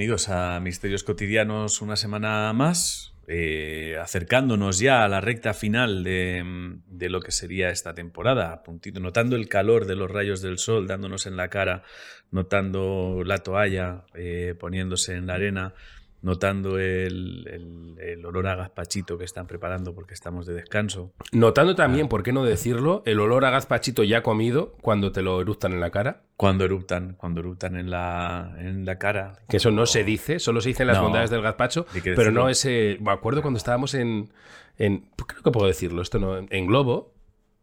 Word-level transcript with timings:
bienvenidos 0.00 0.30
a 0.30 0.58
Misterios 0.60 1.04
Cotidianos 1.04 1.82
una 1.82 1.94
semana 1.94 2.50
más, 2.54 3.12
eh, 3.28 3.98
acercándonos 4.00 4.78
ya 4.78 5.04
a 5.04 5.08
la 5.08 5.20
recta 5.20 5.52
final 5.52 6.04
de, 6.04 6.78
de, 6.86 7.10
lo 7.10 7.20
que 7.20 7.32
sería 7.32 7.68
esta 7.68 7.92
temporada, 7.92 8.62
puntito, 8.62 8.98
notando 8.98 9.36
el 9.36 9.46
calor 9.46 9.84
de 9.84 9.96
los 9.96 10.10
rayos 10.10 10.40
del 10.40 10.56
sol 10.56 10.86
dándonos 10.86 11.26
en 11.26 11.36
la 11.36 11.48
cara, 11.48 11.82
notando 12.30 13.24
la 13.26 13.36
toalla 13.40 14.06
eh, 14.14 14.54
poniéndose 14.58 15.16
en 15.16 15.26
la 15.26 15.34
arena, 15.34 15.74
notando 16.22 16.78
el, 16.78 17.46
el, 17.50 17.98
el, 17.98 18.26
olor 18.26 18.46
a 18.46 18.54
gazpachito 18.54 19.16
que 19.16 19.24
están 19.24 19.46
preparando 19.46 19.94
porque 19.94 20.12
estamos 20.12 20.46
de 20.46 20.54
descanso. 20.54 21.12
Notando 21.32 21.74
también, 21.74 22.06
ah. 22.06 22.08
¿por 22.08 22.22
qué 22.22 22.32
no 22.32 22.44
decirlo? 22.44 23.02
El 23.06 23.20
olor 23.20 23.44
a 23.44 23.50
gazpachito 23.50 24.04
ya 24.04 24.22
comido 24.22 24.76
cuando 24.82 25.12
te 25.12 25.22
lo 25.22 25.40
eruptan 25.40 25.72
en 25.72 25.80
la 25.80 25.90
cara. 25.90 26.22
Cuando 26.36 26.64
eruptan, 26.64 27.14
cuando 27.14 27.40
eruptan 27.40 27.76
en 27.76 27.90
la, 27.90 28.54
en 28.58 28.84
la 28.84 28.98
cara. 28.98 29.38
Que 29.48 29.56
eso 29.56 29.70
no 29.70 29.86
se 29.86 30.04
dice, 30.04 30.38
solo 30.38 30.60
se 30.60 30.70
dice 30.70 30.82
en 30.82 30.88
las 30.88 30.98
no, 30.98 31.04
bondades 31.04 31.30
del 31.30 31.42
gazpacho, 31.42 31.86
pero 32.02 32.30
no 32.30 32.48
ese... 32.48 32.98
Me 33.00 33.12
acuerdo 33.12 33.40
cuando 33.40 33.58
estábamos 33.58 33.94
en, 33.94 34.30
en... 34.76 35.08
Creo 35.26 35.42
que 35.42 35.50
puedo 35.50 35.66
decirlo, 35.66 36.02
esto 36.02 36.18
no... 36.18 36.36
En 36.36 36.66
Globo, 36.66 37.14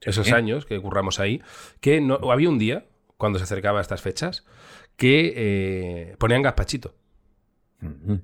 esos 0.02 0.32
años 0.32 0.66
que 0.66 0.80
curramos 0.80 1.20
ahí, 1.20 1.42
que 1.80 2.02
no, 2.02 2.20
había 2.32 2.50
un 2.50 2.58
día, 2.58 2.86
cuando 3.18 3.38
se 3.38 3.44
acercaba 3.44 3.80
a 3.80 3.82
estas 3.82 4.02
fechas, 4.02 4.46
que 4.96 5.34
eh, 5.36 6.16
ponían 6.18 6.42
gazpachito. 6.42 6.96
Mm 7.82 7.88
-hmm. 7.88 8.22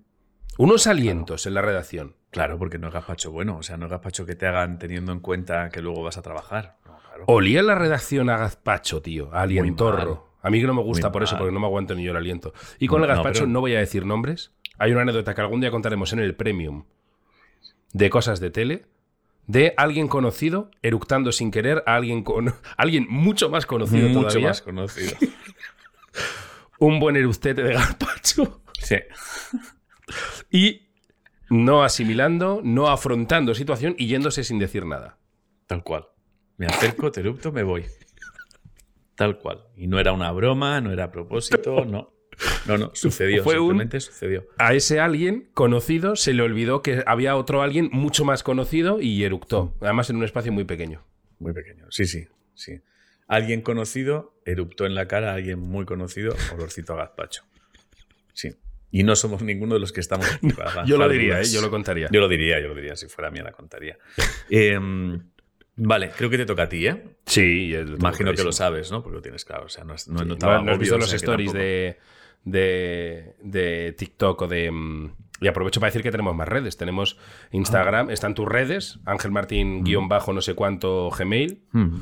Unos 0.58 0.88
alientos 0.88 1.46
en 1.46 1.54
la 1.56 1.62
redacción. 1.62 2.16
Claro, 2.30 2.58
porque 2.58 2.78
no 2.78 2.88
es 2.88 2.94
gazpacho 2.94 3.32
bueno. 3.32 3.58
O 3.58 3.64
sea, 3.64 3.78
no 3.78 3.86
es 3.86 3.92
gazpacho 3.92 4.26
que 4.26 4.36
te 4.36 4.48
hagan 4.48 4.80
teniendo 4.80 5.12
en 5.12 5.20
cuenta 5.20 5.70
que 5.70 5.82
luego 5.82 6.04
vas 6.04 6.18
a 6.18 6.22
trabajar. 6.22 6.78
No, 6.86 6.98
claro. 7.00 7.24
Olía 7.28 7.62
la 7.64 7.76
redacción 7.76 8.30
a 8.30 8.38
gazpacho, 8.38 9.02
tío. 9.02 9.30
A 9.34 9.42
alientorro. 9.42 10.34
A 10.42 10.50
mí 10.50 10.60
que 10.60 10.68
no 10.68 10.74
me 10.74 10.82
gusta 10.84 11.08
Muy 11.08 11.14
por 11.14 11.22
mal. 11.22 11.28
eso, 11.28 11.38
porque 11.38 11.54
no 11.54 11.60
me 11.60 11.66
aguanto 11.68 11.96
ni 11.96 12.04
yo 12.04 12.12
el 12.12 12.18
aliento. 12.18 12.54
Y 12.80 12.88
con 12.88 13.02
el 13.02 13.08
gazpacho 13.08 13.42
no, 13.42 13.46
pero... 13.46 13.48
no 13.48 13.62
voy 13.62 13.76
a 13.76 13.80
decir 13.80 14.06
nombres. 14.06 14.52
Hay 14.78 14.92
una 14.92 15.02
anécdota 15.02 15.34
que 15.34 15.42
algún 15.42 15.62
día 15.62 15.72
contaremos 15.72 16.12
en 16.14 16.20
el 16.20 16.36
Premium 16.36 16.86
de 17.94 18.10
cosas 18.10 18.40
de 18.40 18.50
tele 18.50 18.86
de 19.46 19.74
alguien 19.78 20.08
conocido 20.08 20.72
eructando 20.82 21.32
sin 21.32 21.52
querer 21.52 21.84
a 21.86 21.96
alguien 21.96 22.24
con 22.24 22.54
alguien 22.78 23.06
mucho 23.10 23.50
más 23.50 23.66
conocido 23.66 24.08
mucho 24.10 24.28
todavía. 24.30 24.48
más 24.50 24.62
conocido. 24.62 25.16
Un 26.80 27.00
buen 27.00 27.16
eructete 27.16 27.64
de 27.64 27.74
gazpacho. 27.74 28.62
Sí. 28.80 28.96
Y 30.50 30.90
no 31.50 31.84
asimilando, 31.84 32.62
no 32.64 32.90
afrontando 32.90 33.54
situación 33.54 33.96
y 33.98 34.08
yéndose 34.08 34.44
sin 34.44 34.60
decir 34.60 34.86
nada. 34.86 35.18
Tal 35.68 35.84
cual. 35.84 36.08
Me 36.58 36.66
acerco, 36.66 37.12
te 37.12 37.22
erupto, 37.22 37.52
me 37.52 37.64
voy. 37.64 37.86
Tal 39.16 39.38
cual. 39.38 39.68
Y 39.76 39.88
no 39.88 40.00
era 40.00 40.14
una 40.14 40.32
broma, 40.32 40.82
no 40.82 40.92
era 40.92 41.06
a 41.06 41.12
propósito, 41.12 41.86
no. 41.86 42.14
No, 42.66 42.78
no, 42.80 42.92
sucedió. 42.94 43.44
Fue 43.44 43.56
simplemente 43.56 43.98
un, 43.98 44.02
sucedió. 44.02 44.48
A 44.58 44.74
ese 44.74 45.00
alguien 45.00 45.50
conocido 45.54 46.16
se 46.16 46.34
le 46.34 46.42
olvidó 46.42 46.82
que 46.82 47.04
había 47.06 47.36
otro 47.36 47.62
alguien 47.62 47.90
mucho 47.92 48.26
más 48.26 48.42
conocido 48.42 49.00
y 49.00 49.24
eructó. 49.24 49.76
Además, 49.82 50.10
en 50.10 50.16
un 50.16 50.24
espacio 50.24 50.52
muy 50.52 50.64
pequeño. 50.64 51.06
Muy 51.38 51.54
pequeño. 51.54 51.86
Sí, 51.92 52.06
sí, 52.06 52.28
sí. 52.56 52.82
Alguien 53.28 53.62
conocido 53.62 54.34
eruptó 54.46 54.86
en 54.86 54.96
la 54.96 55.08
cara 55.08 55.32
a 55.32 55.36
alguien 55.36 55.60
muy 55.60 55.86
conocido, 55.86 56.36
olorcito 56.54 56.94
a 56.94 56.98
gazpacho. 56.98 57.44
Sí. 58.34 58.56
Y 58.94 59.02
no 59.02 59.16
somos 59.16 59.42
ninguno 59.42 59.74
de 59.74 59.80
los 59.80 59.92
que 59.92 60.00
estamos. 60.00 60.28
No, 60.44 60.86
yo 60.86 60.98
lo 60.98 61.10
diría, 61.10 61.42
¿eh? 61.42 61.46
yo 61.46 61.62
lo 61.62 61.72
contaría. 61.72 62.10
Yo 62.12 62.22
lo 62.22 62.28
diría, 62.28 62.62
yo 62.62 62.68
lo 62.68 62.76
diría. 62.76 62.96
Si 62.96 63.08
fuera 63.08 63.32
mía, 63.32 63.42
la 63.42 63.52
contaría. 63.52 63.98
eh, 64.52 64.80
vale, 65.76 66.12
creo 66.16 66.30
que 66.30 66.38
te 66.38 66.46
toca 66.46 66.64
a 66.64 66.70
ti, 66.70 66.86
¿eh? 66.86 67.04
Sí, 67.26 67.74
imagino 67.74 68.34
que 68.34 68.44
lo 68.44 68.52
sabes, 68.52 68.92
¿no? 68.92 69.02
Porque 69.02 69.16
lo 69.16 69.22
tienes 69.24 69.46
claro. 69.46 69.66
O 69.66 69.70
sea, 69.70 69.84
no, 69.84 69.94
no, 69.94 69.98
sí. 69.98 70.12
no, 70.12 70.26
no 70.26 70.52
has 70.52 70.62
obvio, 70.62 70.78
visto 70.78 70.98
los 70.98 71.08
o 71.08 71.10
sea, 71.10 71.18
stories 71.18 71.54
de, 71.54 71.98
de, 72.44 73.36
de, 73.42 73.96
TikTok 73.98 74.44
o 74.44 74.48
de. 74.48 74.70
Mm, 74.70 75.16
y 75.42 75.48
aprovecho 75.48 75.80
para 75.80 75.90
decir 75.90 76.04
que 76.04 76.12
tenemos 76.12 76.36
más 76.36 76.48
redes. 76.48 76.78
Tenemos 76.78 77.18
Instagram, 77.52 78.10
ah. 78.10 78.14
están 78.14 78.36
tus 78.36 78.48
redes, 78.48 79.00
Ángel 79.06 79.32
Martín, 79.32 79.80
mm. 79.80 79.84
guion 79.86 80.08
bajo, 80.08 80.34
no 80.34 80.42
sé 80.42 80.54
cuánto, 80.54 81.10
Gmail. 81.10 81.64
Mm. 81.72 81.96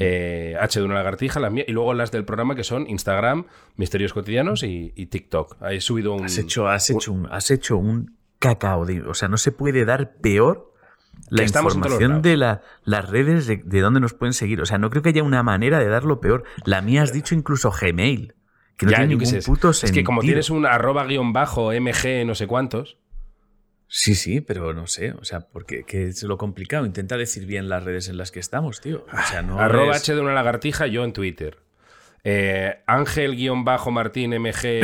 Eh, 0.00 0.56
H 0.60 0.78
de 0.80 0.84
una 0.84 0.94
lagartija, 0.94 1.40
las 1.40 1.52
mías, 1.52 1.66
y 1.68 1.72
luego 1.72 1.94
las 1.94 2.10
del 2.10 2.24
programa 2.24 2.54
que 2.54 2.64
son 2.64 2.88
Instagram, 2.88 3.46
Misterios 3.76 4.12
Cotidianos 4.12 4.62
y, 4.62 4.92
y 4.94 5.06
TikTok. 5.06 5.56
He 5.70 5.80
subido 5.80 6.14
un. 6.14 6.24
Has 6.24 6.38
hecho, 6.38 6.68
has 6.68 6.90
hecho 6.90 7.12
un, 7.12 7.26
has 7.30 7.50
hecho 7.50 7.76
un 7.76 8.16
cacao. 8.38 8.86
De, 8.86 9.02
o 9.02 9.14
sea, 9.14 9.28
no 9.28 9.36
se 9.36 9.52
puede 9.52 9.84
dar 9.84 10.16
peor 10.20 10.72
la 11.30 11.42
información 11.42 12.22
de 12.22 12.36
la, 12.36 12.62
las 12.84 13.08
redes 13.08 13.46
de, 13.46 13.60
de 13.64 13.80
dónde 13.80 14.00
nos 14.00 14.14
pueden 14.14 14.32
seguir. 14.32 14.60
O 14.60 14.66
sea, 14.66 14.78
no 14.78 14.90
creo 14.90 15.02
que 15.02 15.10
haya 15.10 15.22
una 15.22 15.42
manera 15.42 15.78
de 15.78 15.88
darlo 15.88 16.20
peor. 16.20 16.44
La 16.64 16.80
mía 16.80 17.02
has 17.02 17.12
dicho 17.12 17.34
incluso 17.34 17.70
Gmail. 17.70 18.34
Que 18.76 18.86
no 18.86 18.92
ya, 18.92 18.98
tiene 18.98 19.14
ningún 19.14 19.26
sé, 19.26 19.42
puto 19.42 19.70
es, 19.70 19.78
sentido. 19.78 19.92
Es 19.92 19.98
que 20.00 20.04
como 20.04 20.20
tienes 20.20 20.50
un 20.50 20.64
arroba 20.64 21.04
guion 21.04 21.32
bajo 21.32 21.72
MG 21.72 22.24
no 22.24 22.34
sé 22.34 22.46
cuántos. 22.46 22.96
Sí, 23.88 24.14
sí, 24.14 24.42
pero 24.42 24.74
no 24.74 24.86
sé, 24.86 25.12
o 25.12 25.24
sea, 25.24 25.40
porque 25.40 25.84
que 25.84 26.08
es 26.08 26.22
lo 26.22 26.36
complicado. 26.36 26.84
Intenta 26.84 27.16
decir 27.16 27.46
bien 27.46 27.68
las 27.68 27.82
redes 27.82 28.08
en 28.08 28.18
las 28.18 28.30
que 28.30 28.38
estamos, 28.38 28.80
tío. 28.80 29.06
O 29.10 29.26
sea, 29.28 29.42
no 29.42 29.58
Arroba 29.58 29.92
es... 29.92 30.02
H 30.02 30.14
de 30.14 30.20
una 30.20 30.34
lagartija, 30.34 30.86
yo 30.86 31.04
en 31.04 31.14
Twitter. 31.14 31.58
Eh, 32.24 32.82
Ángel-Martín 32.86 34.34
MG. 34.38 34.82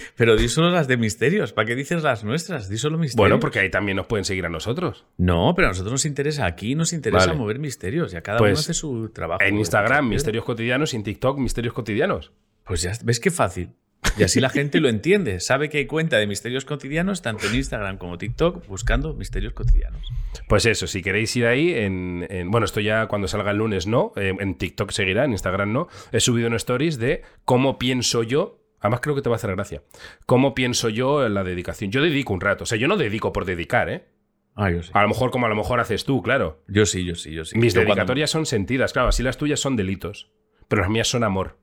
Pero 0.16 0.36
di 0.36 0.48
solo 0.48 0.70
las 0.70 0.88
de 0.88 0.96
misterios. 0.96 1.52
¿Para 1.52 1.66
qué 1.66 1.74
dices 1.74 2.02
las 2.02 2.24
nuestras? 2.24 2.70
Di 2.70 2.78
solo 2.78 2.96
misterios. 2.96 3.18
Bueno, 3.18 3.40
porque 3.40 3.58
ahí 3.58 3.70
también 3.70 3.96
nos 3.96 4.06
pueden 4.06 4.24
seguir 4.24 4.46
a 4.46 4.48
nosotros. 4.48 5.04
No, 5.18 5.52
pero 5.54 5.68
a 5.68 5.70
nosotros 5.70 5.92
nos 5.92 6.06
interesa. 6.06 6.46
Aquí 6.46 6.74
nos 6.74 6.94
interesa 6.94 7.26
vale. 7.26 7.38
mover 7.38 7.58
misterios. 7.58 8.12
Ya 8.12 8.22
cada 8.22 8.38
pues, 8.38 8.52
uno 8.52 8.60
hace 8.60 8.74
su 8.74 9.10
trabajo. 9.10 9.42
En 9.42 9.58
Instagram, 9.58 10.08
misterios 10.08 10.44
cotidianos. 10.44 10.94
Y 10.94 10.96
en 10.96 11.02
TikTok, 11.02 11.38
misterios 11.38 11.74
cotidianos. 11.74 12.32
Pues 12.64 12.80
ya 12.82 12.92
ves 13.04 13.20
qué 13.20 13.30
fácil. 13.30 13.74
Y 14.16 14.22
así 14.22 14.40
la 14.40 14.50
gente 14.50 14.80
lo 14.80 14.88
entiende. 14.88 15.40
Sabe 15.40 15.68
que 15.68 15.78
hay 15.78 15.86
cuenta 15.86 16.18
de 16.18 16.26
misterios 16.26 16.64
cotidianos, 16.64 17.22
tanto 17.22 17.46
en 17.46 17.54
Instagram 17.54 17.98
como 17.98 18.18
TikTok, 18.18 18.66
buscando 18.66 19.14
misterios 19.14 19.52
cotidianos. 19.52 20.02
Pues 20.48 20.66
eso, 20.66 20.86
si 20.86 21.02
queréis 21.02 21.34
ir 21.36 21.46
ahí, 21.46 21.72
en, 21.74 22.26
en 22.30 22.50
bueno, 22.50 22.64
esto 22.64 22.80
ya 22.80 23.06
cuando 23.06 23.28
salga 23.28 23.50
el 23.50 23.58
lunes 23.58 23.86
no, 23.86 24.12
eh, 24.16 24.34
en 24.38 24.56
TikTok 24.56 24.90
seguirá, 24.90 25.24
en 25.24 25.32
Instagram 25.32 25.72
no. 25.72 25.88
He 26.12 26.20
subido 26.20 26.48
en 26.48 26.54
stories 26.54 26.98
de 26.98 27.22
cómo 27.44 27.78
pienso 27.78 28.22
yo. 28.22 28.64
Además, 28.80 29.00
creo 29.00 29.14
que 29.16 29.22
te 29.22 29.28
va 29.28 29.34
a 29.34 29.38
hacer 29.38 29.54
gracia. 29.54 29.82
¿Cómo 30.26 30.54
pienso 30.54 30.88
yo 30.88 31.26
en 31.26 31.34
la 31.34 31.42
dedicación? 31.44 31.90
Yo 31.90 32.00
dedico 32.00 32.32
un 32.32 32.40
rato. 32.40 32.64
O 32.64 32.66
sea, 32.66 32.78
yo 32.78 32.86
no 32.86 32.96
dedico 32.96 33.32
por 33.32 33.44
dedicar, 33.44 33.88
¿eh? 33.88 34.06
Ah, 34.54 34.70
yo 34.70 34.82
sí. 34.82 34.90
A 34.94 35.02
lo 35.02 35.08
mejor 35.08 35.30
como 35.30 35.46
a 35.46 35.48
lo 35.48 35.56
mejor 35.56 35.80
haces 35.80 36.04
tú, 36.04 36.22
claro. 36.22 36.62
Yo 36.66 36.86
sí, 36.86 37.04
yo 37.04 37.14
sí, 37.14 37.32
yo 37.32 37.44
sí. 37.44 37.58
Mis 37.58 37.74
yo 37.74 37.80
dedicatorias 37.80 38.32
cuando... 38.32 38.46
son 38.46 38.46
sentidas, 38.46 38.92
claro. 38.92 39.08
Así 39.08 39.22
las 39.22 39.36
tuyas 39.36 39.60
son 39.60 39.76
delitos. 39.76 40.30
Pero 40.68 40.82
las 40.82 40.90
mías 40.90 41.08
son 41.08 41.24
amor. 41.24 41.58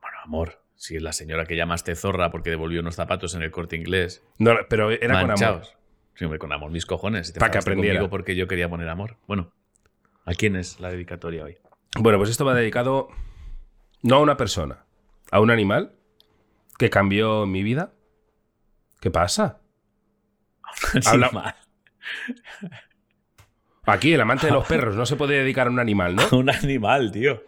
Bueno, 0.00 0.16
amor. 0.24 0.59
Si 0.80 0.98
la 0.98 1.12
señora 1.12 1.44
que 1.44 1.56
llamaste 1.56 1.94
zorra 1.94 2.30
porque 2.30 2.48
devolvió 2.48 2.80
unos 2.80 2.94
zapatos 2.94 3.34
en 3.34 3.42
el 3.42 3.50
corte 3.50 3.76
inglés. 3.76 4.24
No, 4.38 4.54
pero 4.66 4.90
era 4.90 5.20
con 5.20 5.30
amor. 5.30 5.62
Sí, 6.14 6.24
hombre, 6.24 6.38
con 6.38 6.54
amor, 6.54 6.70
mis 6.70 6.86
cojones. 6.86 7.26
Si 7.26 7.38
Para 7.38 7.50
que 7.50 7.58
aprendiera. 7.58 8.08
porque 8.08 8.34
yo 8.34 8.48
quería 8.48 8.66
poner 8.66 8.88
amor. 8.88 9.18
Bueno, 9.26 9.52
¿a 10.24 10.32
quién 10.32 10.56
es 10.56 10.80
la 10.80 10.90
dedicatoria 10.90 11.44
hoy? 11.44 11.58
Bueno, 11.98 12.16
pues 12.16 12.30
esto 12.30 12.46
va 12.46 12.54
dedicado 12.54 13.08
no 14.00 14.16
a 14.16 14.20
una 14.20 14.38
persona, 14.38 14.86
a 15.30 15.40
un 15.40 15.50
animal 15.50 15.92
que 16.78 16.88
cambió 16.88 17.44
mi 17.44 17.62
vida. 17.62 17.92
¿Qué 19.02 19.10
pasa? 19.10 19.60
Habla... 21.04 21.56
Aquí, 23.84 24.14
el 24.14 24.20
amante 24.22 24.46
de 24.46 24.52
los 24.52 24.66
perros, 24.66 24.96
no 24.96 25.04
se 25.04 25.16
puede 25.16 25.40
dedicar 25.40 25.66
a 25.66 25.70
un 25.70 25.78
animal, 25.78 26.16
¿no? 26.16 26.22
A 26.22 26.36
un 26.36 26.48
animal, 26.48 27.12
tío. 27.12 27.44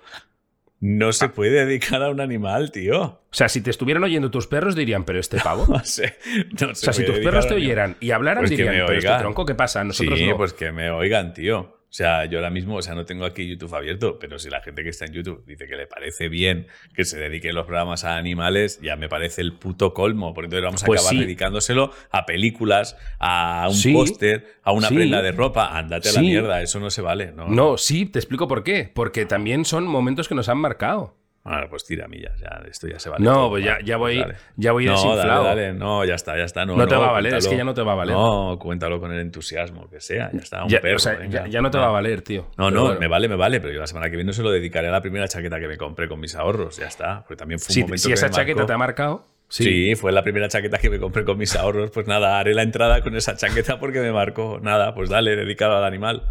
No 0.84 1.12
se 1.12 1.28
puede 1.28 1.64
dedicar 1.64 2.02
a 2.02 2.10
un 2.10 2.20
animal, 2.20 2.72
tío. 2.72 3.02
O 3.02 3.20
sea, 3.30 3.48
si 3.48 3.60
te 3.60 3.70
estuvieran 3.70 4.02
oyendo 4.02 4.32
tus 4.32 4.48
perros, 4.48 4.74
dirían, 4.74 5.04
pero 5.04 5.20
este 5.20 5.38
pavo. 5.38 5.64
no 5.68 5.84
sé, 5.84 6.16
no 6.60 6.70
o 6.70 6.74
sea, 6.74 6.92
si 6.92 7.06
tus 7.06 7.20
perros 7.20 7.46
te 7.46 7.54
oyeran 7.54 7.96
y 8.00 8.10
hablaran, 8.10 8.42
pues 8.42 8.50
dirían, 8.50 8.86
pero 8.86 8.98
este 8.98 9.16
tronco, 9.16 9.46
¿qué 9.46 9.54
pasa? 9.54 9.84
Nosotros 9.84 10.18
sí, 10.18 10.26
no. 10.26 10.36
pues 10.36 10.52
que 10.52 10.72
me 10.72 10.90
oigan, 10.90 11.34
tío. 11.34 11.78
O 11.92 11.94
sea, 11.94 12.24
yo 12.24 12.38
ahora 12.38 12.48
mismo, 12.48 12.76
o 12.76 12.80
sea, 12.80 12.94
no 12.94 13.04
tengo 13.04 13.26
aquí 13.26 13.46
YouTube 13.46 13.74
abierto, 13.74 14.18
pero 14.18 14.38
si 14.38 14.48
la 14.48 14.62
gente 14.62 14.82
que 14.82 14.88
está 14.88 15.04
en 15.04 15.12
YouTube 15.12 15.44
dice 15.46 15.66
que 15.66 15.76
le 15.76 15.86
parece 15.86 16.30
bien 16.30 16.66
que 16.94 17.04
se 17.04 17.18
dediquen 17.18 17.54
los 17.54 17.66
programas 17.66 18.04
a 18.04 18.16
animales, 18.16 18.80
ya 18.80 18.96
me 18.96 19.10
parece 19.10 19.42
el 19.42 19.52
puto 19.52 19.92
colmo, 19.92 20.32
porque 20.32 20.46
entonces 20.46 20.64
vamos 20.64 20.82
a 20.84 20.86
pues 20.86 21.02
acabar 21.02 21.16
sí. 21.16 21.20
dedicándoselo 21.20 21.92
a 22.10 22.24
películas, 22.24 22.96
a 23.18 23.66
un 23.68 23.74
sí. 23.74 23.92
póster, 23.92 24.46
a 24.62 24.72
una 24.72 24.88
sí. 24.88 24.94
prenda 24.94 25.20
de 25.20 25.32
ropa. 25.32 25.76
Ándate 25.76 26.08
a 26.08 26.12
la 26.12 26.20
mierda, 26.22 26.62
eso 26.62 26.80
no 26.80 26.88
se 26.88 27.02
vale. 27.02 27.30
No, 27.32 27.48
no, 27.48 27.76
sí, 27.76 28.06
te 28.06 28.18
explico 28.18 28.48
por 28.48 28.64
qué. 28.64 28.90
Porque 28.94 29.26
también 29.26 29.66
son 29.66 29.86
momentos 29.86 30.28
que 30.28 30.34
nos 30.34 30.48
han 30.48 30.56
marcado. 30.56 31.14
Ahora, 31.44 31.68
pues 31.68 31.84
tira 31.84 32.06
millas, 32.06 32.38
ya, 32.38 32.62
esto 32.70 32.86
ya 32.86 33.00
se 33.00 33.10
vale. 33.10 33.24
No, 33.24 33.32
todo, 33.32 33.50
pues 33.50 33.64
ya, 33.64 33.78
ya 33.84 33.96
voy, 33.96 34.16
dale. 34.16 34.36
ya 34.54 34.70
voy 34.70 34.84
no, 34.84 34.92
desinflado. 34.92 35.42
Dale, 35.42 35.62
dale, 35.62 35.72
no, 35.76 36.04
ya 36.04 36.14
está, 36.14 36.36
ya 36.36 36.44
está. 36.44 36.64
No, 36.64 36.76
no 36.76 36.86
te 36.86 36.94
no, 36.94 37.00
va 37.00 37.08
a 37.08 37.12
valer, 37.12 37.32
cuéntalo. 37.32 37.38
es 37.38 37.48
que 37.48 37.56
ya 37.56 37.64
no 37.64 37.74
te 37.74 37.82
va 37.82 37.92
a 37.92 37.94
valer. 37.96 38.14
No, 38.14 38.58
cuéntalo 38.60 39.00
con 39.00 39.12
el 39.12 39.18
entusiasmo 39.18 39.90
que 39.90 40.00
sea, 40.00 40.30
ya 40.32 40.38
está, 40.38 40.62
un 40.62 40.70
ya, 40.70 40.80
perro. 40.80 40.96
O 40.96 41.00
sea, 41.00 41.26
ya, 41.26 41.48
ya, 41.48 41.60
no 41.60 41.72
te 41.72 41.78
va 41.78 41.86
a 41.86 41.90
valer, 41.90 42.22
tío. 42.22 42.46
No, 42.56 42.70
no, 42.70 42.84
bueno. 42.84 43.00
me 43.00 43.08
vale, 43.08 43.28
me 43.28 43.34
vale, 43.34 43.60
pero 43.60 43.72
yo 43.72 43.80
la 43.80 43.88
semana 43.88 44.08
que 44.08 44.14
viene 44.14 44.32
se 44.32 44.42
lo 44.44 44.52
dedicaré 44.52 44.86
a 44.86 44.92
la 44.92 45.02
primera 45.02 45.26
chaqueta 45.26 45.58
que 45.58 45.66
me 45.66 45.76
compré 45.76 46.06
con 46.06 46.20
mis 46.20 46.36
ahorros, 46.36 46.76
ya 46.76 46.86
está. 46.86 47.24
Porque 47.24 47.36
también 47.36 47.58
fue 47.58 47.70
un 47.70 47.74
si, 47.74 47.82
momento 47.82 48.02
si 48.02 48.08
que 48.08 48.14
esa 48.14 48.28
me 48.28 48.34
chaqueta 48.34 48.54
marcó. 48.58 48.66
te 48.66 48.72
ha 48.72 48.78
marcado. 48.78 49.26
Sí. 49.48 49.64
sí. 49.64 49.94
fue 49.96 50.12
la 50.12 50.22
primera 50.22 50.46
chaqueta 50.46 50.78
que 50.78 50.90
me 50.90 51.00
compré 51.00 51.24
con 51.24 51.38
mis 51.38 51.56
ahorros. 51.56 51.90
Pues 51.90 52.06
nada, 52.06 52.38
haré 52.38 52.54
la 52.54 52.62
entrada 52.62 53.02
con 53.02 53.16
esa 53.16 53.36
chaqueta 53.36 53.80
porque 53.80 53.98
me 54.00 54.12
marcó. 54.12 54.60
Nada, 54.62 54.94
pues 54.94 55.10
dale, 55.10 55.34
dedicado 55.34 55.76
al 55.76 55.84
animal. 55.84 56.22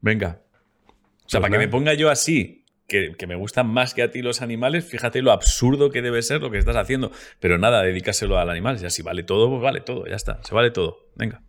Venga. 0.00 0.38
O 0.38 1.28
sea, 1.28 1.40
pues 1.40 1.42
para 1.42 1.48
nada. 1.48 1.60
que 1.60 1.66
me 1.66 1.68
ponga 1.68 1.92
yo 1.92 2.08
así 2.08 2.63
que, 2.86 3.14
me 3.26 3.34
gustan 3.34 3.66
más 3.66 3.94
que 3.94 4.02
a 4.02 4.10
ti 4.10 4.22
los 4.22 4.42
animales, 4.42 4.84
fíjate 4.84 5.22
lo 5.22 5.32
absurdo 5.32 5.90
que 5.90 6.02
debe 6.02 6.22
ser 6.22 6.40
lo 6.42 6.50
que 6.50 6.58
estás 6.58 6.76
haciendo. 6.76 7.10
Pero 7.40 7.58
nada, 7.58 7.82
dedícaselo 7.82 8.38
al 8.38 8.50
animal. 8.50 8.78
Ya 8.78 8.90
si 8.90 9.02
vale 9.02 9.22
todo, 9.22 9.48
pues 9.48 9.62
vale 9.62 9.80
todo, 9.80 10.06
ya 10.06 10.16
está. 10.16 10.42
Se 10.42 10.54
vale 10.54 10.70
todo. 10.70 10.98
Venga. 11.14 11.42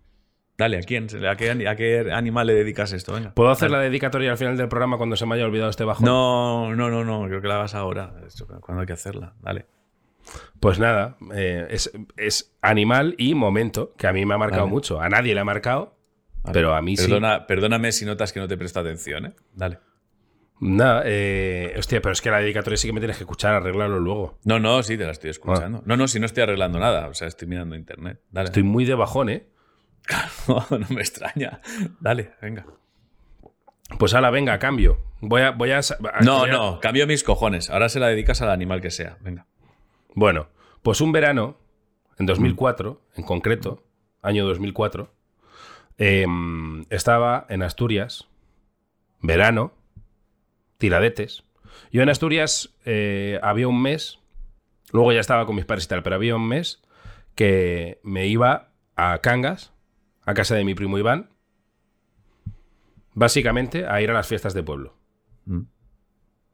Dale, 0.58 0.78
¿a 0.78 0.82
quién? 0.82 1.08
¿A 1.26 1.36
qué, 1.36 1.68
a 1.68 1.76
qué 1.76 2.12
animal 2.14 2.48
le 2.48 2.54
dedicas 2.54 2.94
esto? 2.94 3.14
Venga. 3.14 3.34
¿Puedo 3.34 3.50
hacer 3.50 3.70
la 3.70 3.80
dedicatoria 3.80 4.32
al 4.32 4.38
final 4.38 4.56
del 4.56 4.70
programa 4.70 4.98
cuando 4.98 5.18
se 5.18 5.26
me 5.26 5.36
haya 5.36 5.46
olvidado 5.46 5.70
este 5.70 5.84
bajo? 5.84 6.06
No, 6.06 6.74
no, 6.76 6.90
no, 6.90 7.04
no. 7.04 7.28
Creo 7.28 7.42
que 7.42 7.48
la 7.48 7.56
hagas 7.56 7.76
ahora. 7.76 8.14
Cuando 8.62 8.82
hay 8.82 8.88
que 8.88 8.94
hacerla. 8.94 9.34
Dale. 9.42 9.66
Pues 10.60 10.80
nada, 10.80 11.18
eh, 11.36 11.68
es, 12.18 12.56
animal 12.62 13.14
y 13.20 13.36
momento, 13.36 13.94
que 13.96 14.08
a 14.08 14.14
mí 14.14 14.26
me 14.26 14.34
ha 14.34 14.38
marcado 14.38 14.68
mucho. 14.68 15.00
A 15.00 15.10
nadie 15.10 15.36
le 15.36 15.42
ha 15.42 15.44
marcado, 15.44 15.96
pero 16.52 16.74
a 16.74 16.82
mí 16.82 16.98
sí. 16.98 17.14
Perdóname 17.48 17.92
si 17.92 18.06
notas 18.06 18.34
que 18.34 18.40
no 18.40 18.48
te 18.48 18.58
presto 18.58 18.80
atención, 18.80 19.28
¿eh? 19.28 19.34
Dale. 19.54 19.78
Nada, 20.60 21.04
eh, 21.06 21.74
hostia, 21.78 22.02
pero 22.02 22.14
es 22.14 22.22
que 22.22 22.32
la 22.32 22.40
dedicatoria 22.40 22.78
sí 22.78 22.88
que 22.88 22.94
me 22.94 23.02
tienes 23.02 23.18
que 23.18 23.24
escuchar, 23.24 23.56
arreglarlo 23.56 24.00
luego. 24.00 24.40
No, 24.46 24.60
no, 24.60 24.82
sí, 24.84 24.98
te 24.98 25.06
la 25.06 25.12
estoy 25.12 25.30
escuchando. 25.30 25.80
Ah. 25.80 25.84
No, 25.86 25.98
no, 25.98 26.08
si 26.08 26.20
no 26.20 26.26
estoy 26.26 26.44
arreglando 26.44 26.80
nada, 26.80 27.08
o 27.08 27.14
sea, 27.14 27.28
estoy 27.28 27.48
mirando 27.48 27.76
internet. 27.76 28.22
Dale. 28.32 28.48
Estoy 28.48 28.64
muy 28.64 28.86
de 28.86 28.96
bajón, 28.96 29.30
¿eh? 29.30 29.48
no 30.48 30.88
me 30.90 31.02
extraña. 31.02 31.60
Dale, 32.00 32.32
venga. 32.42 32.66
Pues 34.00 34.14
ahora, 34.14 34.30
venga, 34.30 34.58
cambio. 34.60 35.00
Voy 35.22 35.42
a. 35.42 35.52
Voy 35.52 35.72
a, 35.72 35.82
no, 36.22 36.48
no, 36.48 36.80
cambio 36.80 37.06
mis 37.06 37.24
cojones. 37.24 37.70
Ahora 37.70 37.90
se 37.90 38.00
la 38.00 38.08
dedicas 38.08 38.42
al 38.42 38.50
animal 38.50 38.82
que 38.82 38.92
sea. 38.92 39.18
Venga. 39.22 39.46
Bueno, 40.14 40.48
pues 40.82 41.02
un 41.02 41.12
verano, 41.12 41.58
en 42.18 42.26
2004, 42.26 43.02
en 43.16 43.24
concreto, 43.24 43.84
año 44.22 44.46
2004, 44.46 45.14
em, 45.98 46.86
estaba 46.90 47.46
en 47.50 47.62
Asturias, 47.62 48.28
verano, 49.22 49.74
tiradetes. 50.78 51.44
Yo 51.92 52.02
en 52.02 52.10
Asturias 52.10 52.76
eh, 52.86 53.40
había 53.42 53.68
un 53.68 53.82
mes, 53.82 54.20
luego 54.92 55.12
ya 55.12 55.20
estaba 55.20 55.46
con 55.46 55.56
mis 55.56 55.66
padres 55.66 55.86
y 55.86 55.88
tal, 55.88 56.04
pero 56.04 56.16
había 56.16 56.36
un 56.36 56.48
mes 56.48 56.82
que 57.36 58.00
me 58.04 58.28
iba 58.28 58.70
a 58.96 59.20
Cangas, 59.20 59.74
a 60.24 60.34
casa 60.34 60.56
de 60.56 60.64
mi 60.64 60.74
primo 60.74 60.98
Iván, 60.98 61.30
básicamente 63.14 63.86
a 63.88 64.02
ir 64.02 64.10
a 64.10 64.14
las 64.14 64.28
fiestas 64.28 64.54
de 64.54 64.64
pueblo. 64.64 64.96
Mm. 65.46 65.62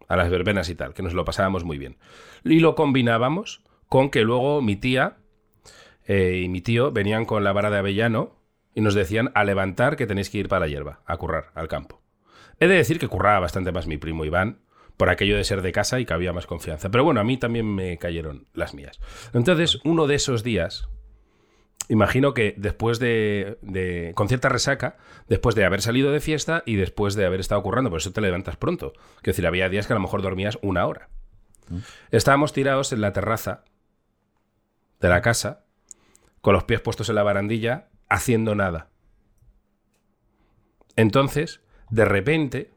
A 0.08 0.16
las 0.16 0.30
verbenas 0.30 0.70
y 0.70 0.76
tal, 0.76 0.94
que 0.94 1.04
nos 1.04 1.14
lo 1.14 1.24
pasábamos 1.24 1.64
muy 1.64 1.78
bien. 1.78 1.98
Y 2.44 2.60
lo 2.60 2.76
combinábamos 2.76 3.64
con 3.88 4.10
que 4.10 4.24
luego 4.24 4.62
mi 4.62 4.76
tía 4.76 5.18
eh, 6.06 6.42
y 6.44 6.50
mi 6.50 6.62
tío 6.62 6.92
venían 6.92 7.26
con 7.26 7.44
la 7.44 7.54
vara 7.54 7.70
de 7.70 7.78
avellano 7.78 8.36
y 8.74 8.82
nos 8.82 8.94
decían 8.94 9.32
a 9.34 9.44
levantar 9.44 9.96
que 9.96 10.08
tenéis 10.08 10.30
que 10.30 10.40
ir 10.40 10.48
para 10.48 10.62
la 10.62 10.68
hierba, 10.68 11.02
a 11.06 11.18
currar, 11.18 11.52
al 11.56 11.68
campo. 11.68 12.01
He 12.62 12.68
de 12.68 12.76
decir 12.76 13.00
que 13.00 13.08
curraba 13.08 13.40
bastante 13.40 13.72
más 13.72 13.88
mi 13.88 13.98
primo 13.98 14.24
Iván, 14.24 14.60
por 14.96 15.10
aquello 15.10 15.36
de 15.36 15.44
ser 15.44 15.64
de 15.64 15.72
casa 15.72 16.00
y 16.00 16.06
que 16.06 16.14
había 16.14 16.32
más 16.32 16.46
confianza. 16.46 16.92
Pero 16.92 17.04
bueno, 17.04 17.20
a 17.20 17.24
mí 17.24 17.36
también 17.38 17.66
me 17.66 17.98
cayeron 17.98 18.46
las 18.54 18.76
mías. 18.76 19.00
Entonces, 19.34 19.80
uno 19.84 20.06
de 20.06 20.14
esos 20.14 20.44
días, 20.44 20.88
imagino 21.90 22.36
que 22.36 22.54
después 22.58 23.00
de, 23.00 24.12
con 24.14 24.28
cierta 24.28 24.48
resaca, 24.48 24.98
después 25.28 25.56
de 25.56 25.66
haber 25.66 25.82
salido 25.82 26.12
de 26.12 26.20
fiesta 26.20 26.62
y 26.68 26.76
después 26.76 27.16
de 27.16 27.26
haber 27.26 27.40
estado 27.40 27.64
currando, 27.64 27.90
por 27.90 28.00
eso 28.00 28.12
te 28.12 28.22
levantas 28.22 28.58
pronto. 28.58 28.94
Es 29.18 29.24
decir, 29.24 29.48
había 29.48 29.70
días 29.70 29.88
que 29.88 29.94
a 29.94 29.96
lo 29.96 30.02
mejor 30.02 30.22
dormías 30.22 30.60
una 30.62 30.86
hora. 30.86 31.10
Mm. 31.70 31.80
Estábamos 32.12 32.54
tirados 32.54 32.94
en 32.94 33.02
la 33.02 33.12
terraza 33.12 33.64
de 35.00 35.10
la 35.10 35.24
casa, 35.24 35.66
con 36.42 36.54
los 36.54 36.66
pies 36.66 36.80
puestos 36.80 37.10
en 37.10 37.16
la 37.16 37.24
barandilla, 37.24 37.88
haciendo 38.08 38.54
nada. 38.54 38.92
Entonces, 40.96 41.62
de 41.92 42.06
repente, 42.06 42.72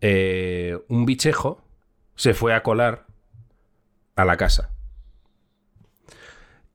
eh, 0.00 0.78
un 0.88 1.06
bichejo 1.06 1.64
se 2.16 2.34
fue 2.34 2.52
a 2.52 2.62
colar 2.62 3.06
a 4.16 4.24
la 4.24 4.36
casa. 4.36 4.70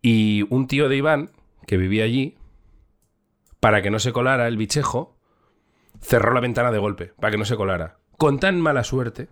Y 0.02 0.48
un 0.50 0.68
tío 0.68 0.90
de 0.90 0.96
Iván, 0.96 1.32
que 1.68 1.78
vivía 1.78 2.06
allí, 2.06 2.38
para 3.60 3.82
que 3.82 3.92
no 3.92 4.00
se 4.00 4.14
colara 4.14 4.48
el 4.48 4.58
bichejo, 4.58 5.18
cerró 6.00 6.34
la 6.34 6.40
ventana 6.40 6.72
de 6.72 6.80
golpe, 6.80 7.14
para 7.20 7.32
que 7.32 7.38
no 7.38 7.46
se 7.46 7.58
colara. 7.58 8.00
Con 8.18 8.40
tan 8.40 8.60
mala 8.60 8.84
suerte 8.84 9.28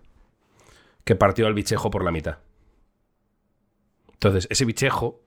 que 1.04 1.16
partió 1.16 1.46
al 1.46 1.54
bichejo 1.54 1.90
por 1.90 2.04
la 2.04 2.12
mitad. 2.12 2.38
Entonces, 4.12 4.46
ese 4.50 4.66
bichejo 4.66 5.22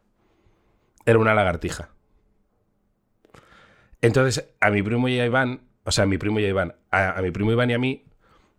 era 1.06 1.18
una 1.18 1.34
lagartija. 1.34 1.90
Entonces, 4.02 4.54
a 4.60 4.70
mi 4.70 4.84
primo 4.84 5.08
y 5.10 5.20
a 5.20 5.26
Iván, 5.26 5.73
o 5.84 5.92
sea, 5.92 6.06
a 6.06 6.08
mi 6.08 6.18
primo 6.18 6.40
y 6.40 6.46
a 6.46 6.50
Iván, 6.50 6.76
a, 6.92 7.18
a 7.18 7.22
mi 7.22 7.32
primo 7.32 7.52
Iván 7.52 7.70
y 7.70 7.74
a 7.74 7.80
mí, 7.80 8.06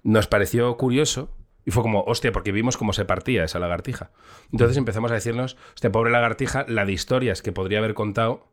nos 0.03 0.27
pareció 0.27 0.77
curioso 0.77 1.31
y 1.65 1.71
fue 1.71 1.83
como, 1.83 2.03
hostia, 2.03 2.33
porque 2.33 2.53
vimos 2.53 2.77
cómo 2.77 2.93
se 2.93 3.05
partía 3.05 3.45
esa 3.45 3.59
lagartija. 3.59 4.11
Entonces 4.53 4.77
empezamos 4.77 5.11
a 5.11 5.15
decirnos, 5.15 5.57
hostia, 5.75 5.91
pobre 5.91 6.11
lagartija, 6.11 6.67
la 6.69 6.85
de 6.85 6.93
historias 6.93 7.43
que 7.43 7.53
podría 7.53 7.79
haber 7.79 7.95
contado, 7.95 8.49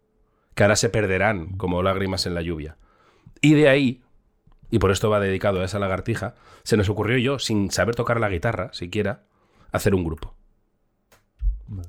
que 0.55 0.63
ahora 0.63 0.75
se 0.75 0.89
perderán 0.89 1.57
como 1.57 1.83
lágrimas 1.83 2.25
en 2.25 2.33
la 2.33 2.41
lluvia. 2.41 2.77
Y 3.41 3.53
de 3.53 3.67
ahí, 3.67 4.01
y 4.69 4.79
por 4.79 4.91
esto 4.91 5.09
va 5.09 5.19
dedicado 5.19 5.61
a 5.61 5.65
esa 5.65 5.79
lagartija, 5.79 6.35
se 6.63 6.77
nos 6.77 6.89
ocurrió 6.89 7.17
yo, 7.17 7.39
sin 7.39 7.71
saber 7.71 7.95
tocar 7.95 8.19
la 8.19 8.29
guitarra 8.29 8.71
siquiera, 8.71 9.23
hacer 9.71 9.93
un 9.93 10.05
grupo. 10.05 10.35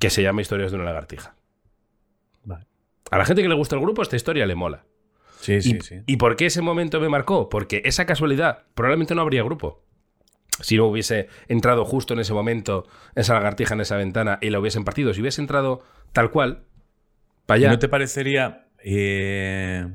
Que 0.00 0.10
se 0.10 0.22
llama 0.22 0.42
Historias 0.42 0.70
de 0.72 0.76
una 0.76 0.86
lagartija. 0.86 1.36
A 3.10 3.18
la 3.18 3.26
gente 3.26 3.42
que 3.42 3.48
le 3.48 3.54
gusta 3.54 3.76
el 3.76 3.82
grupo, 3.82 4.00
esta 4.00 4.16
historia 4.16 4.46
le 4.46 4.54
mola. 4.54 4.84
Sí, 5.42 5.60
sí, 5.60 5.78
sí. 5.82 6.02
¿Y 6.06 6.16
por 6.16 6.36
qué 6.36 6.46
ese 6.46 6.62
momento 6.62 7.00
me 7.00 7.08
marcó? 7.08 7.48
Porque 7.48 7.82
esa 7.84 8.06
casualidad, 8.06 8.64
probablemente 8.74 9.14
no 9.14 9.22
habría 9.22 9.42
grupo 9.42 9.84
si 10.60 10.76
no 10.76 10.86
hubiese 10.86 11.28
entrado 11.48 11.84
justo 11.84 12.14
en 12.14 12.20
ese 12.20 12.34
momento 12.34 12.86
esa 13.14 13.34
lagartija 13.34 13.74
en 13.74 13.80
esa 13.80 13.96
ventana 13.96 14.38
y 14.40 14.50
la 14.50 14.60
hubiesen 14.60 14.84
partido, 14.84 15.14
si 15.14 15.20
hubiese 15.20 15.40
entrado 15.40 15.82
tal 16.12 16.30
cual, 16.30 16.64
para 17.46 17.56
allá. 17.56 17.70
¿No 17.70 17.78
te 17.78 17.88
parecería. 17.88 18.68
Eh, 18.84 19.86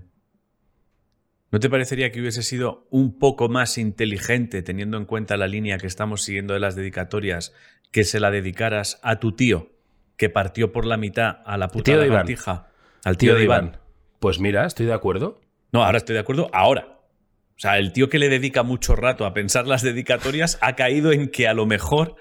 ¿No 1.51 1.59
te 1.59 1.69
parecería 1.69 2.11
que 2.11 2.19
hubiese 2.19 2.43
sido 2.43 2.87
un 2.89 3.17
poco 3.17 3.47
más 3.47 3.77
inteligente, 3.77 4.61
teniendo 4.63 4.97
en 4.97 5.05
cuenta 5.05 5.37
la 5.37 5.47
línea 5.47 5.77
que 5.77 5.87
estamos 5.87 6.23
siguiendo 6.23 6.53
de 6.53 6.59
las 6.59 6.75
dedicatorias, 6.75 7.53
que 7.91 8.03
se 8.03 8.19
la 8.19 8.31
dedicaras 8.31 8.99
a 9.01 9.19
tu 9.19 9.33
tío, 9.33 9.71
que 10.17 10.29
partió 10.29 10.73
por 10.73 10.85
la 10.85 10.97
mitad 10.97 11.37
a 11.45 11.57
la 11.57 11.69
puta 11.69 11.95
lagartija? 11.95 12.67
Al 13.05 13.17
tío, 13.17 13.35
de 13.35 13.45
Iván. 13.45 13.77
Pues 14.19 14.39
mira, 14.39 14.65
estoy 14.65 14.85
de 14.85 14.93
acuerdo. 14.93 15.39
No, 15.71 15.83
ahora 15.83 15.97
estoy 15.97 16.13
de 16.13 16.21
acuerdo, 16.21 16.49
ahora. 16.53 16.99
O 17.57 17.59
sea, 17.59 17.77
el 17.77 17.91
tío 17.91 18.09
que 18.09 18.19
le 18.19 18.29
dedica 18.29 18.63
mucho 18.63 18.95
rato 18.95 19.25
a 19.25 19.33
pensar 19.33 19.67
las 19.67 19.81
dedicatorias 19.81 20.59
ha 20.61 20.75
caído 20.75 21.11
en 21.11 21.29
que 21.29 21.47
a 21.47 21.53
lo 21.53 21.65
mejor 21.65 22.15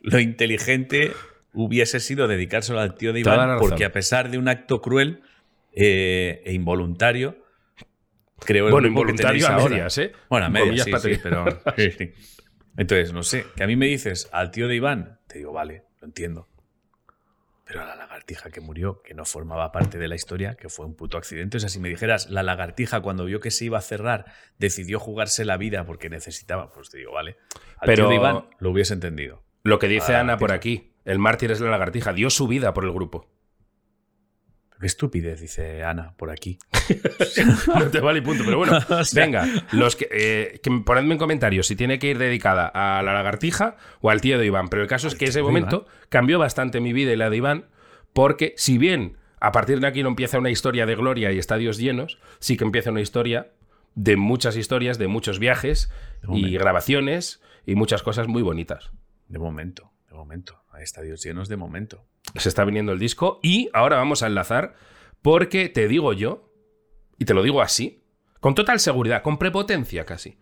lo 0.00 0.18
inteligente 0.18 1.12
hubiese 1.52 2.00
sido 2.00 2.26
dedicárselo 2.26 2.80
al 2.80 2.94
tío 2.94 3.12
de 3.12 3.20
Iván, 3.20 3.58
porque 3.58 3.84
a 3.84 3.92
pesar 3.92 4.30
de 4.30 4.38
un 4.38 4.48
acto 4.48 4.80
cruel 4.80 5.22
eh, 5.74 6.42
e 6.44 6.54
involuntario, 6.54 7.36
creo 8.40 8.70
bueno, 8.70 8.88
involuntario 8.88 9.46
a 9.46 9.58
medias, 9.58 9.98
¿eh? 9.98 10.12
Bueno, 10.30 10.46
a 10.46 10.48
medias, 10.48 10.84
sí, 10.84 10.92
sí, 11.00 11.20
pero... 11.22 11.44
Entonces, 12.76 13.12
no 13.12 13.22
sé, 13.22 13.44
que 13.54 13.64
a 13.64 13.66
mí 13.66 13.76
me 13.76 13.86
dices 13.86 14.30
al 14.32 14.50
tío 14.50 14.66
de 14.66 14.76
Iván, 14.76 15.18
te 15.26 15.38
digo, 15.38 15.52
vale, 15.52 15.84
lo 16.00 16.06
entiendo. 16.06 16.48
Pero 17.72 17.86
la 17.86 17.96
lagartija 17.96 18.50
que 18.50 18.60
murió, 18.60 19.00
que 19.02 19.14
no 19.14 19.24
formaba 19.24 19.72
parte 19.72 19.98
de 19.98 20.06
la 20.06 20.14
historia, 20.14 20.56
que 20.56 20.68
fue 20.68 20.84
un 20.84 20.94
puto 20.94 21.16
accidente. 21.16 21.56
O 21.56 21.60
sea, 21.60 21.70
si 21.70 21.80
me 21.80 21.88
dijeras, 21.88 22.28
la 22.28 22.42
lagartija 22.42 23.00
cuando 23.00 23.24
vio 23.24 23.40
que 23.40 23.50
se 23.50 23.64
iba 23.64 23.78
a 23.78 23.80
cerrar, 23.80 24.26
decidió 24.58 25.00
jugarse 25.00 25.46
la 25.46 25.56
vida 25.56 25.86
porque 25.86 26.10
necesitaba, 26.10 26.70
pues 26.70 26.90
te 26.90 26.98
digo, 26.98 27.12
vale. 27.12 27.38
Pero 27.80 28.10
de 28.10 28.16
Iván 28.16 28.44
lo 28.58 28.70
hubiese 28.70 28.92
entendido. 28.92 29.42
Lo 29.62 29.78
que 29.78 29.88
dice 29.88 30.14
Ana 30.14 30.36
por 30.36 30.52
aquí, 30.52 30.92
el 31.06 31.18
mártir 31.18 31.50
es 31.50 31.60
la 31.60 31.70
lagartija, 31.70 32.12
dio 32.12 32.28
su 32.28 32.46
vida 32.46 32.74
por 32.74 32.84
el 32.84 32.92
grupo. 32.92 33.26
Qué 34.82 34.86
estupidez, 34.88 35.40
dice 35.40 35.84
Ana, 35.84 36.12
por 36.16 36.32
aquí. 36.32 36.58
no 37.78 37.88
te 37.88 38.00
vale 38.00 38.18
y 38.18 38.22
punto. 38.22 38.42
Pero 38.44 38.58
bueno, 38.58 38.80
venga, 39.14 39.46
los 39.70 39.94
que, 39.94 40.08
eh, 40.10 40.60
ponedme 40.84 41.12
en 41.12 41.18
comentarios 41.18 41.68
si 41.68 41.76
tiene 41.76 42.00
que 42.00 42.08
ir 42.08 42.18
dedicada 42.18 42.66
a 42.66 43.00
la 43.04 43.12
lagartija 43.12 43.76
o 44.00 44.10
al 44.10 44.20
tío 44.20 44.40
de 44.40 44.46
Iván. 44.46 44.66
Pero 44.70 44.82
el 44.82 44.88
caso 44.88 45.06
es 45.06 45.14
que 45.14 45.26
ese 45.26 45.40
momento 45.40 45.86
cambió 46.08 46.40
bastante 46.40 46.80
mi 46.80 46.92
vida 46.92 47.12
y 47.12 47.16
la 47.16 47.30
de 47.30 47.36
Iván, 47.36 47.66
porque 48.12 48.54
si 48.56 48.76
bien 48.76 49.18
a 49.38 49.52
partir 49.52 49.78
de 49.78 49.86
aquí 49.86 50.02
no 50.02 50.08
empieza 50.08 50.40
una 50.40 50.50
historia 50.50 50.84
de 50.84 50.96
gloria 50.96 51.30
y 51.30 51.38
estadios 51.38 51.78
llenos, 51.78 52.18
sí 52.40 52.56
que 52.56 52.64
empieza 52.64 52.90
una 52.90 53.02
historia 53.02 53.52
de 53.94 54.16
muchas 54.16 54.56
historias, 54.56 54.98
de 54.98 55.06
muchos 55.06 55.38
viajes 55.38 55.92
y 56.28 56.54
grabaciones 56.54 57.40
y 57.66 57.76
muchas 57.76 58.02
cosas 58.02 58.26
muy 58.26 58.42
bonitas. 58.42 58.90
De 59.28 59.38
momento, 59.38 59.92
de 60.08 60.16
momento. 60.16 60.61
Hay 60.72 60.82
estadios 60.82 61.22
llenos 61.22 61.48
de 61.48 61.56
momento 61.56 62.04
se 62.40 62.48
está 62.48 62.64
viniendo 62.64 62.92
el 62.92 62.98
disco 62.98 63.40
y 63.42 63.68
ahora 63.72 63.96
vamos 63.96 64.22
a 64.22 64.26
enlazar 64.26 64.74
porque 65.20 65.68
te 65.68 65.86
digo 65.88 66.12
yo, 66.12 66.50
y 67.18 67.24
te 67.24 67.34
lo 67.34 67.42
digo 67.42 67.62
así, 67.62 68.04
con 68.40 68.54
total 68.54 68.80
seguridad, 68.80 69.22
con 69.22 69.38
prepotencia 69.38 70.04
casi, 70.04 70.38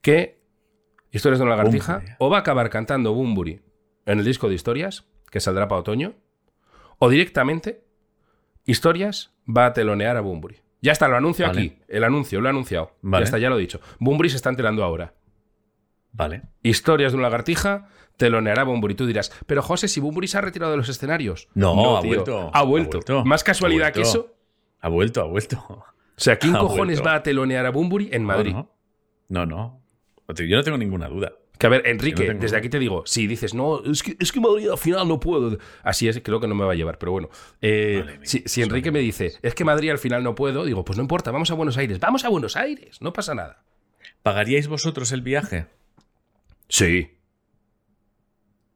que 0.00 0.44
Historias 1.12 1.38
de 1.38 1.46
una 1.46 1.56
lagartija 1.56 2.02
o 2.18 2.28
va 2.28 2.38
a 2.38 2.40
acabar 2.40 2.68
cantando 2.68 3.14
Bumburi 3.14 3.62
en 4.04 4.18
el 4.18 4.24
disco 4.24 4.48
de 4.48 4.54
historias, 4.54 5.06
que 5.30 5.40
saldrá 5.40 5.66
para 5.66 5.80
otoño, 5.80 6.14
o 6.98 7.08
directamente 7.08 7.84
Historias 8.66 9.32
va 9.48 9.66
a 9.66 9.72
telonear 9.72 10.16
a 10.16 10.20
Bumburi. 10.20 10.56
Ya 10.82 10.92
está, 10.92 11.08
lo 11.08 11.16
anuncio 11.16 11.46
aquí. 11.46 11.78
El 11.88 12.04
anuncio, 12.04 12.40
lo 12.40 12.48
he 12.48 12.50
anunciado. 12.50 12.92
Ya 13.02 13.20
está, 13.20 13.38
ya 13.38 13.48
lo 13.48 13.56
he 13.56 13.60
dicho. 13.60 13.80
Bumburi 13.98 14.28
se 14.28 14.36
está 14.36 14.50
enterando 14.50 14.84
ahora. 14.84 15.14
Vale. 16.12 16.42
Historias 16.62 17.12
de 17.12 17.18
una 17.18 17.28
lagartija, 17.28 17.88
teloneará 18.16 18.64
Bumburi. 18.64 18.94
Tú 18.94 19.06
dirás, 19.06 19.32
pero 19.46 19.62
José, 19.62 19.88
si 19.88 20.00
Bumburi 20.00 20.28
se 20.28 20.38
ha 20.38 20.40
retirado 20.40 20.72
de 20.72 20.78
los 20.78 20.88
escenarios. 20.88 21.48
No, 21.54 21.96
ha, 21.96 22.00
vuelto, 22.00 22.50
ha, 22.52 22.62
vuelto, 22.62 23.24
Más 23.24 23.44
casualidad 23.44 23.92
que 23.92 24.02
eso. 24.02 24.34
Ha 24.80 24.88
vuelto, 24.88 25.20
ha 25.20 25.24
vuelto. 25.26 25.56
O 25.68 25.84
sea, 26.16 26.38
¿quién 26.38 26.54
cojones 26.58 27.04
va 27.04 27.16
a 27.16 27.22
telonear 27.22 27.66
a 27.66 27.70
Bumburi 27.70 28.10
en 28.12 28.24
Madrid? 28.24 28.54
no. 29.28 29.46
no. 29.46 29.82
Yo 30.34 30.56
no 30.56 30.62
tengo 30.64 30.76
ninguna 30.76 31.08
duda. 31.08 31.32
Que 31.58 31.66
a 31.66 31.70
ver, 31.70 31.86
Enrique, 31.86 32.34
desde 32.34 32.56
aquí 32.56 32.68
te 32.68 32.78
digo, 32.78 33.04
si 33.06 33.26
dices, 33.26 33.54
no, 33.54 33.82
es 33.84 34.02
que, 34.02 34.16
es 34.20 34.30
que 34.30 34.40
Madrid 34.40 34.68
al 34.68 34.76
final 34.76 35.08
no 35.08 35.18
puedo. 35.20 35.56
Así 35.82 36.06
es, 36.06 36.20
creo 36.22 36.38
que 36.38 36.46
no 36.46 36.54
me 36.54 36.64
va 36.64 36.72
a 36.72 36.74
llevar, 36.74 36.98
pero 36.98 37.12
bueno. 37.12 37.30
Eh, 37.62 38.04
si, 38.22 38.62
Enrique 38.62 38.90
me 38.90 38.98
dice, 38.98 39.32
es 39.40 39.54
que 39.54 39.64
Madrid 39.64 39.90
al 39.90 39.98
final 39.98 40.22
no 40.22 40.34
puedo, 40.34 40.64
digo, 40.66 40.84
pues 40.84 40.98
no 40.98 41.02
importa, 41.02 41.30
vamos 41.30 41.50
a 41.50 41.54
Buenos 41.54 41.78
Aires, 41.78 41.98
vamos 41.98 42.24
a 42.24 42.28
Buenos 42.28 42.56
Aires, 42.56 43.00
no 43.00 43.12
pasa 43.12 43.34
nada. 43.34 43.62
¿Pagaríais 44.22 44.68
vosotros 44.68 45.12
el 45.12 45.22
viaje? 45.22 45.66
Sí. 46.68 47.15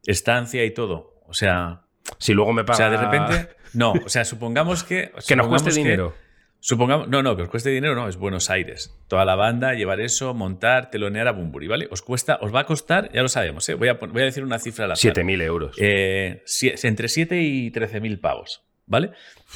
Estancia 0.06 0.64
y 0.64 0.70
todo. 0.72 1.20
O 1.26 1.34
sea. 1.34 1.82
Si 2.18 2.32
luego 2.32 2.52
me 2.52 2.64
paga. 2.64 2.74
O 2.74 2.76
sea, 2.76 2.90
de 2.90 2.96
repente. 2.96 3.56
No, 3.72 3.92
o 3.92 4.08
sea, 4.08 4.24
supongamos 4.24 4.84
que. 4.84 5.12
que 5.26 5.36
nos 5.36 5.48
cueste 5.48 5.70
dinero. 5.72 6.14
Supongamos, 6.62 7.08
no, 7.08 7.22
no, 7.22 7.36
que 7.36 7.42
os 7.42 7.48
cueste 7.48 7.70
dinero, 7.70 7.94
no, 7.94 8.06
es 8.06 8.16
Buenos 8.16 8.50
Aires. 8.50 8.94
Toda 9.08 9.24
la 9.24 9.34
banda, 9.34 9.72
llevar 9.72 9.98
eso, 10.00 10.34
montar, 10.34 10.90
telonear 10.90 11.26
a 11.26 11.32
Bumburi, 11.32 11.66
¿vale? 11.66 11.88
Os 11.90 12.02
cuesta, 12.02 12.38
os 12.42 12.54
va 12.54 12.60
a 12.60 12.66
costar, 12.66 13.10
ya 13.14 13.22
lo 13.22 13.30
sabemos, 13.30 13.66
¿eh? 13.70 13.74
voy, 13.74 13.88
a, 13.88 13.94
voy 13.94 14.20
a 14.20 14.26
decir 14.26 14.44
una 14.44 14.58
cifra 14.58 14.84
a 14.84 14.88
la 14.88 14.94
7.000 14.94 15.42
euros. 15.42 15.76
Eh, 15.78 16.42
entre 16.82 17.08
7 17.08 17.40
y 17.40 17.70
13.000 17.70 18.20
pavos, 18.20 18.62
¿vale? 18.84 19.12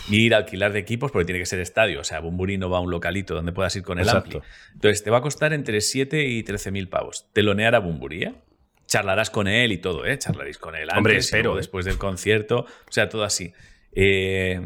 Y 0.09 0.25
ir 0.25 0.35
a 0.35 0.39
alquilar 0.39 0.73
de 0.73 0.79
equipos 0.79 1.13
porque 1.13 1.27
tiene 1.27 1.41
que 1.41 1.47
ser 1.47 1.61
estadio, 1.61 2.01
o 2.01 2.05
sea, 2.05 2.21
Bumburi 2.21 2.57
no 2.57 2.71
va 2.71 2.79
a 2.79 2.81
un 2.81 2.91
localito 2.91 3.35
donde 3.35 3.53
puedas 3.53 3.77
ir 3.77 3.83
con 3.83 3.99
el 3.99 4.07
Exacto. 4.07 4.43
Entonces, 4.73 5.05
te 5.05 5.11
va 5.11 5.19
a 5.19 5.23
costar 5.23 5.53
entre 5.53 5.83
7 5.83 6.25
y 6.25 6.43
13.000 6.43 6.89
pavos. 6.89 7.29
Telonear 7.35 7.75
a 7.75 7.81
Bumburi, 7.81 8.23
¿eh? 8.23 8.35
Charlarás 8.87 9.31
con 9.31 9.49
él 9.49 9.73
y 9.73 9.79
todo, 9.79 10.05
¿eh? 10.05 10.19
Charlaréis 10.19 10.59
con 10.59 10.75
él 10.75 10.83
antes, 10.83 10.97
Hombre, 10.97 11.17
espero, 11.17 11.57
después 11.57 11.85
del 11.85 11.99
concierto, 11.99 12.61
o 12.61 12.93
sea, 12.93 13.09
todo 13.09 13.25
así. 13.25 13.53
Eh, 13.93 14.61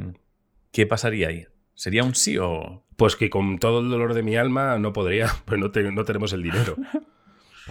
¿Qué 0.72 0.86
pasaría 0.86 1.28
ahí? 1.28 1.46
¿Sería 1.74 2.04
un 2.04 2.14
sí 2.14 2.38
o...? 2.38 2.84
Pues 2.96 3.14
que 3.14 3.30
con 3.30 3.60
todo 3.60 3.78
el 3.78 3.90
dolor 3.90 4.14
de 4.14 4.24
mi 4.24 4.36
alma 4.36 4.76
no 4.78 4.92
podría, 4.92 5.28
pues 5.44 5.60
no, 5.60 5.68
no 5.68 6.04
tenemos 6.04 6.32
el 6.32 6.42
dinero. 6.42 6.76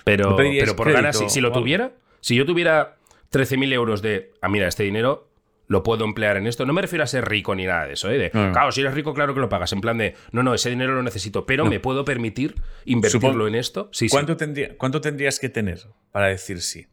Pero, 0.04 0.36
pero 0.38 0.75
por 0.75 0.92
ganas, 0.92 1.22
si, 1.27 1.42
lo 1.42 1.51
tuviera, 1.51 1.92
si 2.22 2.36
yo 2.36 2.46
tuviera 2.46 2.98
13.000 3.32 3.74
euros 3.74 4.01
de, 4.01 4.32
ah, 4.42 4.48
mira, 4.48 4.68
este 4.68 4.84
dinero 4.84 5.27
lo 5.67 5.83
puedo 5.83 6.05
emplear 6.05 6.38
en 6.38 6.47
esto. 6.47 6.65
No 6.65 6.74
me 6.74 6.81
refiero 6.81 7.03
a 7.03 7.07
ser 7.07 7.27
rico 7.27 7.53
ni 7.55 7.65
nada 7.65 7.86
de 7.86 7.93
eso, 7.93 8.09
¿eh? 8.09 8.29
Claro, 8.31 8.71
si 8.71 8.81
eres 8.81 8.93
rico, 8.93 9.13
claro 9.13 9.33
que 9.33 9.39
lo 9.39 9.50
pagas. 9.50 9.71
En 9.74 9.81
plan 9.81 9.97
de, 9.97 10.15
no, 10.31 10.43
no, 10.43 10.53
ese 10.53 10.69
dinero 10.69 10.95
lo 10.95 11.03
necesito, 11.03 11.45
pero 11.45 11.65
me 11.65 11.79
puedo 11.79 12.05
permitir 12.05 12.55
invertirlo 12.86 13.47
en 13.47 13.55
esto. 13.55 13.89
Sí, 13.91 14.07
¿cuánto, 14.09 14.38
Tendría, 14.38 14.77
¿Cuánto 14.77 15.01
tendrías 15.01 15.39
que 15.39 15.50
tener 15.50 15.79
para 16.12 16.27
decir 16.27 16.62
sí? 16.62 16.88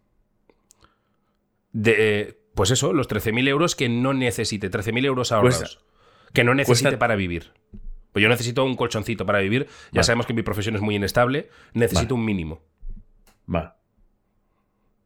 De, 1.73 2.39
pues 2.55 2.71
eso, 2.71 2.93
los 2.93 3.09
13.000 3.09 3.49
euros 3.49 3.75
que 3.75 3.89
no 3.89 4.15
necesite, 4.15 4.71
13.000 4.71 5.05
euros 5.07 5.33
ahorrados. 5.33 5.85
que 6.33 6.45
no 6.45 6.55
necesite 6.55 6.97
para 6.97 7.17
vivir. 7.17 7.53
Pues 8.13 8.23
yo 8.23 8.29
necesito 8.29 8.65
un 8.65 8.77
colchoncito 8.77 9.27
para 9.27 9.41
vivir. 9.41 9.67
Ya 9.91 10.05
sabemos 10.05 10.27
que 10.27 10.35
mi 10.35 10.43
profesión 10.43 10.77
es 10.77 10.81
muy 10.81 10.95
inestable. 10.95 11.51
Necesito 11.73 12.15
un 12.15 12.25
mínimo. 12.25 12.63
Va. 13.53 13.77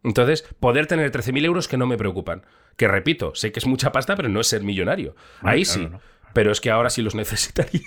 Entonces, 0.08 0.42
poder 0.58 0.86
tener 0.86 1.12
13.000 1.12 1.44
euros 1.44 1.68
que 1.68 1.76
no 1.76 1.86
me 1.86 1.98
preocupan. 1.98 2.44
Que 2.76 2.88
repito, 2.88 3.34
sé 3.34 3.52
que 3.52 3.58
es 3.58 3.66
mucha 3.66 3.92
pasta, 3.92 4.16
pero 4.16 4.28
no 4.28 4.40
es 4.40 4.46
ser 4.46 4.62
millonario. 4.62 5.14
Ahí 5.42 5.64
sí. 5.64 5.88
Pero 6.32 6.50
es 6.50 6.60
que 6.60 6.70
ahora 6.70 6.90
sí 6.90 7.02
los 7.02 7.14
necesitaría. 7.22 7.82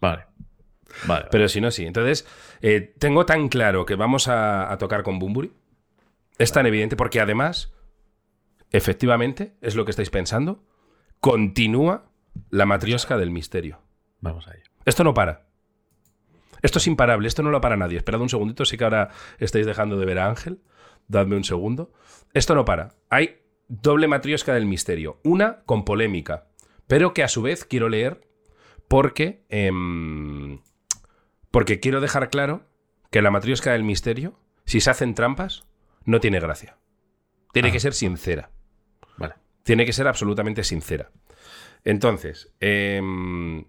Vale. 0.00 0.26
Vale. 1.06 1.26
Pero 1.30 1.48
si 1.48 1.60
no, 1.60 1.70
sí. 1.70 1.86
Entonces, 1.86 2.26
eh, 2.60 2.94
tengo 2.98 3.24
tan 3.24 3.48
claro 3.48 3.86
que 3.86 3.94
vamos 3.94 4.28
a, 4.28 4.76
tocar 4.78 5.02
con 5.02 5.18
Bumburi. 5.18 5.52
Es 6.38 6.52
tan 6.52 6.66
evidente 6.66 6.96
porque 6.96 7.20
además, 7.20 7.72
efectivamente, 8.70 9.54
es 9.60 9.74
lo 9.74 9.84
que 9.84 9.90
estáis 9.90 10.10
pensando, 10.10 10.64
continúa 11.20 12.10
la 12.50 12.66
matriosca 12.66 13.16
del 13.16 13.30
misterio. 13.30 13.80
Vamos 14.20 14.46
a 14.48 14.54
ello. 14.54 14.70
Esto 14.84 15.02
no 15.02 15.14
para. 15.14 15.46
Esto 16.62 16.78
es 16.78 16.86
imparable, 16.86 17.28
esto 17.28 17.42
no 17.42 17.50
lo 17.50 17.60
para 17.60 17.76
nadie. 17.76 17.96
Esperad 17.96 18.20
un 18.20 18.28
segundito, 18.28 18.64
sé 18.64 18.76
que 18.76 18.84
ahora 18.84 19.10
estáis 19.38 19.66
dejando 19.66 19.98
de 19.98 20.06
ver 20.06 20.18
a 20.18 20.26
Ángel. 20.26 20.60
Dadme 21.08 21.36
un 21.36 21.44
segundo. 21.44 21.92
Esto 22.34 22.54
no 22.54 22.64
para. 22.64 22.94
Hay 23.10 23.38
doble 23.68 24.08
matriosca 24.08 24.54
del 24.54 24.66
misterio. 24.66 25.20
Una 25.24 25.62
con 25.64 25.84
polémica, 25.84 26.48
pero 26.86 27.14
que 27.14 27.22
a 27.22 27.28
su 27.28 27.42
vez 27.42 27.64
quiero 27.64 27.88
leer 27.88 28.28
porque. 28.86 29.44
Em, 29.48 30.60
porque 31.50 31.80
quiero 31.80 32.00
dejar 32.00 32.30
claro 32.30 32.66
que 33.10 33.22
la 33.22 33.30
matriosca 33.30 33.72
del 33.72 33.84
misterio, 33.84 34.38
si 34.66 34.80
se 34.80 34.90
hacen 34.90 35.14
trampas, 35.14 35.64
no 36.04 36.20
tiene 36.20 36.40
gracia. 36.40 36.76
Tiene 37.52 37.70
que 37.70 37.78
ah. 37.78 37.80
ser 37.80 37.94
sincera. 37.94 38.50
Vale. 39.16 39.34
Tiene 39.62 39.86
que 39.86 39.92
ser 39.92 40.06
absolutamente 40.06 40.62
sincera. 40.62 41.10
Entonces, 41.84 42.54
em, 42.60 43.64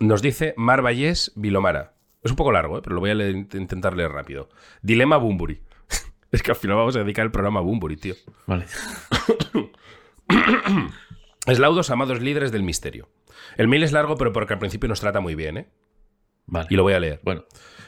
nos 0.00 0.22
dice 0.22 0.54
Mar 0.56 0.82
Vallés 0.82 1.32
Vilomara. 1.36 1.94
Es 2.22 2.32
un 2.32 2.36
poco 2.36 2.52
largo, 2.52 2.78
¿eh? 2.78 2.80
pero 2.82 2.94
lo 2.94 3.00
voy 3.00 3.10
a 3.10 3.28
intentar 3.30 3.96
leer 3.96 4.10
rápido. 4.10 4.48
Dilema 4.82 5.16
Bumburi. 5.16 5.62
Es 6.32 6.42
que 6.42 6.50
al 6.50 6.56
final 6.56 6.76
vamos 6.76 6.96
a 6.96 7.00
dedicar 7.00 7.24
el 7.24 7.32
programa 7.32 7.60
a 7.60 7.62
Bumburi, 7.62 7.96
tío. 7.96 8.14
Vale. 8.46 8.66
Eslaudos, 11.46 11.90
amados 11.90 12.20
líderes 12.20 12.52
del 12.52 12.62
misterio. 12.62 13.08
El 13.56 13.68
mail 13.68 13.82
es 13.82 13.92
largo, 13.92 14.16
pero 14.16 14.32
porque 14.32 14.52
al 14.52 14.58
principio 14.58 14.88
nos 14.88 15.00
trata 15.00 15.20
muy 15.20 15.34
bien, 15.34 15.56
¿eh? 15.56 15.68
Vale. 16.46 16.66
Y 16.70 16.76
lo 16.76 16.82
voy 16.82 16.94
a 16.94 17.00
leer. 17.00 17.20
Bueno. 17.22 17.44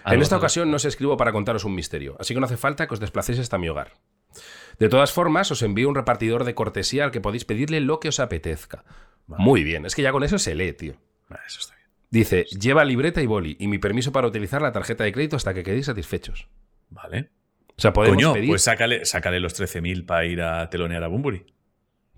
En 0.06 0.22
esta 0.22 0.36
ocasión 0.36 0.70
no 0.70 0.76
os 0.76 0.84
escribo 0.86 1.16
para 1.16 1.32
contaros 1.32 1.64
un 1.64 1.74
misterio, 1.74 2.16
así 2.18 2.32
que 2.32 2.40
no 2.40 2.46
hace 2.46 2.56
falta 2.56 2.86
que 2.86 2.94
os 2.94 3.00
desplacéis 3.00 3.38
hasta 3.38 3.58
mi 3.58 3.68
hogar. 3.68 3.92
De 4.78 4.88
todas 4.88 5.12
formas, 5.12 5.50
os 5.50 5.62
envío 5.62 5.88
un 5.88 5.94
repartidor 5.94 6.44
de 6.44 6.54
cortesía 6.54 7.04
al 7.04 7.10
que 7.10 7.20
podéis 7.20 7.44
pedirle 7.44 7.80
lo 7.80 8.00
que 8.00 8.08
os 8.08 8.18
apetezca. 8.18 8.84
Muy 9.26 9.62
bien, 9.62 9.84
es 9.84 9.94
que 9.94 10.02
ya 10.02 10.12
con 10.12 10.24
eso 10.24 10.38
se 10.38 10.54
lee, 10.54 10.72
tío. 10.72 10.94
eso 11.46 11.60
está 11.60 11.74
Dice, 12.10 12.44
lleva 12.44 12.84
libreta 12.84 13.22
y 13.22 13.26
boli 13.26 13.56
y 13.60 13.68
mi 13.68 13.78
permiso 13.78 14.10
para 14.10 14.26
utilizar 14.26 14.62
la 14.62 14.72
tarjeta 14.72 15.04
de 15.04 15.12
crédito 15.12 15.36
hasta 15.36 15.54
que 15.54 15.62
quedéis 15.62 15.86
satisfechos. 15.86 16.48
Vale. 16.88 17.30
O 17.80 17.82
sea, 17.82 17.94
podemos 17.94 18.16
Coño, 18.16 18.34
pedir... 18.34 18.50
pues 18.50 18.60
sácale, 18.60 19.06
sácale 19.06 19.40
los 19.40 19.58
13.000 19.58 20.04
para 20.04 20.26
ir 20.26 20.42
a 20.42 20.68
telonear 20.68 21.02
a 21.02 21.08
Bumburi. 21.08 21.46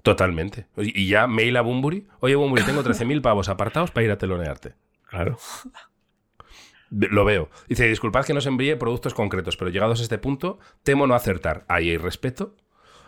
Totalmente. 0.02 0.66
Y 0.76 1.07
ya 1.07 1.28
mail 1.28 1.57
a 1.57 1.61
Bumburi. 1.61 2.09
Oye, 2.19 2.35
Bumburi, 2.35 2.64
tengo 2.64 2.83
13.000 2.83 3.23
pavos 3.23 3.49
apartados 3.49 3.92
para 3.92 4.04
ir 4.04 4.11
a 4.11 4.19
telonearte. 4.19 4.75
Claro. 5.07 5.38
Lo 6.90 7.25
veo. 7.25 7.49
Dice, 7.69 7.87
disculpad 7.87 8.25
que 8.25 8.33
no 8.33 8.40
os 8.40 8.47
envíe 8.47 8.75
productos 8.75 9.14
concretos, 9.14 9.57
pero 9.57 9.71
llegados 9.71 10.00
a 10.00 10.02
este 10.02 10.19
punto, 10.19 10.59
temo 10.83 11.07
no 11.07 11.14
acertar. 11.14 11.64
Ahí 11.69 11.90
hay 11.90 11.97
respeto 11.97 12.57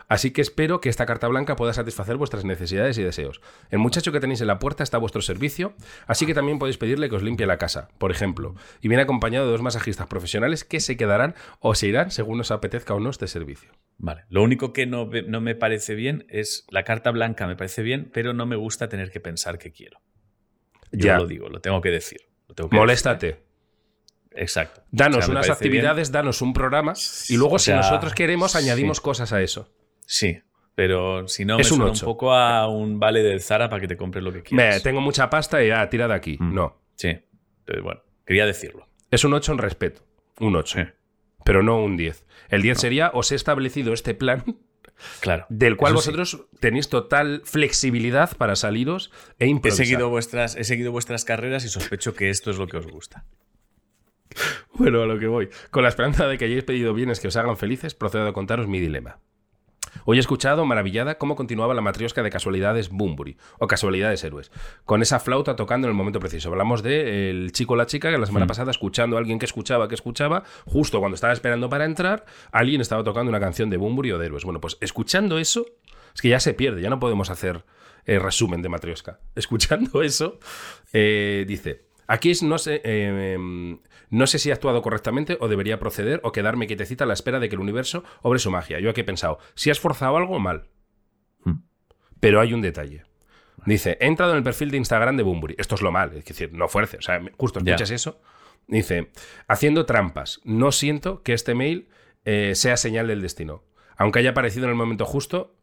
Así 0.09 0.31
que 0.31 0.41
espero 0.41 0.81
que 0.81 0.89
esta 0.89 1.07
carta 1.07 1.29
blanca 1.29 1.57
pueda 1.57 1.73
satisfacer 1.73 2.17
vuestras 2.17 2.45
necesidades 2.45 2.99
y 2.99 3.03
deseos. 3.03 3.41
El 3.71 3.79
muchacho 3.79 4.13
que 4.13 4.21
tenéis 4.21 4.41
en 4.41 4.47
la 4.47 4.59
puerta 4.59 4.83
está 4.83 4.99
a 4.99 5.01
vuestro 5.01 5.23
servicio, 5.23 5.75
así 6.07 6.27
que 6.27 6.35
también 6.35 6.59
podéis 6.59 6.79
pedirle 6.79 7.09
que 7.09 7.17
os 7.17 7.23
limpie 7.23 7.47
la 7.47 7.59
casa, 7.59 7.89
por 7.99 8.11
ejemplo, 8.11 8.55
y 8.81 8.89
viene 8.89 9.03
acompañado 9.03 9.47
de 9.47 9.53
dos 9.53 9.63
masajistas 9.63 10.07
profesionales 10.07 10.65
que 10.65 10.81
se 10.81 10.97
quedarán 10.97 11.35
o 11.61 11.75
se 11.75 11.89
irán 11.89 12.11
según 12.11 12.41
os 12.41 12.51
apetezca 12.51 12.95
o 12.95 13.01
no 13.01 13.11
este 13.11 13.27
servicio. 13.27 13.71
Vale, 13.99 14.25
lo 14.29 14.43
único 14.43 14.73
que 14.73 14.87
no, 14.87 15.07
me 15.07 15.55
parece 15.55 15.95
bien 15.95 16.27
es 16.29 16.67
la 16.71 16.85
carta 16.85 17.11
blanca, 17.11 17.47
me 17.47 17.57
parece 17.57 17.83
bien, 17.83 18.11
pero 18.13 18.33
no 18.35 18.47
me 18.47 18.57
gusta 18.57 18.89
tener 18.89 19.11
que 19.11 19.21
pensar 19.21 19.59
que 19.59 19.73
quiero. 19.73 20.01
Yo 20.93 21.07
ya. 21.07 21.19
lo 21.19 21.27
digo, 21.27 21.49
lo 21.49 21.61
tengo 21.61 21.81
que 21.81 21.91
decir. 21.91 22.21
Moléstate. 22.71 23.43
Exacto. 24.35 24.83
Danos 24.91 25.29
unas 25.29 25.49
actividades, 25.49 26.11
danos 26.11 26.43
un 26.43 26.53
programa 26.53 26.95
y 27.29 27.37
luego 27.37 27.59
si 27.59 27.73
nosotros 27.73 28.15
queremos 28.15 28.57
añadimos 28.57 29.01
cosas 29.01 29.33
a 29.33 29.41
eso. 29.43 29.69
Sí, 30.07 30.39
pero 30.75 31.29
si 31.29 31.45
no, 31.45 31.59
es 31.59 31.71
me 31.71 31.85
un, 31.85 31.91
un 31.91 32.01
poco 32.01 32.33
a 32.33 32.69
un 32.69 32.99
vale 32.99 33.23
del 33.23 33.41
Zara 33.41 33.69
para 33.69 33.81
que 33.81 33.89
te 33.89 33.97
compres 33.97 34.25
lo 34.25 34.33
que 34.33 34.43
quieras. 34.43 34.77
Me, 34.77 34.81
tengo 34.81 35.01
mucha 35.01 35.31
pasta 35.31 35.63
y 35.63 35.69
ya, 35.69 35.89
tira 35.89 36.09
de 36.09 36.15
aquí. 36.15 36.37
Mm. 36.39 36.55
No. 36.55 36.81
Sí. 36.97 37.09
Entonces, 37.09 37.83
bueno, 37.83 38.03
quería 38.27 38.47
decirlo. 38.47 38.89
Es 39.11 39.25
un 39.25 39.35
8 39.35 39.53
en 39.53 39.59
respeto. 39.59 40.03
Un 40.41 40.57
8. 40.57 40.79
Pero 41.45 41.63
no 41.63 41.83
un 41.83 41.97
10. 41.97 42.27
El 42.49 42.63
10 42.63 42.79
sería, 42.79 43.11
os 43.15 43.31
he 43.33 43.35
establecido 43.35 43.93
este 43.93 44.15
plan 44.15 44.45
Claro. 45.21 45.47
Del 45.49 45.77
cual 45.77 45.95
vosotros 45.95 46.47
tenéis 46.61 46.89
total 46.89 47.43
flexibilidad 47.45 48.37
para 48.37 48.57
saliros 48.57 49.11
e 49.39 49.47
improvisar. 49.47 49.83
He 49.83 49.87
seguido, 49.87 50.09
vuestras, 50.09 50.57
he 50.57 50.65
seguido 50.65 50.93
vuestras 50.93 51.25
carreras 51.25 51.65
y 51.65 51.69
sospecho 51.69 52.15
que 52.15 52.31
esto 52.31 52.51
es 52.51 52.59
lo 52.59 52.67
que 52.67 52.77
os 52.77 52.87
gusta. 52.87 53.25
Bueno, 54.77 55.03
a 55.03 55.07
lo 55.07 55.21
que 55.21 55.29
voy. 55.29 55.51
Con 55.71 55.85
la 55.85 55.89
esperanza 55.89 56.27
de 56.27 56.37
que 56.37 56.47
hayáis 56.47 56.65
pedido 56.65 56.95
bienes 56.95 57.21
que 57.21 57.29
os 57.29 57.37
hagan 57.37 57.57
felices, 57.57 57.95
procedo 57.95 58.27
a 58.27 58.33
contaros 58.33 58.67
mi 58.67 58.81
dilema. 58.81 59.21
Hoy 60.07 60.19
he 60.19 60.21
escuchado, 60.21 60.67
maravillada, 60.67 61.17
cómo 61.17 61.35
continuaba 61.35 61.73
la 61.73 61.81
matriosca 61.81 62.23
de 62.23 62.29
casualidades 62.29 62.91
Bumburi, 62.91 63.39
o 63.59 63.67
casualidades 63.67 64.23
héroes, 64.23 64.51
con 64.85 65.01
esa 65.01 65.19
flauta 65.19 65.57
tocando 65.57 65.87
en 65.87 65.93
el 65.93 65.97
momento 65.97 66.21
preciso. 66.21 66.51
Hablamos 66.51 66.83
de 66.83 67.31
el 67.31 67.53
chico 67.53 67.73
o 67.73 67.77
la 67.77 67.87
chica 67.87 68.11
que 68.11 68.19
la 68.19 68.27
semana 68.27 68.45
mm. 68.45 68.49
pasada, 68.49 68.71
escuchando 68.71 69.17
a 69.17 69.21
alguien 69.21 69.39
que 69.39 69.47
escuchaba, 69.47 69.89
que 69.89 69.95
escuchaba, 69.95 70.43
justo 70.67 71.01
cuando 71.01 71.15
estaba 71.15 71.33
esperando 71.33 71.71
para 71.71 71.87
entrar, 71.87 72.27
alguien 72.53 72.83
estaba 72.83 73.03
tocando 73.03 73.31
una 73.31 73.41
canción 73.41 73.71
de 73.71 73.79
Bumburi 73.79 74.13
o 74.13 74.19
de 74.19 74.27
héroes. 74.27 74.45
Bueno, 74.45 74.61
pues 74.61 74.77
escuchando 74.83 75.39
eso, 75.39 75.65
es 76.15 76.21
que 76.21 76.29
ya 76.29 76.39
se 76.39 76.53
pierde, 76.53 76.83
ya 76.83 76.91
no 76.91 77.01
podemos 77.01 77.31
hacer 77.31 77.65
el 78.05 78.21
resumen 78.21 78.61
de 78.61 78.69
matriosca. 78.69 79.21
Escuchando 79.35 80.03
eso, 80.03 80.39
eh, 80.93 81.47
dice. 81.49 81.84
Aquí 82.07 82.31
es, 82.31 82.43
no 82.43 82.59
sé, 82.59 82.81
eh, 82.85 83.35
em, 83.35 83.79
no 84.11 84.27
sé 84.27 84.39
si 84.39 84.51
he 84.51 84.53
actuado 84.53 84.83
correctamente 84.83 85.37
o 85.41 85.49
debería 85.49 85.79
proceder 85.79 86.21
o 86.23 86.33
quedarme 86.33 86.67
quietecita 86.67 87.05
a 87.05 87.07
la 87.07 87.15
espera 87.15 87.41
de 87.41 87.49
que 87.49 87.55
el 87.55 87.61
universo 87.61 88.05
obre 88.23 88.39
su 88.39 88.51
magia. 88.51 88.81
Yo 88.81 88.91
aquí 88.91 89.01
he 89.01 89.05
pensado, 89.05 89.39
si 89.55 89.71
has 89.71 89.81
forzado 89.81 90.17
algo, 90.17 90.39
mal. 90.39 90.69
Hmm. 91.45 91.63
Pero 92.21 92.41
hay 92.41 92.53
un 92.53 92.63
detalle. 92.63 93.05
Dice, 93.67 93.97
he 94.01 94.07
entrado 94.07 94.33
en 94.33 94.39
el 94.39 94.45
perfil 94.45 94.71
de 94.71 94.77
Instagram 94.77 95.17
de 95.17 95.23
Bumburi. 95.23 95.55
Esto 95.59 95.75
es 95.75 95.83
lo 95.83 95.91
mal, 95.91 96.13
es 96.15 96.25
decir, 96.25 96.53
no 96.53 96.69
fuerce. 96.69 96.99
O 96.99 97.03
sea, 97.03 97.21
justo 97.37 97.61
escuchas 97.61 97.91
eso. 97.91 98.21
Dice, 98.67 99.11
haciendo 99.49 99.87
trampas. 99.87 100.41
No 100.45 100.73
siento 100.73 101.23
que 101.23 101.33
este 101.33 101.55
mail 101.55 101.89
eh, 102.25 102.53
sea 102.55 102.77
señal 102.77 103.07
del 103.07 103.23
destino. 103.23 103.65
Aunque 103.97 104.19
haya 104.19 104.31
aparecido 104.31 104.65
en 104.65 104.71
el 104.71 104.77
momento 104.77 105.07
justo, 105.07 105.55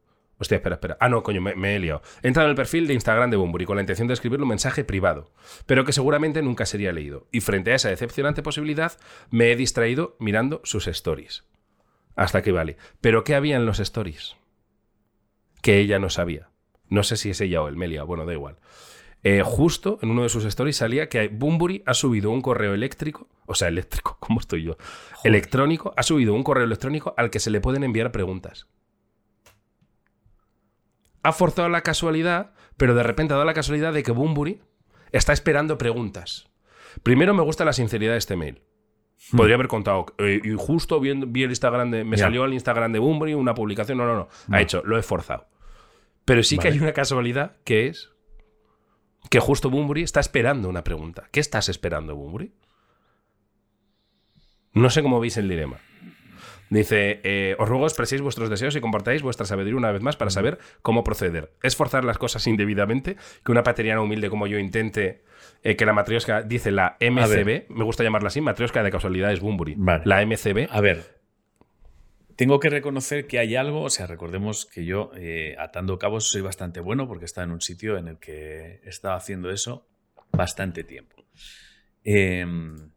Hostia, 0.42 0.56
espera, 0.56 0.74
espera. 0.74 0.98
Ah, 1.00 1.08
no, 1.08 1.22
coño, 1.22 1.40
me, 1.40 1.76
he 1.76 1.80
liado. 1.80 2.02
He 2.24 2.28
entrado 2.28 2.48
en 2.48 2.50
el 2.50 2.56
perfil 2.56 2.88
de 2.88 2.96
Instagram 2.96 3.30
de 3.30 3.38
Bumburi 3.38 3.66
con 3.66 3.76
la 3.76 3.84
intención 3.84 4.08
de 4.08 4.16
escribirle 4.16 4.42
un 4.42 4.50
mensaje 4.50 4.84
privado, 4.84 5.30
pero 5.68 5.86
que 5.86 5.94
seguramente 5.94 6.42
nunca 6.42 6.66
sería 6.66 6.92
leído. 6.92 7.28
Y 7.32 7.42
frente 7.42 7.72
a 7.72 7.76
esa 7.76 7.90
decepcionante 7.90 8.42
posibilidad, 8.42 8.94
me 9.30 9.52
he 9.52 9.56
distraído 9.56 10.16
mirando 10.20 10.60
sus 10.64 10.88
stories. 10.88 11.44
Hasta 12.16 12.40
aquí 12.40 12.50
vale. 12.50 12.78
¿Pero 13.02 13.24
qué 13.24 13.36
había 13.36 13.56
en 13.56 13.68
los 13.68 13.80
stories? 13.80 14.36
Que 15.62 15.78
ella 15.78 16.00
no 16.00 16.10
sabía. 16.10 16.50
No 16.90 17.04
sé 17.04 17.18
si 17.18 17.30
es 17.30 17.40
ella 17.40 17.62
o 17.62 17.68
el 17.68 17.76
Melia, 17.76 18.02
bueno, 18.02 18.26
da 18.26 18.34
igual. 18.34 18.58
Eh, 19.22 19.44
justo 19.46 20.00
en 20.02 20.10
uno 20.10 20.24
de 20.24 20.30
sus 20.30 20.44
stories 20.46 20.78
salía 20.78 21.08
que 21.08 21.28
Bumburi 21.28 21.84
ha 21.86 21.94
subido 21.94 22.32
un 22.32 22.42
correo 22.42 22.74
eléctrico, 22.74 23.28
o 23.46 23.54
sea, 23.54 23.68
eléctrico, 23.68 24.18
¿cómo 24.20 24.40
estoy 24.40 24.64
yo? 24.64 24.78
Electrónico, 25.24 25.94
ha 25.96 26.02
subido 26.02 26.34
un 26.34 26.42
correo 26.42 26.66
electrónico 26.66 27.14
al 27.16 27.30
que 27.30 27.40
se 27.40 27.52
le 27.52 27.62
pueden 27.62 27.84
enviar 27.84 28.12
preguntas 28.12 28.66
ha 31.24 31.34
forzado 31.34 31.70
la 31.70 31.82
casualidad, 31.82 32.54
pero 32.78 32.96
de 32.96 33.04
repente 33.04 33.34
ha 33.34 33.38
dado 33.38 33.46
la 33.46 33.54
casualidad 33.54 33.94
de 33.94 34.04
que 34.04 34.12
Bumburi 34.12 34.62
está 35.12 35.34
esperando 35.34 35.78
preguntas. 35.78 36.50
Primero 37.04 37.34
me 37.34 37.44
gusta 37.44 37.66
la 37.66 37.74
sinceridad 37.74 38.14
de 38.14 38.18
este 38.18 38.36
mail. 38.36 38.62
Hmm. 39.32 39.38
Podría 39.38 39.56
haber 39.56 39.68
contado, 39.68 40.08
eh, 40.18 40.42
y 40.44 40.56
justo 40.58 41.00
vi, 41.00 41.14
vi, 41.14 41.44
el 41.44 41.52
Instagram 41.52 41.92
de, 41.92 42.04
me 42.04 42.18
salió 42.18 42.46
el 42.46 42.54
Instagram 42.54 42.92
de 42.92 43.00
Bumburi 43.00 43.34
una 43.34 43.54
publicación, 43.54 43.98
no, 43.98 44.06
no, 44.06 44.16
no, 44.16 44.30
ha 44.50 44.62
hecho, 44.62 44.82
lo 44.84 44.98
he 44.98 45.04
forzado. 45.04 45.48
Pero 46.26 46.44
sí 46.44 46.58
que 46.58 46.70
hay 46.70 46.80
una 46.80 46.94
casualidad 46.94 47.58
que 47.64 47.88
es 47.88 48.10
que 49.30 49.40
justo 49.40 49.70
Bumburi 49.70 50.04
está 50.04 50.20
esperando 50.20 50.70
una 50.70 50.84
pregunta. 50.84 51.28
¿Qué 51.32 51.40
estás 51.40 51.70
esperando, 51.70 52.16
Bumburi? 52.16 52.54
No 54.74 54.90
sé 54.90 55.04
cómo 55.04 55.20
veis 55.20 55.38
el 55.38 55.48
dilema. 55.48 55.78
Dice, 56.72 57.20
eh, 57.26 57.58
os 57.60 57.68
ruego 57.68 57.86
expreséis 57.86 58.22
vuestros 58.22 58.50
deseos 58.50 58.74
y 58.78 58.80
compartáis 58.80 59.22
vuestra 59.22 59.46
sabiduría 59.46 59.76
una 59.76 59.92
vez 59.92 60.02
más 60.02 60.16
para 60.16 60.32
saber 60.32 60.58
cómo 60.82 61.04
proceder. 61.04 61.52
Es 61.62 61.76
forzar 61.76 62.06
las 62.06 62.18
cosas 62.18 62.48
indebidamente, 62.48 63.18
que 63.44 63.52
una 63.52 63.62
pateriana 63.62 64.00
humilde 64.00 64.30
como 64.30 64.48
yo 64.48 64.58
intente 64.58 65.22
eh, 65.64 65.76
que 65.76 65.86
la 65.86 65.92
matriosca, 65.92 66.44
dice 66.44 66.72
la 66.72 66.96
MCB, 67.02 67.70
me 67.70 67.84
gusta 67.84 68.06
llamarla 68.06 68.30
así, 68.30 68.40
matriosca 68.40 68.84
de 68.84 68.90
casualidad 68.90 69.34
es 69.34 69.42
Bumburi. 69.42 69.76
La 70.06 70.26
MCB. 70.26 70.70
A 70.70 70.80
ver, 70.80 71.20
tengo 72.38 72.62
que 72.62 72.70
reconocer 72.70 73.28
que 73.28 73.40
hay 73.40 73.58
algo, 73.58 73.82
o 73.82 73.90
sea, 73.90 74.08
recordemos 74.08 74.66
que 74.66 74.86
yo 74.86 75.12
eh, 75.18 75.58
atando 75.60 76.00
cabos 76.00 76.30
soy 76.30 76.40
bastante 76.40 76.80
bueno 76.80 77.06
porque 77.06 77.26
está 77.26 77.44
en 77.44 77.52
un 77.52 77.60
sitio 77.60 77.98
en 77.98 78.08
el 78.08 78.18
que 78.18 78.80
he 78.86 78.90
estado 78.90 79.16
haciendo 79.16 79.52
eso 79.52 79.90
bastante 80.32 80.86
tiempo. 80.86 81.26
Em, 82.06 82.92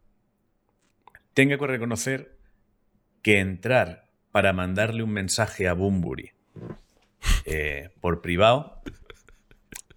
tengo 1.35 1.59
que 1.59 1.67
reconocer 1.67 2.34
que 3.25 3.41
entrar 3.41 4.05
para 4.31 4.53
mandarle 4.53 5.03
un 5.03 5.11
mensaje 5.11 5.67
a 5.67 5.73
Bumburi 5.73 6.33
eh, 7.47 7.89
por 8.01 8.21
privado 8.21 8.83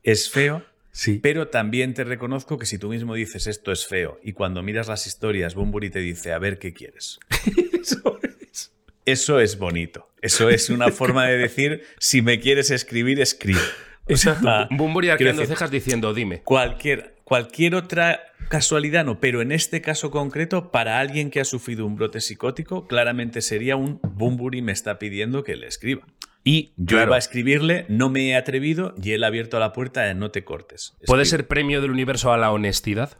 es 0.01 0.31
feo. 0.31 0.65
Sí. 0.91 1.19
Pero 1.21 1.49
también 1.49 1.93
te 1.93 2.03
reconozco 2.05 2.57
que 2.57 2.65
si 2.65 2.79
tú 2.79 2.89
mismo 2.89 3.13
dices 3.13 3.45
esto 3.45 3.71
es 3.71 3.85
feo 3.85 4.17
y 4.23 4.31
cuando 4.31 4.63
miras 4.63 4.87
las 4.87 5.05
historias, 5.05 5.53
Bumburi 5.53 5.91
te 5.91 5.99
dice 5.99 6.31
a 6.31 6.39
ver 6.39 6.57
qué 6.57 6.73
quieres. 6.73 7.19
Eso 7.81 8.17
es. 8.23 8.71
Eso 9.05 9.39
es 9.39 9.59
bonito. 9.59 10.09
Eso 10.21 10.49
es 10.49 10.69
una 10.69 10.89
forma 10.91 11.27
de 11.27 11.37
decir 11.37 11.83
si 11.99 12.21
me 12.21 12.39
quieres 12.39 12.71
escribir, 12.71 13.19
escribe. 13.19 13.59
Exacto. 14.07 14.47
Bumburi 14.71 15.09
arqueando 15.09 15.45
cejas 15.45 15.69
diciendo 15.69 16.13
dime. 16.13 16.41
Cualquier, 16.43 17.16
cualquier 17.27 17.75
otra 17.75 18.21
casualidad 18.47 19.03
no, 19.03 19.19
pero 19.19 19.41
en 19.41 19.51
este 19.51 19.81
caso 19.81 20.11
concreto, 20.11 20.71
para 20.71 21.01
alguien 21.01 21.29
que 21.29 21.41
ha 21.41 21.43
sufrido 21.43 21.85
un 21.85 21.97
brote 21.97 22.21
psicótico, 22.21 22.87
claramente 22.87 23.41
sería 23.41 23.75
un 23.75 23.99
Bumburi 24.01 24.61
me 24.61 24.71
está 24.71 24.97
pidiendo 24.97 25.43
que 25.43 25.57
le 25.57 25.67
escriba. 25.67 26.07
Y 26.45 26.71
yo 26.77 27.03
iba 27.03 27.15
a 27.15 27.19
escribirle, 27.19 27.85
no 27.89 28.09
me 28.09 28.29
he 28.29 28.37
atrevido 28.37 28.95
y 29.03 29.11
él 29.11 29.25
ha 29.25 29.27
abierto 29.27 29.59
la 29.59 29.73
puerta 29.73 30.03
de 30.03 30.15
no 30.15 30.31
te 30.31 30.45
cortes. 30.45 30.95
¿Puede 31.05 31.25
ser 31.25 31.47
premio 31.47 31.81
del 31.81 31.91
universo 31.91 32.31
a 32.31 32.37
la 32.37 32.49
honestidad? 32.49 33.17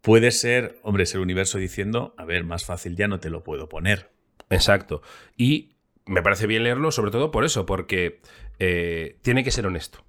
Puede 0.00 0.32
ser, 0.32 0.80
hombre, 0.82 1.06
ser 1.06 1.20
universo 1.20 1.58
diciendo, 1.58 2.16
a 2.18 2.24
ver, 2.24 2.42
más 2.42 2.64
fácil 2.64 2.96
ya 2.96 3.06
no 3.06 3.20
te 3.20 3.30
lo 3.30 3.44
puedo 3.44 3.68
poner. 3.68 4.10
Exacto. 4.48 5.02
Y 5.36 5.76
me 6.04 6.20
parece 6.20 6.48
bien 6.48 6.64
leerlo, 6.64 6.90
sobre 6.90 7.12
todo 7.12 7.30
por 7.30 7.44
eso, 7.44 7.64
porque 7.64 8.22
eh, 8.58 9.18
tiene 9.22 9.44
que 9.44 9.52
ser 9.52 9.66
honesto. 9.66 10.04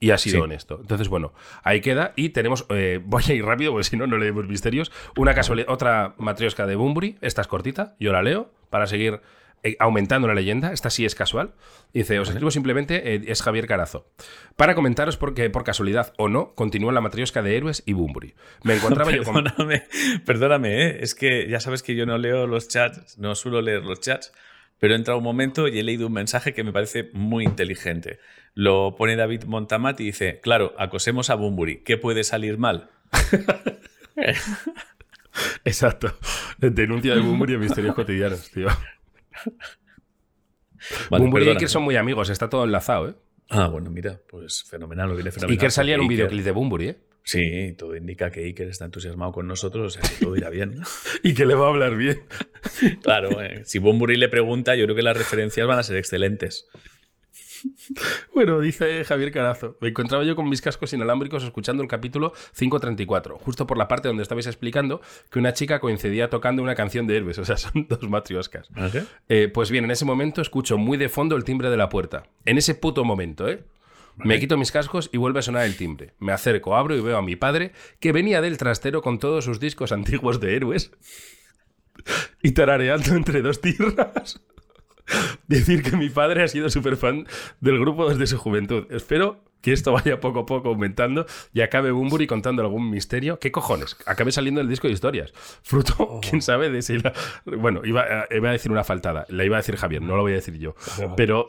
Y 0.00 0.10
ha 0.12 0.18
sido 0.18 0.44
honesto. 0.44 0.78
Entonces, 0.80 1.08
bueno, 1.08 1.34
ahí 1.62 1.82
queda. 1.82 2.14
Y 2.16 2.30
tenemos, 2.30 2.64
eh, 2.70 3.00
voy 3.04 3.22
a 3.28 3.34
ir 3.34 3.44
rápido 3.44 3.72
porque 3.72 3.84
si 3.84 3.96
no, 3.96 4.06
no 4.06 4.16
leemos 4.16 4.48
misterios. 4.48 4.90
Una 5.16 5.34
casualidad, 5.34 5.68
otra 5.70 6.14
matriosca 6.18 6.66
de 6.66 6.74
Bumburi. 6.74 7.18
Esta 7.20 7.42
es 7.42 7.46
cortita, 7.46 7.94
yo 8.00 8.10
la 8.10 8.22
leo 8.22 8.50
para 8.70 8.86
seguir 8.86 9.20
eh, 9.62 9.76
aumentando 9.78 10.26
la 10.26 10.34
leyenda. 10.34 10.72
Esta 10.72 10.88
sí 10.88 11.04
es 11.04 11.14
casual. 11.14 11.52
Dice, 11.92 12.18
os 12.18 12.30
escribo 12.30 12.50
simplemente, 12.50 13.14
eh, 13.14 13.24
es 13.26 13.42
Javier 13.42 13.66
Carazo. 13.66 14.06
Para 14.56 14.74
comentaros 14.74 15.18
porque, 15.18 15.50
por 15.50 15.64
casualidad 15.64 16.14
o 16.16 16.28
no, 16.28 16.54
continúa 16.54 16.92
la 16.92 17.02
matriosca 17.02 17.42
de 17.42 17.58
héroes 17.58 17.82
y 17.84 17.92
Bumburi. 17.92 18.34
Me 18.62 18.76
encontraba 18.76 19.10
yo 19.10 19.22
con... 19.24 19.44
Perdóname, 20.24 21.02
es 21.02 21.14
que 21.14 21.46
ya 21.46 21.60
sabes 21.60 21.82
que 21.82 21.94
yo 21.94 22.06
no 22.06 22.16
leo 22.16 22.46
los 22.46 22.68
chats, 22.68 23.18
no 23.18 23.34
suelo 23.34 23.60
leer 23.60 23.84
los 23.84 24.00
chats 24.00 24.32
pero 24.80 24.94
he 24.94 24.96
entrado 24.96 25.18
un 25.18 25.24
momento 25.24 25.68
y 25.68 25.78
he 25.78 25.84
leído 25.84 26.08
un 26.08 26.14
mensaje 26.14 26.54
que 26.54 26.64
me 26.64 26.72
parece 26.72 27.10
muy 27.12 27.44
inteligente. 27.44 28.18
Lo 28.54 28.96
pone 28.96 29.14
David 29.14 29.44
Montamat 29.44 30.00
y 30.00 30.04
dice, 30.04 30.40
claro, 30.40 30.74
acosemos 30.78 31.30
a 31.30 31.34
Bumburi, 31.34 31.82
¿qué 31.84 31.98
puede 31.98 32.24
salir 32.24 32.58
mal? 32.58 32.90
Exacto. 35.64 36.16
Denuncia 36.58 37.14
de 37.14 37.20
Bumburi 37.20 37.54
en 37.54 37.60
Misterios 37.60 37.94
Cotidianos, 37.94 38.50
tío. 38.50 38.68
Bumburi 41.10 41.44
y 41.44 41.48
Iker 41.50 41.68
son 41.68 41.82
muy 41.82 41.96
amigos, 41.96 42.30
está 42.30 42.48
todo 42.48 42.64
enlazado, 42.64 43.10
¿eh? 43.10 43.14
Ah, 43.50 43.66
bueno, 43.66 43.90
mira, 43.90 44.18
pues 44.28 44.64
fenomenal, 44.64 45.10
lo 45.10 45.14
viene 45.14 45.30
fenomenal. 45.30 45.58
Iker 45.58 45.70
salía 45.70 45.96
en 45.96 46.00
un 46.00 46.08
videoclip 46.08 46.44
de 46.44 46.52
Bumburi, 46.52 46.88
¿eh? 46.88 46.98
Sí, 47.30 47.76
todo 47.78 47.94
indica 47.94 48.32
que 48.32 48.40
Iker 48.40 48.66
está 48.66 48.86
entusiasmado 48.86 49.30
con 49.30 49.46
nosotros, 49.46 49.86
o 49.86 50.00
sea 50.00 50.02
que 50.02 50.24
todo 50.24 50.36
irá 50.36 50.50
bien. 50.50 50.80
y 51.22 51.32
que 51.32 51.46
le 51.46 51.54
va 51.54 51.66
a 51.66 51.68
hablar 51.68 51.94
bien. 51.94 52.24
claro, 53.04 53.40
eh. 53.40 53.62
si 53.64 53.78
Bumburi 53.78 54.16
le 54.16 54.28
pregunta, 54.28 54.74
yo 54.74 54.84
creo 54.86 54.96
que 54.96 55.02
las 55.02 55.16
referencias 55.16 55.64
van 55.64 55.78
a 55.78 55.84
ser 55.84 55.96
excelentes. 55.96 56.66
Bueno, 58.34 58.58
dice 58.58 59.04
Javier 59.04 59.30
Carazo. 59.30 59.76
Me 59.80 59.90
encontraba 59.90 60.24
yo 60.24 60.34
con 60.34 60.48
mis 60.48 60.60
cascos 60.60 60.92
inalámbricos 60.92 61.44
escuchando 61.44 61.84
el 61.84 61.88
capítulo 61.88 62.32
534, 62.58 63.38
justo 63.38 63.64
por 63.64 63.78
la 63.78 63.86
parte 63.86 64.08
donde 64.08 64.24
estabais 64.24 64.48
explicando 64.48 65.00
que 65.30 65.38
una 65.38 65.52
chica 65.52 65.78
coincidía 65.78 66.30
tocando 66.30 66.64
una 66.64 66.74
canción 66.74 67.06
de 67.06 67.16
Hermes. 67.16 67.38
O 67.38 67.44
sea, 67.44 67.58
son 67.58 67.86
dos 67.88 68.08
matrioscas. 68.10 68.68
¿Ah, 68.74 68.90
eh, 69.28 69.48
pues 69.54 69.70
bien, 69.70 69.84
en 69.84 69.92
ese 69.92 70.04
momento 70.04 70.42
escucho 70.42 70.78
muy 70.78 70.98
de 70.98 71.08
fondo 71.08 71.36
el 71.36 71.44
timbre 71.44 71.70
de 71.70 71.76
la 71.76 71.88
puerta. 71.88 72.24
En 72.44 72.58
ese 72.58 72.74
puto 72.74 73.04
momento, 73.04 73.48
¿eh? 73.48 73.62
Me 74.24 74.38
quito 74.38 74.56
mis 74.56 74.72
cascos 74.72 75.10
y 75.12 75.18
vuelve 75.18 75.40
a 75.40 75.42
sonar 75.42 75.64
el 75.64 75.76
timbre. 75.76 76.14
Me 76.18 76.32
acerco, 76.32 76.76
abro 76.76 76.96
y 76.96 77.00
veo 77.00 77.16
a 77.16 77.22
mi 77.22 77.36
padre, 77.36 77.72
que 78.00 78.12
venía 78.12 78.40
del 78.40 78.58
trastero 78.58 79.02
con 79.02 79.18
todos 79.18 79.44
sus 79.44 79.60
discos 79.60 79.92
antiguos 79.92 80.40
de 80.40 80.56
héroes 80.56 80.92
y 82.42 82.52
tarareando 82.52 83.14
entre 83.14 83.42
dos 83.42 83.60
tierras. 83.60 84.40
Decir 85.48 85.82
que 85.82 85.96
mi 85.96 86.08
padre 86.08 86.42
ha 86.42 86.48
sido 86.48 86.70
súper 86.70 86.96
fan 86.96 87.26
del 87.60 87.78
grupo 87.78 88.08
desde 88.08 88.26
su 88.26 88.38
juventud. 88.38 88.86
Espero 88.90 89.42
que 89.60 89.72
esto 89.72 89.92
vaya 89.92 90.20
poco 90.20 90.40
a 90.40 90.46
poco 90.46 90.68
aumentando 90.70 91.26
y 91.52 91.60
acabe 91.60 91.90
Bumburi 91.90 92.26
contando 92.26 92.62
algún 92.62 92.90
misterio. 92.90 93.38
¿Qué 93.38 93.50
cojones? 93.52 93.96
Acabe 94.06 94.32
saliendo 94.32 94.60
el 94.60 94.68
disco 94.68 94.86
de 94.86 94.94
historias. 94.94 95.32
Fruto, 95.62 95.94
oh. 95.98 96.20
quién 96.28 96.42
sabe 96.42 96.70
de 96.70 96.82
si 96.82 96.98
la... 96.98 97.12
Bueno, 97.44 97.82
iba, 97.84 98.26
iba, 98.30 98.48
a 98.48 98.52
decir 98.52 98.70
una 98.70 98.84
faltada. 98.84 99.26
La 99.28 99.44
iba 99.44 99.56
a 99.56 99.60
decir 99.60 99.76
Javier, 99.76 100.02
no 100.02 100.16
lo 100.16 100.22
voy 100.22 100.32
a 100.32 100.36
decir 100.36 100.58
yo. 100.58 100.74
Pero 101.16 101.48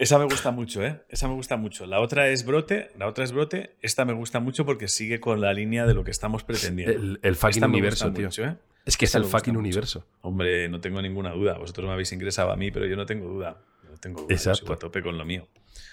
esa 0.00 0.18
me 0.18 0.24
gusta 0.24 0.50
mucho, 0.50 0.82
¿eh? 0.82 1.02
Esa 1.10 1.28
me 1.28 1.34
gusta 1.34 1.58
mucho. 1.58 1.84
La 1.84 2.00
otra 2.00 2.28
es 2.28 2.46
brote, 2.46 2.90
la 2.98 3.06
otra 3.06 3.22
es 3.22 3.32
brote. 3.32 3.76
Esta 3.82 4.06
me 4.06 4.14
gusta 4.14 4.40
mucho 4.40 4.64
porque 4.64 4.88
sigue 4.88 5.20
con 5.20 5.42
la 5.42 5.52
línea 5.52 5.84
de 5.84 5.92
lo 5.92 6.04
que 6.04 6.10
estamos 6.10 6.42
pretendiendo. 6.42 7.18
El, 7.22 7.36
fucking 7.36 7.64
universo, 7.64 8.10
tío. 8.10 8.30
¿eh? 8.38 8.56
Es 8.86 8.96
que 8.96 9.04
es 9.04 9.14
el 9.14 9.24
fucking 9.24 9.58
universo. 9.58 10.06
Hombre, 10.22 10.70
no 10.70 10.80
tengo 10.80 11.02
ninguna 11.02 11.32
duda. 11.32 11.58
Vosotros 11.58 11.86
me 11.86 11.92
habéis 11.92 12.10
ingresado 12.12 12.50
a 12.50 12.56
mí, 12.56 12.70
pero 12.70 12.86
yo 12.86 12.96
no 12.96 13.04
tengo 13.04 13.28
duda. 13.28 13.58
No 13.90 13.98
tengo 13.98 14.22
duda. 14.22 14.34
Exacto. 14.34 14.72
a 14.72 14.78
tope 14.78 15.02
con 15.02 15.18
lo 15.18 15.26
mío. 15.26 15.48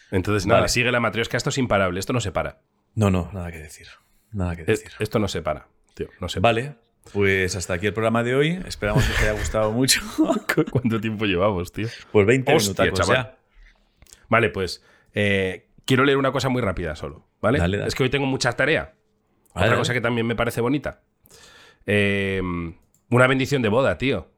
Entonces, 0.09 0.47
nada, 0.47 0.69
sigue 0.69 0.89
la 0.89 1.01
matriosca. 1.01 1.35
Esto 1.35 1.49
es 1.49 1.57
imparable. 1.57 1.99
Esto 1.99 2.13
no 2.13 2.21
se 2.21 2.31
para. 2.31 2.61
No, 2.95 3.11
no, 3.11 3.29
nada 3.33 3.51
que 3.51 3.59
decir. 3.59 3.87
Nada 4.31 4.55
que 4.55 4.63
decir. 4.63 4.91
esto 4.99 5.19
no 5.19 5.27
se 5.27 5.41
para, 5.41 5.67
tío. 5.93 6.07
No 6.21 6.29
se 6.29 6.39
Vale. 6.39 6.75
Pues 7.11 7.55
hasta 7.57 7.73
aquí 7.73 7.87
el 7.87 7.93
programa 7.93 8.23
de 8.23 8.35
hoy. 8.35 8.59
Esperamos 8.65 9.05
que 9.05 9.11
os 9.11 9.19
haya 9.19 9.31
gustado 9.33 9.71
mucho. 9.73 10.01
¿Cuánto 10.71 11.01
tiempo 11.01 11.25
llevamos, 11.25 11.73
tío? 11.73 11.87
Pues 12.11 12.25
20 12.25 12.53
minutos 12.53 12.93
chaval. 12.93 13.37
Vale, 14.29 14.49
pues 14.49 14.83
eh, 15.13 15.69
quiero 15.85 16.03
leer 16.03 16.17
una 16.17 16.31
cosa 16.31 16.49
muy 16.49 16.61
rápida 16.61 16.95
solo, 16.95 17.27
¿vale? 17.41 17.59
Es 17.85 17.95
que 17.95 18.03
hoy 18.03 18.09
tengo 18.09 18.25
mucha 18.25 18.51
tarea. 18.53 18.95
Otra 19.53 19.75
cosa 19.75 19.93
que 19.93 20.01
también 20.01 20.27
me 20.27 20.35
parece 20.35 20.61
bonita. 20.61 21.01
Eh, 21.85 22.41
una 23.09 23.27
bendición 23.27 23.61
de 23.61 23.69
boda, 23.69 23.97
tío. 23.97 24.29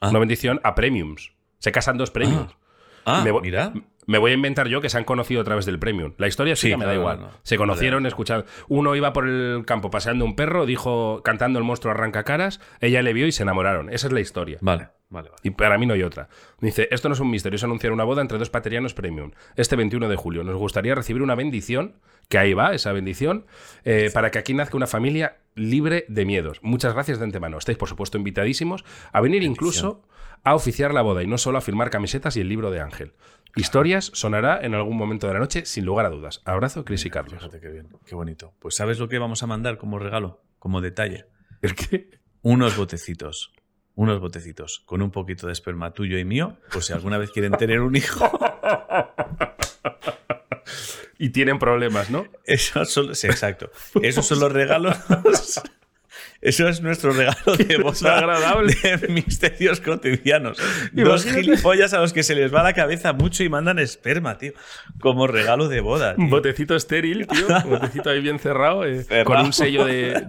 Ah. 0.00 0.10
Una 0.10 0.18
bendición 0.20 0.60
a 0.62 0.74
premiums. 0.74 1.32
Se 1.58 1.72
casan 1.72 1.98
dos 1.98 2.10
premiums. 2.10 2.56
Ah, 3.04 3.24
mira 3.42 3.72
me 4.06 4.18
voy 4.18 4.32
a 4.32 4.34
inventar 4.34 4.68
yo 4.68 4.80
que 4.80 4.88
se 4.88 4.98
han 4.98 5.04
conocido 5.04 5.40
a 5.40 5.44
través 5.44 5.66
del 5.66 5.78
premium. 5.78 6.14
La 6.18 6.26
historia 6.28 6.56
sí, 6.56 6.74
me 6.76 6.84
da 6.84 6.94
igual. 6.94 7.30
Se 7.42 7.56
conocieron, 7.56 8.06
escuchando. 8.06 8.46
Uno 8.68 8.96
iba 8.96 9.12
por 9.12 9.28
el 9.28 9.64
campo 9.66 9.90
paseando 9.90 10.24
un 10.24 10.36
perro, 10.36 10.66
dijo, 10.66 11.22
cantando 11.22 11.58
el 11.58 11.64
monstruo 11.64 11.92
arranca 11.92 12.24
caras, 12.24 12.60
ella 12.80 13.02
le 13.02 13.12
vio 13.12 13.26
y 13.26 13.32
se 13.32 13.42
enamoraron. 13.42 13.90
Esa 13.90 14.06
es 14.06 14.12
la 14.12 14.20
historia. 14.20 14.58
Vale. 14.60 14.88
Vale, 15.10 15.28
Y 15.42 15.50
para 15.50 15.76
mí 15.76 15.86
no 15.86 15.94
hay 15.94 16.04
otra. 16.04 16.28
Dice, 16.60 16.86
esto 16.92 17.08
no 17.08 17.14
es 17.14 17.20
un 17.20 17.30
misterio, 17.30 17.56
es 17.56 17.64
anunciar 17.64 17.92
una 17.92 18.04
boda 18.04 18.22
entre 18.22 18.38
dos 18.38 18.48
paterianos 18.48 18.94
premium. 18.94 19.32
Este 19.56 19.74
21 19.74 20.08
de 20.08 20.14
julio 20.14 20.44
nos 20.44 20.54
gustaría 20.54 20.94
recibir 20.94 21.20
una 21.20 21.34
bendición, 21.34 21.96
que 22.28 22.38
ahí 22.38 22.54
va 22.54 22.74
esa 22.74 22.92
bendición, 22.92 23.44
eh, 23.84 24.10
para 24.14 24.30
que 24.30 24.38
aquí 24.38 24.54
nazca 24.54 24.76
una 24.76 24.86
familia 24.86 25.38
libre 25.56 26.04
de 26.06 26.24
miedos. 26.24 26.60
Muchas 26.62 26.94
gracias 26.94 27.18
de 27.18 27.24
antemano. 27.24 27.58
Estáis, 27.58 27.76
por 27.76 27.88
supuesto, 27.88 28.18
invitadísimos 28.18 28.84
a 29.12 29.20
venir 29.20 29.42
incluso 29.42 30.04
a 30.44 30.54
oficiar 30.54 30.94
la 30.94 31.02
boda 31.02 31.22
y 31.22 31.26
no 31.26 31.38
solo 31.38 31.58
a 31.58 31.60
firmar 31.60 31.90
camisetas 31.90 32.36
y 32.36 32.40
el 32.40 32.48
libro 32.48 32.70
de 32.70 32.80
Ángel. 32.80 33.12
Historias 33.56 34.10
sonará 34.14 34.60
en 34.62 34.74
algún 34.74 34.96
momento 34.96 35.26
de 35.26 35.34
la 35.34 35.40
noche, 35.40 35.66
sin 35.66 35.84
lugar 35.84 36.06
a 36.06 36.10
dudas. 36.10 36.40
Abrazo, 36.44 36.84
Cris 36.84 37.04
y 37.04 37.10
Carlos. 37.10 37.34
Fíjate 37.34 37.60
qué 37.60 37.68
bien, 37.68 37.88
qué 38.06 38.14
bonito. 38.14 38.54
Pues 38.60 38.76
¿sabes 38.76 38.98
lo 38.98 39.08
que 39.08 39.18
vamos 39.18 39.42
a 39.42 39.46
mandar 39.46 39.76
como 39.76 39.98
regalo, 39.98 40.42
como 40.58 40.80
detalle? 40.80 41.26
¿El 41.60 41.74
qué? 41.74 42.10
Unos 42.42 42.76
botecitos. 42.76 43.52
Unos 43.96 44.20
botecitos 44.20 44.82
con 44.86 45.02
un 45.02 45.10
poquito 45.10 45.46
de 45.46 45.52
esperma 45.52 45.92
tuyo 45.92 46.16
y 46.16 46.24
mío, 46.24 46.58
por 46.72 46.82
si 46.82 46.92
alguna 46.92 47.18
vez 47.18 47.32
quieren 47.32 47.52
tener 47.52 47.80
un 47.80 47.96
hijo. 47.96 48.30
y 51.18 51.30
tienen 51.30 51.58
problemas, 51.58 52.08
¿no? 52.10 52.26
Eso 52.44 52.84
son, 52.86 53.10
exacto. 53.10 53.70
Esos 54.02 54.26
son 54.26 54.40
los 54.40 54.50
regalos 54.50 54.96
eso 56.42 56.68
es 56.68 56.80
nuestro 56.80 57.12
regalo 57.12 57.54
de 57.56 57.76
voz 57.82 58.02
agradable 58.02 58.74
de 58.82 59.08
misterios 59.08 59.80
cotidianos. 59.80 60.58
Dos 60.92 61.24
gilipollas 61.24 61.92
a 61.92 62.00
los 62.00 62.14
que 62.14 62.22
se 62.22 62.34
les 62.34 62.54
va 62.54 62.62
la 62.62 62.72
cabeza 62.72 63.12
mucho 63.12 63.44
y 63.44 63.50
mandan 63.50 63.78
esperma, 63.78 64.38
tío. 64.38 64.52
Como 65.00 65.26
regalo 65.26 65.68
de 65.68 65.80
boda. 65.80 66.14
Un 66.16 66.30
botecito 66.30 66.74
estéril, 66.74 67.26
tío. 67.26 67.46
Un 67.64 67.70
botecito 67.70 68.08
ahí 68.08 68.20
bien 68.20 68.38
cerrado, 68.38 68.86
eh, 68.86 69.04
con 69.24 69.38
un 69.40 69.52
sello 69.52 69.84
de, 69.84 70.24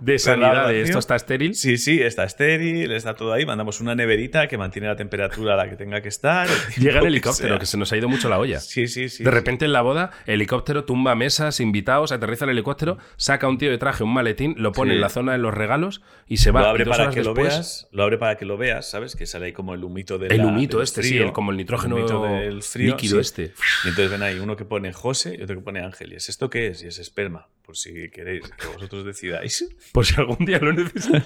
de, 0.00 0.18
sanidad 0.18 0.68
de 0.68 0.82
esto 0.82 0.98
está 0.98 1.14
estéril. 1.14 1.54
Sí, 1.54 1.78
sí, 1.78 2.02
está 2.02 2.24
estéril, 2.24 2.90
está 2.90 3.14
todo 3.14 3.32
ahí. 3.32 3.46
Mandamos 3.46 3.80
una 3.80 3.94
neverita 3.94 4.48
que 4.48 4.58
mantiene 4.58 4.88
la 4.88 4.96
temperatura 4.96 5.54
a 5.54 5.56
la 5.56 5.70
que 5.70 5.76
tenga 5.76 6.00
que 6.00 6.08
estar. 6.08 6.48
Llega 6.76 6.98
el 7.00 7.06
helicóptero, 7.06 7.60
que, 7.60 7.66
se 7.66 7.76
nos 7.76 7.92
ha 7.92 7.96
ido 7.96 8.08
mucho 8.08 8.28
la 8.28 8.38
olla. 8.38 8.58
Sí, 8.58 8.88
sí, 8.88 9.08
sí. 9.08 9.22
De 9.22 9.30
repente 9.30 9.64
en 9.64 9.72
la 9.72 9.82
boda, 9.82 10.10
helicóptero 10.26 10.84
tumba 10.84 11.14
mesas, 11.14 11.60
invitados, 11.60 12.10
aterriza 12.10 12.46
el 12.46 12.50
helicóptero, 12.50 12.98
saca 13.16 13.46
un 13.46 13.58
tío 13.58 13.70
de 13.70 13.78
traje, 13.78 14.02
un 14.02 14.12
maletín, 14.12 14.56
lo 14.58 14.72
pone 14.72 14.94
en 14.94 15.00
la 15.00 15.08
zona 15.08 15.32
de 15.32 15.38
los 15.38 15.51
regalos 15.54 16.02
y 16.26 16.38
se 16.38 16.50
va. 16.50 16.62
Lo 16.62 16.68
abre 16.68 16.86
para 16.86 17.10
que 17.10 17.22
lo 17.22 17.34
veas, 17.34 17.88
lo 17.92 18.02
abre 18.02 18.18
para 18.18 18.36
que 18.36 18.44
lo 18.44 18.56
veas, 18.56 18.90
¿sabes? 18.90 19.16
Que 19.16 19.26
sale 19.26 19.46
ahí 19.46 19.52
como 19.52 19.74
el 19.74 19.84
humito 19.84 20.18
del 20.18 20.32
El 20.32 20.44
humito 20.44 20.82
este, 20.82 21.02
sí, 21.02 21.20
como 21.32 21.50
el 21.50 21.56
nitrógeno 21.56 21.96
del 21.96 22.62
frío, 22.62 22.94
líquido 22.94 23.20
este. 23.20 23.52
Y 23.84 23.88
entonces 23.88 24.10
ven 24.10 24.22
ahí 24.22 24.38
uno 24.38 24.56
que 24.56 24.64
pone 24.64 24.92
José 24.92 25.36
y 25.38 25.42
otro 25.42 25.56
que 25.56 25.62
pone 25.62 25.80
Ángel. 25.80 26.12
¿Y 26.12 26.16
es 26.16 26.28
esto 26.28 26.50
qué 26.50 26.68
es? 26.68 26.82
Y 26.82 26.86
es 26.86 26.98
esperma, 26.98 27.48
por 27.62 27.76
si 27.76 28.10
queréis, 28.10 28.48
que 28.50 28.66
vosotros 28.66 29.04
decidáis. 29.04 29.68
Por 29.92 30.06
si 30.06 30.18
algún 30.18 30.44
día 30.44 30.58
lo 30.58 30.72
necesitáis. 30.72 31.24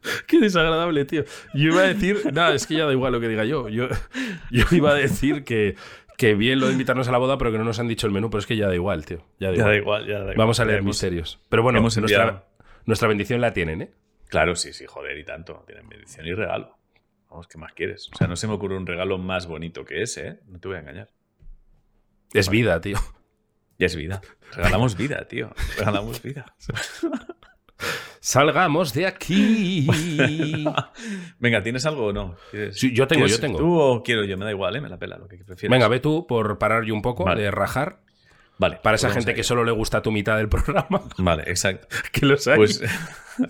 Qué 0.26 0.38
desagradable, 0.38 1.04
tío. 1.04 1.24
Yo 1.54 1.72
iba 1.72 1.82
a 1.82 1.86
decir, 1.86 2.32
nada, 2.32 2.54
es 2.54 2.66
que 2.66 2.74
ya 2.74 2.86
da 2.86 2.92
igual 2.92 3.12
lo 3.12 3.20
que 3.20 3.28
diga 3.28 3.44
yo. 3.44 3.68
Yo, 3.68 3.88
yo 4.50 4.64
iba 4.70 4.90
a 4.90 4.94
decir 4.94 5.44
que, 5.44 5.76
que 6.16 6.34
bien 6.34 6.60
lo 6.60 6.66
de 6.66 6.72
invitarnos 6.72 7.08
a 7.08 7.12
la 7.12 7.18
boda, 7.18 7.38
pero 7.38 7.52
que 7.52 7.58
no 7.58 7.64
nos 7.64 7.78
han 7.78 7.88
dicho 7.88 8.06
el 8.06 8.12
menú, 8.12 8.30
pero 8.30 8.40
es 8.40 8.46
que 8.46 8.56
ya 8.56 8.66
da 8.68 8.74
igual, 8.74 9.04
tío. 9.04 9.24
Ya 9.38 9.52
da 9.52 9.76
igual. 9.76 10.06
Ya 10.06 10.14
da 10.14 10.20
igual, 10.20 10.36
Vamos 10.36 10.60
a 10.60 10.64
leer 10.64 10.82
misterios. 10.82 11.40
Pero 11.48 11.62
bueno, 11.62 11.80
nuestra, 11.80 12.44
nuestra 12.88 13.06
bendición 13.06 13.42
la 13.42 13.52
tienen, 13.52 13.82
¿eh? 13.82 13.90
Claro, 14.28 14.56
sí, 14.56 14.72
sí, 14.72 14.86
joder, 14.86 15.18
y 15.18 15.24
tanto. 15.24 15.62
Tienen 15.66 15.86
bendición 15.90 16.26
y 16.26 16.32
regalo. 16.32 16.78
Vamos, 17.28 17.46
¿qué 17.46 17.58
más 17.58 17.74
quieres? 17.74 18.08
O 18.14 18.16
sea, 18.16 18.26
no 18.26 18.34
se 18.34 18.46
me 18.46 18.54
ocurre 18.54 18.78
un 18.78 18.86
regalo 18.86 19.18
más 19.18 19.46
bonito 19.46 19.84
que 19.84 20.00
ese, 20.00 20.26
¿eh? 20.26 20.40
No 20.46 20.58
te 20.58 20.68
voy 20.68 20.78
a 20.78 20.80
engañar. 20.80 21.10
Es 22.32 22.48
vida, 22.48 22.80
tío. 22.80 22.96
Ya 23.78 23.86
es 23.86 23.94
vida. 23.94 24.22
Regalamos 24.56 24.96
vida, 24.96 25.28
tío. 25.28 25.50
Regalamos 25.76 26.22
vida. 26.22 26.46
Salgamos 28.20 28.94
de 28.94 29.06
aquí. 29.06 29.86
Venga, 31.38 31.62
¿tienes 31.62 31.84
algo 31.84 32.06
o 32.06 32.12
no? 32.14 32.36
Sí, 32.72 32.94
yo 32.94 33.06
tengo, 33.06 33.26
yo 33.26 33.38
tengo. 33.38 33.58
¿Tú 33.58 33.78
o 33.78 34.02
quiero 34.02 34.24
yo? 34.24 34.38
Me 34.38 34.46
da 34.46 34.50
igual, 34.50 34.74
¿eh? 34.76 34.80
Me 34.80 34.88
la 34.88 34.98
pela, 34.98 35.18
lo 35.18 35.28
que 35.28 35.36
prefieras. 35.44 35.70
Venga, 35.70 35.88
ve 35.88 36.00
tú 36.00 36.26
por 36.26 36.58
parar 36.58 36.84
yo 36.84 36.94
un 36.94 37.02
poco 37.02 37.32
de 37.34 37.50
rajar. 37.50 38.00
Vale. 38.58 38.80
Para 38.82 38.96
esa 38.96 39.10
gente 39.10 39.34
que 39.34 39.44
solo 39.44 39.64
le 39.64 39.72
gusta 39.72 40.02
tu 40.02 40.10
mitad 40.10 40.36
del 40.36 40.48
programa. 40.50 41.02
Vale, 41.16 41.44
exacto. 41.46 41.88
que 42.12 42.26
lo 42.26 42.36
sabes. 42.36 42.80
Pues, 42.80 42.90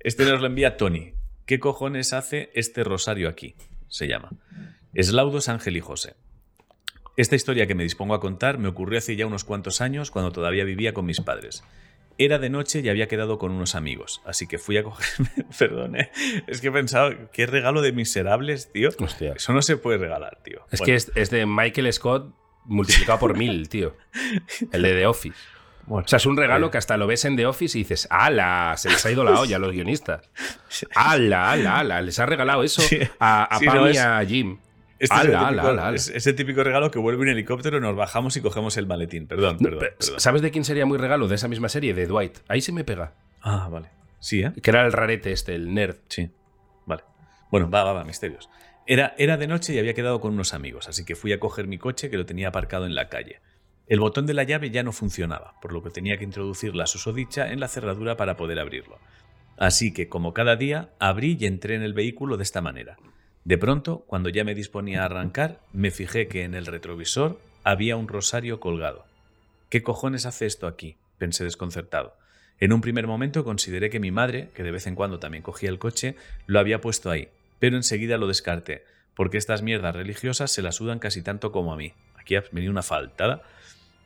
este 0.00 0.24
nos 0.24 0.40
lo 0.40 0.46
envía 0.46 0.76
Tony. 0.76 1.14
¿Qué 1.44 1.60
cojones 1.60 2.12
hace 2.12 2.50
este 2.54 2.82
rosario 2.84 3.28
aquí? 3.28 3.54
Se 3.88 4.08
llama. 4.08 4.30
Eslaudos 4.94 5.48
Ángel 5.48 5.76
y 5.76 5.80
José. 5.80 6.14
Esta 7.16 7.36
historia 7.36 7.66
que 7.66 7.74
me 7.74 7.82
dispongo 7.82 8.14
a 8.14 8.20
contar 8.20 8.58
me 8.58 8.68
ocurrió 8.68 8.98
hace 8.98 9.16
ya 9.16 9.26
unos 9.26 9.44
cuantos 9.44 9.80
años 9.80 10.10
cuando 10.10 10.32
todavía 10.32 10.64
vivía 10.64 10.92
con 10.92 11.06
mis 11.06 11.20
padres. 11.20 11.64
Era 12.18 12.38
de 12.38 12.50
noche 12.50 12.80
y 12.80 12.88
había 12.88 13.08
quedado 13.08 13.38
con 13.38 13.52
unos 13.52 13.74
amigos, 13.74 14.22
así 14.24 14.46
que 14.46 14.58
fui 14.58 14.76
a 14.78 14.82
cogerme. 14.82 15.30
Perdón, 15.58 15.96
¿eh? 15.96 16.10
es 16.46 16.60
que 16.60 16.68
he 16.68 16.72
pensado, 16.72 17.12
qué 17.32 17.46
regalo 17.46 17.82
de 17.82 17.92
miserables, 17.92 18.72
tío. 18.72 18.90
Hostia. 18.98 19.34
Eso 19.34 19.52
no 19.52 19.62
se 19.62 19.76
puede 19.76 19.98
regalar, 19.98 20.38
tío. 20.42 20.66
Es 20.70 20.80
que 20.80 20.94
es, 20.94 21.12
es, 21.14 21.30
de 21.30 21.46
Michael 21.46 21.92
Scott 21.92 22.34
multiplicado 22.66 23.18
por 23.18 23.36
mil, 23.36 23.68
tío. 23.68 23.96
El 24.72 24.82
de 24.82 24.94
The 24.94 25.06
Office. 25.06 25.36
o 25.88 26.02
sea, 26.06 26.16
es 26.18 26.26
un 26.26 26.36
regalo 26.36 26.70
que 26.70 26.78
hasta 26.78 26.96
lo 26.96 27.06
ves 27.06 27.24
en 27.24 27.36
The 27.36 27.46
Office 27.46 27.78
y 27.78 27.82
dices, 27.82 28.06
¡ala! 28.10 28.74
Se 28.76 28.90
les 28.90 29.04
ha 29.06 29.10
ido 29.10 29.24
la 29.24 29.38
olla 29.40 29.56
a 29.56 29.58
los 29.58 29.72
guionistas. 29.72 30.28
¡ala, 30.94 31.52
ala, 31.52 31.78
ala! 31.78 32.02
Les 32.02 32.18
ha 32.18 32.26
regalado 32.26 32.62
eso 32.62 32.82
a, 33.18 33.44
a 33.44 33.60
Pam 33.60 33.90
y 33.92 33.96
a 33.96 34.24
Jim. 34.26 34.58
Este 34.98 35.14
ala, 35.14 35.50
es, 35.50 35.58
ala, 35.58 35.94
ese 35.94 36.32
típico 36.32 36.64
regalo 36.64 36.90
que 36.90 36.98
vuelve 36.98 37.20
un 37.20 37.28
helicóptero, 37.28 37.80
nos 37.80 37.94
bajamos 37.94 38.34
y 38.38 38.40
cogemos 38.40 38.78
el 38.78 38.86
maletín. 38.86 39.26
Perdón, 39.26 39.58
perdón, 39.58 39.80
perdón, 39.98 40.20
¿Sabes 40.20 40.40
de 40.40 40.50
quién 40.50 40.64
sería 40.64 40.86
muy 40.86 40.96
regalo 40.96 41.28
de 41.28 41.34
esa 41.34 41.48
misma 41.48 41.68
serie? 41.68 41.92
De 41.92 42.06
Dwight. 42.06 42.38
Ahí 42.48 42.62
se 42.62 42.72
me 42.72 42.82
pega. 42.82 43.12
Ah, 43.42 43.68
vale. 43.70 43.90
Sí, 44.20 44.42
¿eh? 44.42 44.52
Que 44.62 44.70
era 44.70 44.86
el 44.86 44.92
rarete 44.92 45.32
este, 45.32 45.54
el 45.54 45.74
nerd. 45.74 45.96
Sí. 46.08 46.30
Vale. 46.86 47.02
Bueno, 47.50 47.68
va, 47.70 47.84
va, 47.84 47.92
va, 47.92 48.04
misterios. 48.04 48.48
Era, 48.88 49.36
de 49.36 49.46
noche 49.48 49.74
y 49.74 49.78
había 49.80 49.94
quedado 49.94 50.20
con 50.20 50.34
unos 50.34 50.54
amigos, 50.54 50.88
así 50.88 51.04
que 51.04 51.16
fui 51.16 51.32
a 51.32 51.40
coger 51.40 51.66
mi 51.66 51.76
coche 51.76 52.08
que 52.08 52.16
lo 52.16 52.24
tenía 52.24 52.48
aparcado 52.48 52.86
en 52.86 52.94
la 52.94 53.08
calle. 53.08 53.40
El 53.88 53.98
botón 53.98 54.26
de 54.26 54.34
la 54.34 54.44
llave 54.44 54.70
ya 54.70 54.84
no 54.84 54.92
funcionaba, 54.92 55.54
por 55.60 55.72
lo 55.72 55.82
que 55.82 55.90
tenía 55.90 56.18
que 56.18 56.24
introducir 56.24 56.76
la 56.76 56.86
susodicha 56.86 57.50
en 57.50 57.58
la 57.58 57.66
cerradura 57.66 58.16
para 58.16 58.36
poder 58.36 58.60
abrirlo. 58.60 58.98
Así 59.56 59.92
que, 59.92 60.08
como 60.08 60.34
cada 60.34 60.54
día, 60.54 60.90
abrí 61.00 61.36
y 61.40 61.46
entré 61.46 61.74
en 61.74 61.82
el 61.82 61.94
vehículo 61.94 62.36
de 62.36 62.44
esta 62.44 62.60
manera. 62.60 62.96
De 63.44 63.58
pronto, 63.58 64.04
cuando 64.06 64.28
ya 64.28 64.44
me 64.44 64.54
disponía 64.54 65.02
a 65.02 65.06
arrancar, 65.06 65.60
me 65.72 65.90
fijé 65.90 66.28
que 66.28 66.44
en 66.44 66.54
el 66.54 66.66
retrovisor 66.66 67.40
había 67.64 67.96
un 67.96 68.06
rosario 68.06 68.60
colgado. 68.60 69.06
¿Qué 69.68 69.82
cojones 69.82 70.26
hace 70.26 70.46
esto 70.46 70.68
aquí? 70.68 70.96
pensé 71.18 71.42
desconcertado. 71.42 72.16
En 72.60 72.72
un 72.72 72.80
primer 72.80 73.06
momento 73.06 73.44
consideré 73.44 73.90
que 73.90 74.00
mi 74.00 74.10
madre, 74.10 74.50
que 74.54 74.62
de 74.62 74.70
vez 74.70 74.86
en 74.86 74.94
cuando 74.94 75.18
también 75.18 75.42
cogía 75.42 75.70
el 75.70 75.78
coche, 75.78 76.16
lo 76.46 76.58
había 76.58 76.80
puesto 76.80 77.10
ahí, 77.10 77.28
pero 77.58 77.76
enseguida 77.76 78.18
lo 78.18 78.26
descarté, 78.26 78.84
porque 79.14 79.38
estas 79.38 79.62
mierdas 79.62 79.94
religiosas 79.94 80.50
se 80.50 80.62
las 80.62 80.76
sudan 80.76 80.98
casi 80.98 81.22
tanto 81.22 81.52
como 81.52 81.72
a 81.72 81.76
mí. 81.76 81.92
Aquí 82.16 82.36
ha 82.36 82.44
venido 82.52 82.72
una 82.72 82.82
faltada. 82.82 83.42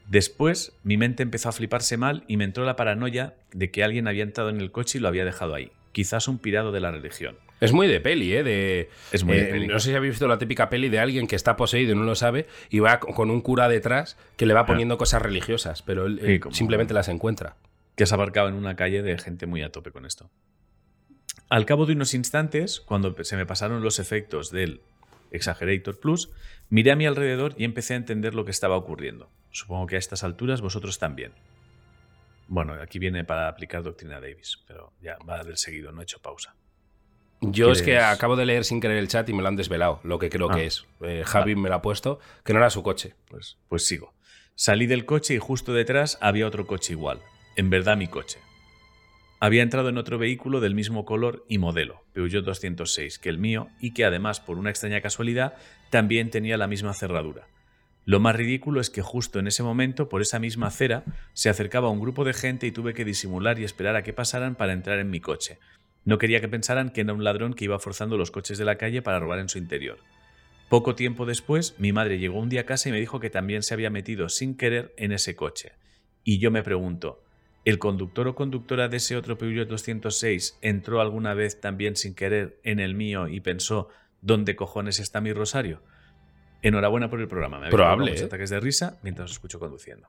Después 0.09 0.73
mi 0.83 0.97
mente 0.97 1.23
empezó 1.23 1.49
a 1.49 1.53
fliparse 1.53 1.97
mal 1.97 2.25
y 2.27 2.37
me 2.37 2.45
entró 2.45 2.65
la 2.65 2.77
paranoia 2.77 3.35
de 3.53 3.71
que 3.71 3.85
alguien 3.85 4.09
había 4.09 4.25
entrado 4.25 4.51
en 4.51 4.61
el 4.61 4.73
coche 4.73 4.99
y 4.99 5.01
lo 5.01 5.09
había 5.09 5.25
dejado 5.25 5.55
ahí. 5.55 5.71
Quizás 5.93 6.29
un 6.29 6.39
pirado 6.39 6.73
de 6.73 6.81
la 6.81 6.91
religión. 6.91 7.37
Es 7.61 7.73
muy 7.73 7.87
de 7.87 8.01
peli, 8.01 8.33
¿eh? 8.35 8.43
De, 8.43 8.91
es 9.13 9.25
muy 9.25 9.37
de 9.37 9.57
eh, 9.57 9.67
No 9.67 9.79
sé 9.81 9.91
si 9.91 9.95
habéis 9.95 10.13
visto 10.13 10.27
la 10.27 10.39
típica 10.39 10.71
peli 10.71 10.89
de 10.89 10.99
alguien 10.99 11.27
que 11.27 11.37
está 11.37 11.57
poseído 11.57 11.93
y 11.93 11.95
no 11.95 12.05
lo 12.05 12.15
sabe 12.15 12.47
y 12.71 12.79
va 12.79 13.01
con 13.01 13.31
un 13.31 13.43
cura 13.43 13.69
detrás 13.69 14.17
que 14.37 14.47
le 14.47 14.55
va 14.55 14.67
poniendo 14.67 14.97
cosas 14.97 15.21
religiosas, 15.21 15.83
pero 15.83 16.07
él, 16.07 16.41
simplemente 16.53 16.95
las 16.95 17.09
encuentra. 17.09 17.57
Que 17.97 18.05
has 18.05 18.13
abarcado 18.13 18.49
en 18.49 18.55
una 18.55 18.77
calle 18.77 19.03
de 19.03 19.19
gente 19.19 19.47
muy 19.47 19.63
a 19.63 19.71
tope 19.71 19.91
con 19.91 20.07
esto. 20.07 20.31
Al 21.51 21.67
cabo 21.67 21.85
de 21.85 21.95
unos 21.95 22.15
instantes, 22.15 22.81
cuando 22.81 23.13
se 23.25 23.37
me 23.37 23.45
pasaron 23.45 23.83
los 23.83 23.99
efectos 23.99 24.53
del 24.53 24.81
Exagerator 25.33 25.99
Plus, 25.99 26.31
miré 26.69 26.93
a 26.93 26.97
mi 26.97 27.07
alrededor 27.07 27.55
y 27.59 27.65
empecé 27.65 27.95
a 27.95 27.97
entender 27.97 28.37
lo 28.37 28.45
que 28.45 28.53
estaba 28.53 28.77
ocurriendo. 28.77 29.29
Supongo 29.51 29.89
que 29.89 29.97
a 29.97 29.99
estas 29.99 30.23
alturas 30.23 30.61
vosotros 30.61 31.01
también. 31.01 31.33
Bueno, 32.47 32.75
aquí 32.75 33.01
viene 33.01 33.25
para 33.25 33.49
aplicar 33.49 33.83
doctrina 33.83 34.21
Davis, 34.21 34.61
pero 34.69 34.93
ya 35.03 35.19
va 35.29 35.43
del 35.43 35.57
seguido, 35.57 35.91
no 35.91 36.01
he 36.01 36.05
hecho 36.05 36.23
pausa. 36.23 36.55
Yo 37.41 37.73
es 37.73 37.83
que 37.83 37.99
acabo 37.99 38.37
de 38.37 38.47
leer 38.47 38.65
sin 38.65 38.81
querer 38.81 38.99
el 38.99 39.09
chat 39.09 39.29
y 39.29 39.33
me 39.33 39.43
lo 39.43 39.49
han 39.49 39.57
desvelado, 39.57 40.01
lo 40.05 40.21
que 40.21 40.31
creo 40.31 40.51
que 40.51 40.61
ah. 40.61 40.65
es. 40.65 40.87
Eh, 41.01 41.25
Javi 41.27 41.57
me 41.57 41.69
lo 41.69 41.75
ha 41.75 41.83
puesto, 41.83 42.21
que 42.45 42.53
no 42.53 42.61
era 42.61 42.71
su 42.71 42.85
coche. 42.85 43.15
Pues, 43.29 43.59
pues 43.69 43.87
sigo. 43.87 44.15
Salí 44.55 44.87
del 44.87 45.05
coche 45.05 45.35
y 45.35 45.39
justo 45.39 45.73
detrás 45.73 46.17
había 46.21 46.47
otro 46.47 46.69
coche 46.69 46.93
igual. 46.93 47.21
En 47.57 47.71
verdad 47.71 47.97
mi 47.97 48.07
coche. 48.07 48.39
Había 49.43 49.63
entrado 49.63 49.89
en 49.89 49.97
otro 49.97 50.19
vehículo 50.19 50.61
del 50.61 50.75
mismo 50.75 51.07
color 51.07 51.47
y 51.49 51.57
modelo, 51.57 52.05
Peugeot 52.13 52.45
206, 52.45 53.19
que 53.19 53.31
el 53.31 53.39
mío 53.39 53.69
y 53.81 53.95
que 53.95 54.05
además, 54.05 54.39
por 54.39 54.59
una 54.59 54.69
extraña 54.69 55.01
casualidad, 55.01 55.55
también 55.89 56.29
tenía 56.29 56.59
la 56.59 56.67
misma 56.67 56.93
cerradura. 56.93 57.49
Lo 58.05 58.21
más 58.21 58.37
ridículo 58.37 58.83
es 58.83 58.91
que 58.91 59.01
justo 59.01 59.39
en 59.39 59.47
ese 59.47 59.63
momento, 59.63 60.11
por 60.11 60.21
esa 60.21 60.39
misma 60.39 60.67
acera, 60.67 61.05
se 61.33 61.49
acercaba 61.49 61.89
un 61.89 62.01
grupo 62.01 62.25
de 62.25 62.35
gente 62.35 62.67
y 62.67 62.71
tuve 62.71 62.93
que 62.93 63.07
disimular 63.07 63.59
y 63.59 63.65
esperar 63.65 63.97
a 63.97 64.03
que 64.03 64.13
pasaran 64.13 64.57
para 64.57 64.75
entrar 64.75 64.99
en 64.99 65.09
mi 65.09 65.21
coche. 65.21 65.59
No 66.05 66.19
quería 66.19 66.43
que 66.43 66.49
pensaran 66.49 66.91
que 66.91 67.01
era 67.01 67.15
un 67.15 67.25
ladrón 67.25 67.55
que 67.55 67.65
iba 67.65 67.79
forzando 67.79 68.19
los 68.19 68.31
coches 68.31 68.59
de 68.59 68.67
la 68.67 68.77
calle 68.77 69.01
para 69.01 69.21
robar 69.21 69.39
en 69.39 69.49
su 69.49 69.57
interior. 69.57 70.01
Poco 70.69 70.95
tiempo 70.95 71.25
después, 71.25 71.77
mi 71.79 71.93
madre 71.93 72.19
llegó 72.19 72.39
un 72.41 72.51
día 72.51 72.61
a 72.61 72.67
casa 72.67 72.91
y 72.91 72.93
me 72.93 73.01
dijo 73.01 73.21
que 73.21 73.31
también 73.31 73.63
se 73.63 73.73
había 73.73 73.89
metido 73.89 74.29
sin 74.29 74.55
querer 74.55 74.93
en 74.99 75.13
ese 75.13 75.35
coche. 75.35 75.73
Y 76.25 76.41
yo 76.41 76.51
me 76.51 76.63
pregunto, 76.63 77.23
¿el 77.71 77.79
conductor 77.79 78.29
o 78.29 78.35
conductora 78.35 78.89
de 78.89 78.99
ese 78.99 79.17
otro 79.17 79.39
Peugeot 79.39 79.69
206 79.69 80.59
entró 80.61 81.01
alguna 81.01 81.35
vez 81.35 81.61
también 81.61 81.97
sin 81.97 82.15
querer 82.15 82.61
en 82.65 82.81
el 82.81 82.95
mío 82.95 83.29
y 83.29 83.41
pensó, 83.41 83.89
¿dónde 84.21 84.57
cojones 84.57 84.99
está 84.99 85.21
mi 85.21 85.33
rosario? 85.33 85.83
Enhorabuena 86.63 87.09
por 87.09 87.21
el 87.21 87.29
programa. 87.29 87.59
Me 87.59 87.71
probable. 87.71 88.19
¿eh? 88.19 88.25
ataques 88.25 88.51
de 88.51 88.61
risa 88.61 88.99
mientras 89.03 89.27
os 89.27 89.33
escucho 89.33 89.59
conduciendo. 89.59 90.09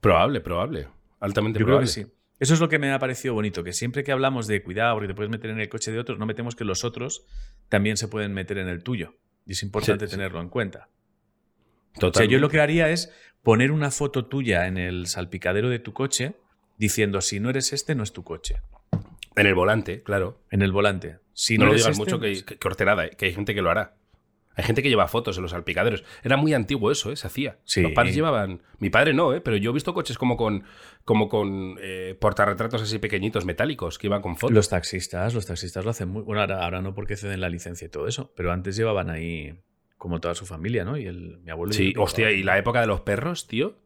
Probable, 0.00 0.40
probable. 0.40 0.88
Altamente 1.20 1.58
Yo 1.58 1.66
probable. 1.66 1.90
Creo 1.90 2.04
que 2.04 2.10
sí. 2.10 2.18
Eso 2.40 2.54
es 2.54 2.60
lo 2.60 2.68
que 2.68 2.78
me 2.78 2.92
ha 2.92 2.98
parecido 2.98 3.34
bonito, 3.34 3.64
que 3.64 3.72
siempre 3.72 4.04
que 4.04 4.12
hablamos 4.12 4.46
de 4.46 4.62
cuidado 4.62 4.94
porque 4.94 5.08
te 5.08 5.14
puedes 5.14 5.30
meter 5.30 5.50
en 5.50 5.60
el 5.60 5.68
coche 5.68 5.90
de 5.90 5.98
otros, 5.98 6.18
no 6.18 6.26
metemos 6.26 6.54
que 6.54 6.64
los 6.64 6.84
otros 6.84 7.24
también 7.68 7.96
se 7.96 8.06
pueden 8.06 8.32
meter 8.32 8.58
en 8.58 8.68
el 8.68 8.82
tuyo. 8.82 9.16
Y 9.44 9.52
es 9.52 9.62
importante 9.62 10.06
tenerlo 10.06 10.40
en 10.40 10.48
cuenta. 10.48 10.88
Totalmente. 11.94 12.18
O 12.18 12.20
sea, 12.20 12.26
yo 12.26 12.38
lo 12.38 12.48
que 12.48 12.60
haría 12.60 12.90
es 12.90 13.12
poner 13.42 13.72
una 13.72 13.90
foto 13.90 14.26
tuya 14.26 14.66
en 14.66 14.76
el 14.76 15.06
salpicadero 15.06 15.68
de 15.68 15.78
tu 15.78 15.92
coche 15.92 16.36
diciendo, 16.78 17.20
si 17.20 17.40
no 17.40 17.50
eres 17.50 17.72
este, 17.72 17.94
no 17.94 18.02
es 18.02 18.12
tu 18.12 18.24
coche. 18.24 18.62
En 19.36 19.46
el 19.46 19.54
volante, 19.54 20.02
claro. 20.02 20.40
En 20.50 20.62
el 20.62 20.72
volante. 20.72 21.18
Si 21.32 21.58
no, 21.58 21.66
lo 21.66 21.74
digas 21.74 21.90
este, 21.90 21.98
mucho 21.98 22.18
que, 22.18 22.44
que, 22.44 22.58
que, 22.58 23.16
que 23.16 23.26
hay 23.26 23.32
gente 23.34 23.54
que 23.54 23.62
lo 23.62 23.70
hará. 23.70 23.98
Hay 24.58 24.64
gente 24.64 24.82
que 24.82 24.88
lleva 24.88 25.06
fotos 25.06 25.36
en 25.36 25.42
los 25.42 25.52
salpicaderos. 25.52 26.02
Era 26.24 26.36
muy 26.36 26.52
antiguo 26.52 26.90
eso, 26.90 27.12
¿eh? 27.12 27.16
Se 27.16 27.28
hacía. 27.28 27.58
Los 27.76 27.92
padres 27.92 28.16
llevaban. 28.16 28.60
Mi 28.80 28.90
padre 28.90 29.14
no, 29.14 29.32
¿eh? 29.32 29.40
Pero 29.40 29.56
yo 29.56 29.70
he 29.70 29.72
visto 29.72 29.94
coches 29.94 30.18
como 30.18 30.36
con, 30.36 30.64
como 31.04 31.28
con 31.28 31.76
eh, 31.80 32.16
portarretratos 32.18 32.82
así 32.82 32.98
pequeñitos 32.98 33.44
metálicos 33.44 33.98
que 33.98 34.08
iban 34.08 34.20
con 34.20 34.36
fotos. 34.36 34.56
Los 34.56 34.68
taxistas, 34.68 35.32
los 35.32 35.46
taxistas 35.46 35.84
lo 35.84 35.92
hacen 35.92 36.08
muy. 36.08 36.22
Bueno, 36.22 36.42
ahora, 36.42 36.82
no 36.82 36.92
porque 36.92 37.16
ceden 37.16 37.40
la 37.40 37.48
licencia 37.48 37.86
y 37.86 37.88
todo 37.88 38.08
eso, 38.08 38.32
pero 38.34 38.50
antes 38.50 38.74
llevaban 38.74 39.10
ahí 39.10 39.60
como 39.96 40.20
toda 40.20 40.34
su 40.34 40.44
familia, 40.44 40.84
¿no? 40.84 40.96
Y 40.96 41.06
el, 41.06 41.38
mi 41.38 41.52
abuelo. 41.52 41.72
Sí, 41.72 41.94
hostia, 41.96 42.32
y 42.32 42.42
la 42.42 42.58
época 42.58 42.80
de 42.80 42.88
los 42.88 43.02
perros, 43.02 43.46
tío. 43.46 43.76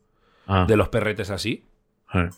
Ah. 0.47 0.65
De 0.67 0.79
los 0.79 0.89
perretes 0.89 1.29
así. 1.29 1.67
Ah. 2.09 2.31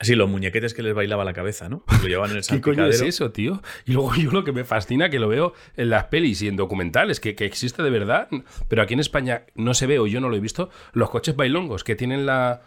Sí, 0.00 0.14
los 0.14 0.28
muñequetes 0.28 0.74
que 0.74 0.82
les 0.82 0.94
bailaba 0.94 1.24
la 1.24 1.32
cabeza, 1.32 1.70
¿no? 1.70 1.82
Lo 2.02 2.08
llevaban 2.08 2.30
en 2.32 2.36
el 2.38 2.46
¿Qué 2.46 2.60
coño 2.60 2.86
es 2.86 3.00
eso, 3.00 3.30
tío? 3.30 3.62
Y 3.86 3.92
luego 3.92 4.14
yo 4.14 4.30
lo 4.30 4.44
que 4.44 4.52
me 4.52 4.64
fascina, 4.64 5.08
que 5.08 5.18
lo 5.18 5.28
veo 5.28 5.54
en 5.76 5.88
las 5.88 6.04
pelis 6.04 6.42
y 6.42 6.48
en 6.48 6.56
documentales, 6.56 7.18
que, 7.18 7.34
que, 7.34 7.46
existe 7.46 7.82
de 7.82 7.88
verdad, 7.88 8.28
pero 8.68 8.82
aquí 8.82 8.94
en 8.94 9.00
España 9.00 9.46
no 9.54 9.72
se 9.72 9.86
ve 9.86 9.98
o 9.98 10.06
yo 10.06 10.20
no 10.20 10.28
lo 10.28 10.36
he 10.36 10.40
visto, 10.40 10.68
los 10.92 11.08
coches 11.08 11.34
bailongos 11.34 11.82
que 11.82 11.96
tienen 11.96 12.26
la... 12.26 12.62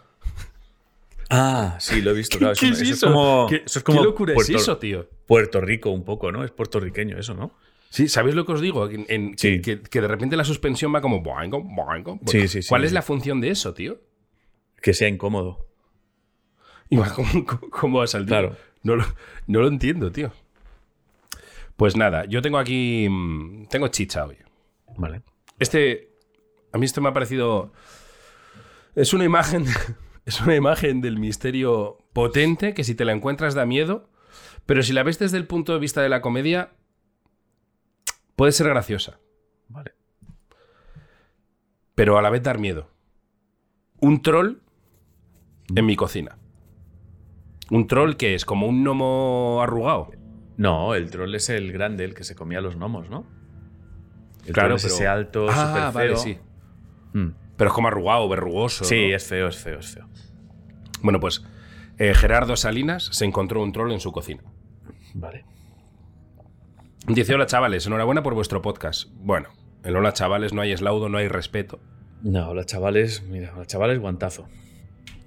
Ah, 1.28 1.76
sí, 1.78 2.02
lo 2.02 2.10
he 2.10 2.14
visto, 2.14 2.38
claro. 2.38 2.54
Eso, 2.54 2.66
es 2.66 2.80
eso? 2.80 3.06
como, 3.06 3.46
¿Qué, 3.48 3.62
eso 3.64 3.78
es 3.78 3.84
como 3.84 4.02
locura 4.02 4.34
es 4.34 4.50
eso, 4.50 4.78
tío? 4.78 5.08
Puerto 5.26 5.60
Rico 5.60 5.90
un 5.90 6.04
poco, 6.04 6.32
¿no? 6.32 6.42
Es 6.42 6.50
puertorriqueño 6.50 7.16
eso, 7.16 7.34
¿no? 7.34 7.52
Sí, 7.90 8.08
¿sabéis 8.08 8.34
lo 8.34 8.44
que 8.44 8.52
os 8.52 8.60
digo? 8.60 8.88
En, 8.90 9.34
que, 9.36 9.60
que, 9.60 10.00
de 10.00 10.08
repente 10.08 10.36
la 10.36 10.44
suspensión 10.44 10.92
va 10.92 11.00
como... 11.00 11.22
Sí, 12.26 12.48
sí, 12.48 12.62
sí, 12.62 12.68
¿Cuál 12.68 12.84
es 12.84 12.92
la 12.92 13.02
función 13.02 13.40
de 13.40 13.50
eso, 13.50 13.74
tío? 13.74 14.00
Que 14.80 14.94
sea 14.94 15.08
incómodo. 15.08 15.69
Y 16.90 16.96
¿cómo, 16.96 17.46
cómo 17.70 17.98
va 17.98 18.04
a 18.04 18.08
salir? 18.08 18.28
Claro. 18.28 18.56
No 18.82 18.96
lo, 18.96 19.04
no 19.46 19.60
lo 19.60 19.68
entiendo, 19.68 20.10
tío. 20.12 20.32
Pues 21.76 21.96
nada, 21.96 22.24
yo 22.26 22.42
tengo 22.42 22.58
aquí. 22.58 23.06
mm, 23.08 23.66
Tengo 23.68 23.88
chicha 23.88 24.26
hoy. 24.26 24.36
Vale. 24.96 25.22
Este. 25.58 26.10
A 26.72 26.78
mí 26.78 26.84
esto 26.86 27.00
me 27.00 27.08
ha 27.08 27.12
parecido. 27.12 27.72
Es 28.94 29.12
una 29.14 29.24
imagen. 29.24 29.64
Es 30.26 30.40
una 30.42 30.54
imagen 30.54 31.00
del 31.00 31.18
misterio 31.18 31.96
potente 32.12 32.74
que 32.74 32.84
si 32.84 32.94
te 32.94 33.04
la 33.06 33.12
encuentras 33.12 33.54
da 33.54 33.64
miedo. 33.66 34.08
Pero 34.66 34.82
si 34.82 34.92
la 34.92 35.02
ves 35.02 35.18
desde 35.18 35.38
el 35.38 35.46
punto 35.46 35.72
de 35.72 35.78
vista 35.80 36.02
de 36.02 36.08
la 36.10 36.20
comedia. 36.20 36.72
Puede 38.36 38.52
ser 38.52 38.68
graciosa. 38.68 39.18
Vale. 39.68 39.92
Pero 41.94 42.16
a 42.18 42.22
la 42.22 42.30
vez 42.30 42.42
dar 42.42 42.58
miedo. 42.58 42.88
Un 43.98 44.22
troll 44.22 44.58
en 45.74 45.86
mi 45.86 45.96
cocina. 45.96 46.36
¿Un 47.70 47.86
troll 47.86 48.16
que 48.16 48.34
es? 48.34 48.44
¿Como 48.44 48.66
un 48.66 48.82
gnomo 48.82 49.60
arrugado? 49.62 50.10
No, 50.56 50.94
el 50.94 51.10
troll 51.10 51.34
es 51.34 51.48
el 51.48 51.72
grande, 51.72 52.04
el 52.04 52.14
que 52.14 52.24
se 52.24 52.34
comía 52.34 52.60
los 52.60 52.76
gnomos, 52.76 53.08
¿no? 53.08 53.24
El 54.46 54.52
claro, 54.52 54.68
troll 54.68 54.76
es 54.76 54.82
pero... 54.82 54.94
ese 54.94 55.06
alto, 55.06 55.46
ah, 55.48 55.52
súper 55.52 55.82
feo. 55.82 55.92
Vale, 55.92 56.16
sí. 56.16 56.38
Mm. 57.12 57.28
Pero 57.56 57.70
es 57.70 57.74
como 57.74 57.88
arrugado, 57.88 58.28
verrugoso. 58.28 58.84
Sí, 58.84 59.08
¿no? 59.08 59.16
es 59.16 59.24
feo, 59.24 59.48
es 59.48 59.56
feo, 59.56 59.78
es 59.78 59.94
feo. 59.94 60.08
Bueno, 61.02 61.20
pues 61.20 61.44
eh, 61.98 62.14
Gerardo 62.14 62.56
Salinas 62.56 63.04
se 63.12 63.24
encontró 63.24 63.62
un 63.62 63.72
troll 63.72 63.92
en 63.92 64.00
su 64.00 64.12
cocina. 64.12 64.42
Vale. 65.14 65.44
Dice, 67.06 67.34
hola 67.34 67.46
chavales, 67.46 67.86
enhorabuena 67.86 68.22
por 68.22 68.34
vuestro 68.34 68.60
podcast. 68.62 69.08
Bueno, 69.14 69.48
en 69.84 69.96
hola 69.96 70.12
chavales 70.12 70.52
no 70.52 70.60
hay 70.60 70.72
eslaudo, 70.72 71.08
no 71.08 71.18
hay 71.18 71.28
respeto. 71.28 71.80
No, 72.22 72.50
hola 72.50 72.64
chavales, 72.64 73.22
mira, 73.22 73.52
hola 73.54 73.66
chavales, 73.66 73.98
guantazo. 73.98 74.48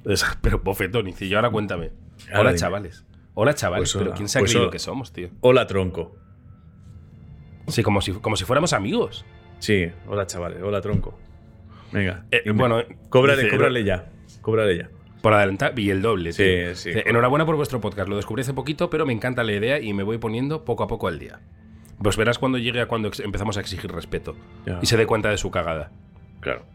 Pero 0.42 0.60
bofetón, 0.60 1.14
y 1.20 1.34
ahora 1.34 1.50
cuéntame. 1.50 1.92
Ahora 2.28 2.40
hola 2.42 2.50
dime. 2.52 2.60
chavales. 2.60 3.06
Hola 3.36 3.54
chavales, 3.56 3.82
Pues 3.92 3.96
hola. 3.96 4.06
pero 4.06 4.16
¿quién 4.18 4.30
se 4.30 4.38
ha 4.38 4.42
Pues 4.42 4.52
creído 4.52 4.64
hola. 4.68 4.72
que 4.72 4.80
somos, 4.80 5.12
tío? 5.14 5.30
Hola 5.42 5.68
tronco. 5.68 6.16
Sí, 7.68 7.82
como 7.84 8.02
si, 8.02 8.12
como 8.14 8.36
si 8.36 8.46
fuéramos 8.46 8.74
amigos. 8.74 9.26
Sí, 9.60 9.88
hola 10.08 10.28
chavales, 10.28 10.62
hola 10.62 10.82
tronco. 10.82 11.18
Venga. 11.92 12.26
Eh, 12.32 12.52
bueno, 12.52 12.82
cóbrale, 13.10 13.44
dice, 13.44 13.56
cóbrale 13.56 13.84
ya. 13.84 14.10
Cóbrale 14.42 14.78
ya. 14.78 14.90
Por 15.22 15.34
adelantar, 15.34 15.78
y 15.80 15.90
el 15.90 16.02
doble. 16.02 16.34
Sí, 16.34 16.44
tío. 16.44 16.76
sí. 16.76 16.92
Enhorabuena 17.06 17.46
por 17.46 17.56
vuestro 17.56 17.80
podcast. 17.80 18.10
Lo 18.10 18.18
descubrí 18.18 18.42
hace 18.42 18.54
poquito, 18.54 18.90
pero 18.90 19.06
me 19.06 19.14
encanta 19.14 19.44
la 19.44 19.54
idea 19.54 19.80
y 19.80 19.94
me 19.94 20.04
voy 20.04 20.18
poniendo 20.18 20.66
poco 20.66 20.84
a 20.84 20.88
poco 20.88 21.08
al 21.08 21.18
día. 21.20 21.40
Pues 22.02 22.18
verás 22.18 22.40
cuando 22.40 22.58
llegue 22.58 22.82
a 22.82 22.88
cuando 22.88 23.10
empezamos 23.24 23.56
a 23.56 23.62
exigir 23.62 23.90
respeto 23.92 24.36
Ya. 24.66 24.80
y 24.82 24.86
se 24.88 24.98
dé 24.98 25.06
cuenta 25.06 25.30
de 25.30 25.38
su 25.38 25.50
cagada. 25.52 25.92
Claro. 26.42 26.66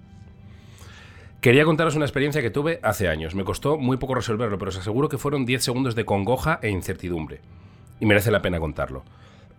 Quería 1.41 1.65
contaros 1.65 1.95
una 1.95 2.05
experiencia 2.05 2.43
que 2.43 2.51
tuve 2.51 2.81
hace 2.83 3.09
años. 3.09 3.37
Me 3.37 3.45
costó 3.45 3.79
muy 3.79 3.97
poco 3.97 4.17
resolverlo, 4.17 4.59
pero 4.59 4.71
os 4.71 4.79
aseguro 4.79 5.09
que 5.09 5.19
fueron 5.19 5.47
10 5.47 5.63
segundos 5.63 5.95
de 5.95 6.05
congoja 6.05 6.59
e 6.63 6.69
incertidumbre. 6.69 7.41
Y 8.01 8.07
merece 8.07 8.33
la 8.33 8.43
pena 8.43 8.59
contarlo. 8.59 9.05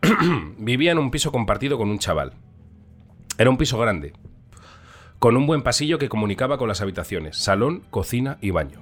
Vivía 0.57 0.91
en 0.91 0.97
un 0.97 1.09
piso 1.09 1.31
compartido 1.31 1.77
con 1.77 1.89
un 1.89 1.99
chaval. 1.99 2.33
Era 3.37 3.49
un 3.49 3.57
piso 3.57 3.77
grande, 3.79 4.11
con 5.19 5.37
un 5.37 5.47
buen 5.47 5.61
pasillo 5.61 5.97
que 5.97 6.09
comunicaba 6.09 6.57
con 6.57 6.67
las 6.67 6.81
habitaciones, 6.81 7.37
salón, 7.37 7.83
cocina 7.89 8.37
y 8.41 8.51
baño. 8.51 8.81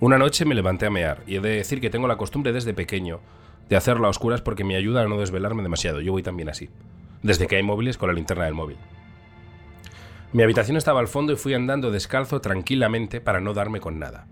Una 0.00 0.16
noche 0.16 0.46
me 0.46 0.54
levanté 0.54 0.86
a 0.86 0.90
mear 0.90 1.22
y 1.26 1.36
he 1.36 1.40
de 1.40 1.50
decir 1.50 1.82
que 1.82 1.90
tengo 1.90 2.08
la 2.08 2.16
costumbre 2.16 2.52
desde 2.52 2.72
pequeño 2.72 3.20
de 3.68 3.76
hacerlo 3.76 4.06
a 4.06 4.10
oscuras 4.10 4.40
porque 4.40 4.64
me 4.64 4.76
ayuda 4.76 5.02
a 5.02 5.06
no 5.06 5.18
desvelarme 5.18 5.62
demasiado. 5.62 6.00
Yo 6.00 6.12
voy 6.12 6.22
también 6.22 6.48
así. 6.48 6.70
Desde 7.22 7.46
que 7.46 7.56
hay 7.56 7.62
móviles 7.62 7.98
con 7.98 8.08
la 8.08 8.14
linterna 8.14 8.46
del 8.46 8.54
móvil. 8.54 8.78
Mi 10.32 10.42
habitación 10.42 10.78
estaba 10.78 11.00
al 11.00 11.08
fondo 11.08 11.34
y 11.34 11.36
fui 11.36 11.52
andando 11.52 11.90
descalzo 11.90 12.40
tranquilamente 12.40 13.20
para 13.20 13.40
no 13.40 13.52
darme 13.52 13.80
con 13.80 13.98
nada. 13.98 14.26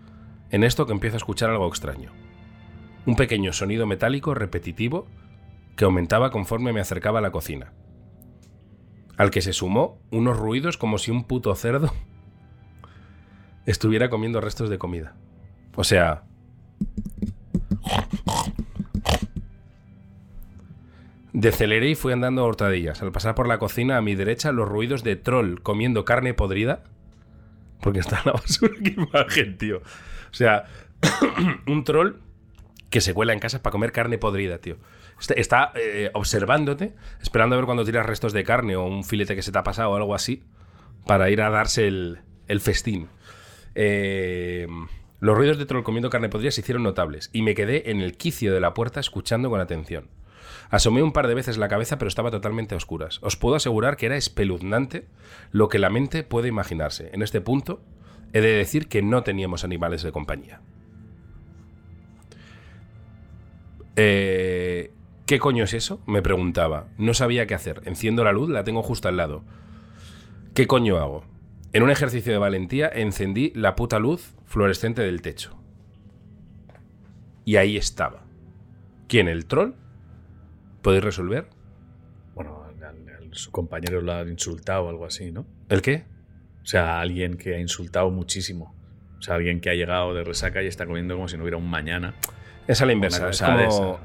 En 0.51 0.65
esto 0.65 0.87
que 0.87 0.93
empiezo 0.93 1.17
a 1.17 1.19
escuchar 1.19 1.51
algo 1.51 1.69
extraño. 1.69 2.11
Un 3.05 3.17
pequeño 3.17 3.53
sonido 3.53 3.87
metálico 3.87 4.33
repetitivo 4.33 5.07
que 5.77 5.85
aumentaba 5.85 6.31
conforme 6.31 6.73
me 6.73 6.81
acercaba 6.81 7.19
a 7.19 7.23
la 7.23 7.33
cocina. 7.33 7.75
Al 9.19 9.31
que 9.31 9.43
se 9.43 9.53
sumó 9.53 10.01
unos 10.11 10.39
ruidos 10.39 10.79
como 10.79 10.97
si 10.97 11.11
un 11.11 11.25
puto 11.25 11.55
cerdo 11.55 11.93
estuviera 13.67 14.09
comiendo 14.09 14.41
restos 14.41 14.71
de 14.71 14.79
comida. 14.79 15.17
O 15.77 15.85
sea... 15.85 16.25
Deceleré 21.41 21.89
y 21.89 21.95
fui 21.95 22.13
andando 22.13 22.43
a 22.43 22.47
hurtadillas. 22.47 23.01
Al 23.01 23.13
pasar 23.13 23.35
por 23.35 23.49
la 23.49 23.57
cocina 23.57 23.97
a 23.97 24.03
mi 24.03 24.15
derecha, 24.15 24.53
los 24.53 24.69
ruidos 24.69 25.03
de 25.03 25.17
troll 25.17 25.61
comiendo 25.63 26.05
carne 26.05 26.35
podrida. 26.35 26.85
Porque 27.81 28.01
está 28.01 28.19
en 28.19 28.27
la 28.27 28.33
basura. 28.33 28.75
Qué 28.85 28.91
imagen, 28.91 29.57
tío. 29.57 29.79
O 29.79 30.35
sea, 30.35 30.67
un 31.67 31.85
troll 31.85 32.17
que 32.91 33.01
se 33.01 33.15
cuela 33.15 33.33
en 33.33 33.39
casa 33.39 33.63
para 33.63 33.73
comer 33.73 33.91
carne 33.91 34.19
podrida, 34.19 34.59
tío. 34.59 34.77
Está, 35.19 35.33
está, 35.33 35.73
eh, 35.77 36.11
observándote, 36.13 36.95
esperando 37.23 37.55
a 37.55 37.59
ver 37.59 37.65
cuando 37.65 37.87
tiras 37.87 38.05
restos 38.05 38.35
de 38.35 38.45
carne 38.45 38.77
o 38.77 38.85
un 38.85 39.03
filete 39.03 39.35
que 39.35 39.43
se 39.43 39.51
te 39.51 39.59
ha 39.59 39.63
pasado 39.63 39.93
o 39.93 39.97
algo 39.97 40.15
así, 40.15 40.43
para 41.07 41.31
ir 41.31 41.41
a 41.41 41.49
darse 41.49 41.89
el, 41.89 42.21
festín. 42.61 43.09
Eh, 43.75 44.67
los 45.21 45.39
ruidos 45.39 45.57
de 45.57 45.65
troll 45.65 45.85
comiendo 45.85 46.11
carne 46.11 46.29
podrida 46.29 46.51
se 46.51 46.61
hicieron 46.61 46.83
notables 46.83 47.31
y 47.33 47.41
me 47.41 47.55
quedé 47.55 47.91
en 47.91 48.03
el 48.03 48.19
quicio 48.19 48.53
de 48.53 48.61
la 48.61 48.75
puerta 48.75 49.01
escuchando 49.01 49.49
con 49.49 49.61
atención. 49.61 50.20
Asomé 50.71 51.03
un 51.03 51.13
par 51.13 51.27
de 51.27 51.35
veces 51.35 51.59
la 51.59 51.69
cabeza, 51.69 51.99
pero 51.99 52.09
estaba 52.09 52.31
totalmente 52.31 52.75
a 52.75 52.79
oscuras. 52.79 53.19
Os 53.23 53.37
puedo 53.37 53.57
asegurar 53.57 53.97
que 53.97 54.07
era 54.07 54.17
espeluznante 54.17 55.07
lo 55.51 55.69
que 55.69 55.81
la 55.81 55.91
mente 55.91 56.23
puede 56.23 56.49
imaginarse. 56.49 57.11
En 57.13 57.23
este 57.23 57.41
punto, 57.41 57.83
he 58.33 58.41
de 58.41 58.53
decir 58.53 58.89
que 58.89 59.03
no 59.03 59.23
teníamos 59.23 59.65
animales 59.65 60.03
de 60.03 60.13
compañía. 60.13 60.61
Eh, 63.97 64.93
¿Qué 65.27 65.39
coño 65.41 65.65
es 65.65 65.75
eso? 65.75 66.01
Me 66.07 66.23
preguntaba. 66.23 66.87
No 66.99 67.15
sabía 67.15 67.47
qué 67.47 67.55
hacer. 67.55 67.83
Enciendo 67.85 68.23
la 68.23 68.33
luz, 68.33 68.49
la 68.49 68.65
tengo 68.65 68.83
justo 68.83 69.09
al 69.09 69.17
lado. 69.17 69.43
¿Qué 70.55 70.67
coño 70.67 70.99
hago? 70.99 71.25
En 71.73 71.83
un 71.83 71.91
ejercicio 71.91 72.33
de 72.33 72.39
valentía 72.39 72.89
encendí 72.89 73.53
la 73.55 73.77
puta 73.77 73.99
luz 73.99 74.35
fluorescente 74.47 75.03
del 75.03 75.23
techo. 75.23 75.57
Y 77.45 77.57
ahí 77.57 77.77
estaba. 77.77 78.25
¿Quién? 79.09 79.29
¿El 79.29 79.47
troll? 79.47 79.75
¿Podéis 80.83 81.05
resolver? 81.05 81.47
Bueno, 82.35 82.65
su 83.33 83.51
compañero 83.51 84.01
lo 84.01 84.13
ha 84.13 84.23
insultado 84.23 84.85
o 84.85 84.89
algo 84.89 85.07
así, 85.07 85.31
¿no? 85.31 85.47
¿El 85.69 85.83
qué? 85.83 86.05
O 86.63 86.67
sea, 86.67 87.01
alguien 87.01 87.37
que 87.37 87.55
ha 87.55 87.59
insultado 87.59 88.11
muchísimo. 88.11 88.75
O 89.19 89.23
sea, 89.23 89.35
alguien 89.35 89.61
que 89.61 89.71
ha 89.71 89.75
llegado 89.75 90.15
de 90.15 90.25
resaca 90.25 90.63
y 90.63 90.67
está 90.67 90.87
comiendo 90.87 91.15
como 91.15 91.29
si 91.29 91.37
no 91.37 91.43
hubiera 91.43 91.57
un 91.57 91.69
mañana. 91.69 92.15
Es 92.67 92.81
a 92.81 92.87
la 92.87 92.93
inversa. 92.93 93.29
Es 93.29 93.43
como... 93.43 93.99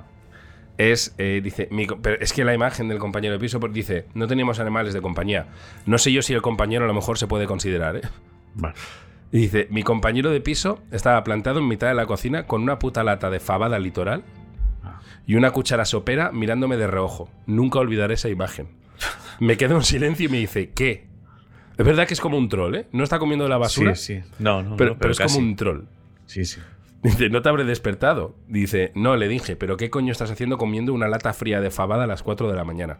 Es, 0.78 1.16
eh, 1.18 1.40
dice, 1.42 1.70
pero 2.02 2.20
es 2.20 2.34
que 2.34 2.44
la 2.44 2.54
imagen 2.54 2.90
del 2.90 2.98
compañero 2.98 3.34
de 3.34 3.40
piso 3.40 3.62
pues, 3.62 3.72
dice, 3.72 4.08
no 4.14 4.28
teníamos 4.28 4.60
animales 4.60 4.94
de 4.94 5.02
compañía. 5.02 5.48
No 5.86 5.98
sé 5.98 6.12
yo 6.12 6.22
si 6.22 6.34
el 6.34 6.42
compañero 6.42 6.84
a 6.84 6.88
lo 6.88 6.94
mejor 6.94 7.18
se 7.18 7.28
puede 7.28 7.46
considerar, 7.46 7.96
¿eh? 7.96 8.02
Y 9.32 9.40
dice, 9.40 9.68
mi 9.70 9.84
compañero 9.84 10.32
de 10.32 10.42
piso 10.42 10.82
estaba 10.92 11.24
plantado 11.24 11.60
en 11.60 11.68
mitad 11.68 11.88
de 11.88 11.94
la 11.94 12.06
cocina 12.06 12.46
con 12.46 12.62
una 12.62 12.78
puta 12.78 13.04
lata 13.04 13.30
de 13.30 13.40
fabada 13.40 13.80
litoral. 13.80 14.24
Y 15.26 15.36
una 15.36 15.52
cuchara 15.52 15.86
sopera 15.86 16.32
mirándome 16.32 16.78
de 16.78 16.88
reojo. 16.88 17.30
Nunca 17.46 17.80
olvidaré 17.80 18.14
esa 18.16 18.30
imagen. 18.30 18.68
Me 19.40 19.58
quedo 19.58 19.76
en 19.76 19.84
silencio 19.84 20.28
y 20.28 20.30
me 20.30 20.38
dice, 20.38 20.72
¿qué? 20.72 21.08
Es 21.78 21.86
verdad 21.86 22.08
que 22.08 22.14
es 22.14 22.22
como 22.22 22.38
un 22.38 22.48
troll, 22.48 22.76
¿eh? 22.76 22.88
No 22.92 23.04
está 23.04 23.20
comiendo 23.20 23.48
la 23.50 23.58
basura. 23.58 23.96
Sí, 23.96 24.22
sí. 24.22 24.30
No, 24.40 24.64
no, 24.64 24.78
pero, 24.78 24.98
pero, 24.98 25.12
es 25.12 25.20
como 25.20 25.38
un 25.38 25.56
troll. 25.56 25.84
Sí, 26.26 26.46
sí. 26.46 26.62
Dice, 27.04 27.30
no 27.30 27.42
te 27.42 27.50
habré 27.50 27.66
despertado. 27.66 28.36
Dice, 28.48 28.92
no, 28.96 29.16
le 29.16 29.28
dije, 29.28 29.56
pero 29.56 29.78
¿qué 29.78 29.90
coño 29.90 30.12
estás 30.12 30.32
haciendo 30.32 30.58
comiendo 30.58 30.94
una 30.94 31.08
lata 31.08 31.34
fría 31.34 31.60
de 31.60 31.70
fabada 31.70 32.06
a 32.06 32.08
las 32.08 32.24
4 32.24 32.50
de 32.50 32.56
la 32.56 32.64
mañana? 32.64 33.00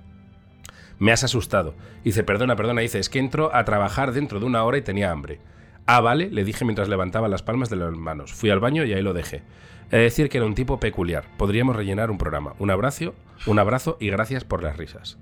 Me 1.00 1.12
has 1.12 1.24
asustado. 1.24 1.74
Dice, 2.04 2.24
perdona, 2.24 2.56
perdona. 2.56 2.82
Dice, 2.82 3.00
es 3.00 3.10
que 3.10 3.20
entro 3.20 3.56
a 3.56 3.66
trabajar 3.66 4.12
dentro 4.12 4.40
de 4.40 4.46
una 4.46 4.64
hora 4.64 4.78
y 4.78 4.82
tenía 4.82 5.12
hambre. 5.12 5.40
Ah, 5.88 6.02
vale, 6.02 6.30
le 6.30 6.44
dije 6.44 6.66
mientras 6.66 6.90
levantaba 6.90 7.28
las 7.28 7.44
palmas 7.44 7.70
de 7.70 7.78
las 7.78 7.92
manos. 7.94 8.34
Fui 8.34 8.50
al 8.50 8.60
baño 8.60 8.84
y 8.86 8.94
ahí 8.94 9.02
lo 9.02 9.14
dejé. 9.14 9.44
De 9.92 10.00
decir 10.00 10.30
que 10.30 10.38
era 10.38 10.48
un 10.48 10.56
tipo 10.56 10.80
peculiar. 10.80 11.26
Podríamos 11.38 11.76
rellenar 11.76 12.12
un 12.12 12.18
programa. 12.18 12.54
Un 12.60 12.72
abrazo, 12.72 13.14
un 13.46 13.60
abrazo 13.60 13.98
y 14.00 14.10
gracias 14.10 14.44
por 14.44 14.64
las 14.64 14.78
risas. 14.78 15.18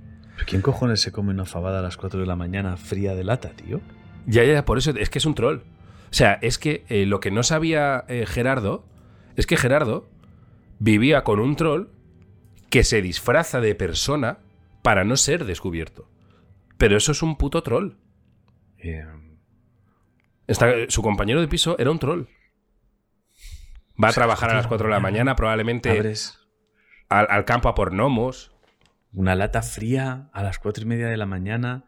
¿Quién 0.47 0.61
cojones 0.61 1.01
se 1.01 1.11
come 1.11 1.31
una 1.31 1.45
fabada 1.45 1.79
a 1.79 1.81
las 1.81 1.97
4 1.97 2.19
de 2.19 2.25
la 2.25 2.35
mañana 2.35 2.77
fría 2.77 3.15
de 3.15 3.23
lata, 3.23 3.49
tío? 3.49 3.81
Ya, 4.25 4.43
ya, 4.43 4.65
por 4.65 4.77
eso 4.77 4.91
es 4.91 5.09
que 5.09 5.19
es 5.19 5.25
un 5.25 5.35
troll. 5.35 5.57
O 5.57 6.15
sea, 6.15 6.33
es 6.41 6.57
que 6.57 6.85
eh, 6.89 7.05
lo 7.05 7.19
que 7.19 7.31
no 7.31 7.43
sabía 7.43 8.05
eh, 8.07 8.25
Gerardo 8.27 8.85
es 9.35 9.47
que 9.47 9.57
Gerardo 9.57 10.09
vivía 10.79 11.23
con 11.23 11.39
un 11.39 11.55
troll 11.55 11.87
que 12.69 12.83
se 12.83 13.01
disfraza 13.01 13.61
de 13.61 13.75
persona 13.75 14.39
para 14.81 15.03
no 15.03 15.17
ser 15.17 15.45
descubierto. 15.45 16.07
Pero 16.77 16.97
eso 16.97 17.11
es 17.11 17.21
un 17.21 17.37
puto 17.37 17.63
troll. 17.63 17.93
Eh, 18.77 19.05
su 20.89 21.01
compañero 21.01 21.39
de 21.41 21.47
piso 21.47 21.77
era 21.79 21.91
un 21.91 21.99
troll. 21.99 22.25
Va 24.01 24.09
a 24.09 24.13
trabajar 24.13 24.49
a 24.49 24.55
las 24.55 24.67
4 24.67 24.87
de 24.87 24.93
la 24.93 24.99
mañana, 24.99 25.35
probablemente 25.35 25.89
al, 27.09 27.45
campo 27.45 27.69
a 27.69 27.75
por 27.75 27.91
gnomos. 27.91 28.51
Una 29.13 29.35
lata 29.35 29.61
fría 29.61 30.29
a 30.33 30.41
las 30.41 30.57
cuatro 30.57 30.83
y 30.83 30.87
media 30.87 31.07
de 31.07 31.17
la 31.17 31.27
mañana, 31.27 31.85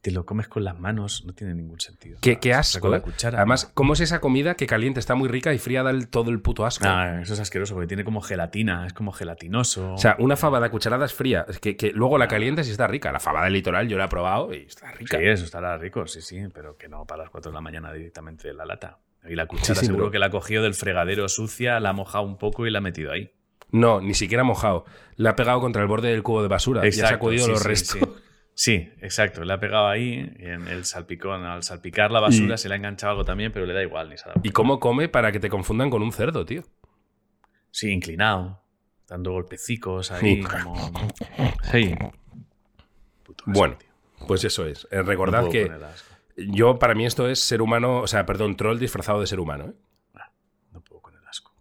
te 0.00 0.12
lo 0.12 0.24
comes 0.24 0.46
con 0.46 0.62
las 0.62 0.78
manos, 0.78 1.24
no 1.26 1.32
tiene 1.32 1.54
ningún 1.54 1.80
sentido. 1.80 2.20
Qué, 2.20 2.54
asco. 2.54 2.88
La 2.88 2.98
¿eh? 2.98 3.02
cuchara, 3.02 3.38
Además, 3.38 3.68
¿cómo 3.74 3.94
es 3.94 4.00
esa 4.00 4.20
comida 4.20 4.54
que 4.54 4.68
caliente 4.68 5.00
está 5.00 5.16
muy 5.16 5.28
rica 5.28 5.52
y 5.52 5.58
fría 5.58 5.82
da 5.82 5.92
todo 6.08 6.30
el 6.30 6.40
puto 6.40 6.64
asco? 6.64 6.84
Ah, 6.86 7.20
eso 7.20 7.34
es 7.34 7.40
asqueroso 7.40 7.74
porque 7.74 7.88
tiene 7.88 8.04
como 8.04 8.20
gelatina, 8.20 8.86
es 8.86 8.92
como 8.92 9.10
gelatinoso. 9.10 9.94
O 9.94 9.98
sea, 9.98 10.14
una 10.20 10.36
fabada 10.36 10.70
cucharada 10.70 11.04
es 11.04 11.14
fría, 11.14 11.44
es 11.48 11.58
que, 11.58 11.90
luego 11.92 12.16
la 12.16 12.28
calientas 12.28 12.68
y 12.68 12.70
está 12.70 12.86
rica. 12.86 13.10
La 13.10 13.18
fabada 13.18 13.50
litoral 13.50 13.88
yo 13.88 13.98
la 13.98 14.04
he 14.04 14.08
probado 14.08 14.54
y 14.54 14.58
está 14.58 14.92
rica. 14.92 15.18
Sí, 15.18 15.24
eso 15.24 15.44
estará 15.44 15.76
rico, 15.78 16.06
sí, 16.06 16.20
sí, 16.22 16.44
pero 16.54 16.76
que 16.76 16.88
no 16.88 17.04
para 17.04 17.24
las 17.24 17.30
4 17.30 17.50
de 17.50 17.54
la 17.54 17.60
mañana 17.60 17.92
directamente 17.92 18.46
de 18.46 18.54
la 18.54 18.64
lata. 18.64 19.00
Y 19.28 19.34
la 19.34 19.46
cuchara 19.46 19.80
seguro 19.80 20.10
que 20.10 20.18
la 20.18 20.26
ha 20.26 20.30
cogido 20.30 20.62
del 20.62 20.74
fregadero 20.74 21.28
sucia, 21.28 21.80
la 21.80 21.90
ha 21.90 21.92
mojado 21.92 22.24
un 22.24 22.38
poco 22.38 22.66
y 22.66 22.70
la 22.70 22.78
ha 22.78 22.82
metido 22.82 23.12
ahí. 23.12 23.30
No, 23.70 24.00
ni 24.00 24.14
siquiera 24.14 24.44
mojado. 24.44 24.84
La 25.16 25.30
ha 25.30 25.36
pegado 25.36 25.60
contra 25.60 25.82
el 25.82 25.88
borde 25.88 26.08
del 26.10 26.22
cubo 26.22 26.42
de 26.42 26.48
basura 26.48 26.84
y 26.84 26.88
ha 26.88 26.92
sacudido 26.92 27.48
los 27.48 27.64
restos. 27.64 28.00
Sí, 28.54 28.90
exacto. 29.00 29.44
Le 29.44 29.52
ha 29.52 29.60
pegado 29.60 29.86
ahí 29.86 30.34
en 30.38 30.66
el 30.66 30.84
salpicón. 30.84 31.44
Al 31.44 31.62
salpicar 31.62 32.10
la 32.10 32.18
basura 32.18 32.56
se 32.56 32.68
le 32.68 32.74
ha 32.74 32.76
enganchado 32.76 33.12
algo 33.12 33.24
también, 33.24 33.52
pero 33.52 33.66
le 33.66 33.74
da 33.74 33.82
igual. 33.82 34.10
Ni 34.10 34.16
¿Y 34.42 34.50
cómo 34.50 34.80
come 34.80 35.08
para 35.08 35.30
que 35.30 35.38
te 35.38 35.48
confundan 35.48 35.90
con 35.90 36.02
un 36.02 36.10
cerdo, 36.10 36.44
tío? 36.44 36.64
Sí, 37.70 37.90
inclinado. 37.90 38.60
Dando 39.06 39.32
golpecicos 39.32 40.10
ahí. 40.10 40.42
como... 40.42 40.74
Sí. 41.70 41.94
bueno, 43.46 43.78
pues 44.26 44.42
eso 44.42 44.66
es. 44.66 44.88
Eh, 44.90 45.02
recordad 45.02 45.48
que 45.48 45.70
yo, 46.46 46.78
para 46.78 46.94
mí, 46.94 47.04
esto 47.04 47.28
es 47.28 47.40
ser 47.40 47.60
humano, 47.62 48.00
o 48.00 48.06
sea, 48.06 48.24
perdón, 48.24 48.56
troll 48.56 48.78
disfrazado 48.78 49.20
de 49.20 49.26
ser 49.26 49.40
humano. 49.40 49.66
¿eh? 49.66 49.74
Ah, 50.14 50.30
no 50.72 50.80
puedo 50.80 51.02
con 51.02 51.14
el 51.16 51.26
asco. 51.26 51.52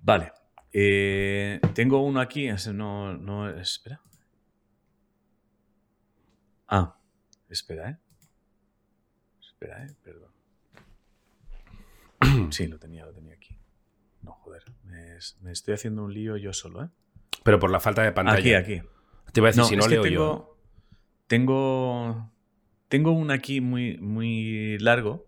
Vale. 0.00 0.32
Eh, 0.72 1.60
tengo 1.74 2.02
uno 2.02 2.20
aquí, 2.20 2.48
no, 2.72 3.16
no, 3.16 3.48
espera. 3.48 4.00
Ah, 6.68 6.96
espera, 7.48 7.90
¿eh? 7.90 7.98
Espera, 9.40 9.84
¿eh? 9.84 9.94
Perdón. 10.02 10.30
Sí, 12.50 12.66
lo 12.66 12.78
tenía, 12.78 13.04
lo 13.04 13.12
tenía 13.12 13.34
aquí. 13.34 13.56
No, 14.22 14.32
joder. 14.32 14.64
Me, 14.84 15.16
estoy 15.52 15.74
haciendo 15.74 16.04
un 16.04 16.14
lío 16.14 16.36
yo 16.36 16.52
solo, 16.52 16.84
¿eh? 16.84 16.88
Pero 17.42 17.58
por 17.58 17.70
la 17.70 17.80
falta 17.80 18.02
de 18.02 18.12
pantalla. 18.12 18.38
Aquí, 18.38 18.54
aquí. 18.54 18.82
Te 19.32 19.40
iba 19.40 19.48
a 19.48 19.52
decir, 19.52 19.64
si 19.64 19.76
no 19.76 19.86
leo 19.88 20.02
tengo, 20.02 20.14
yo. 20.14 20.56
Tengo. 21.26 22.32
Tengo 22.92 23.12
un 23.12 23.30
aquí 23.30 23.60
muy, 23.62 23.96
muy 23.96 24.78
largo. 24.78 25.26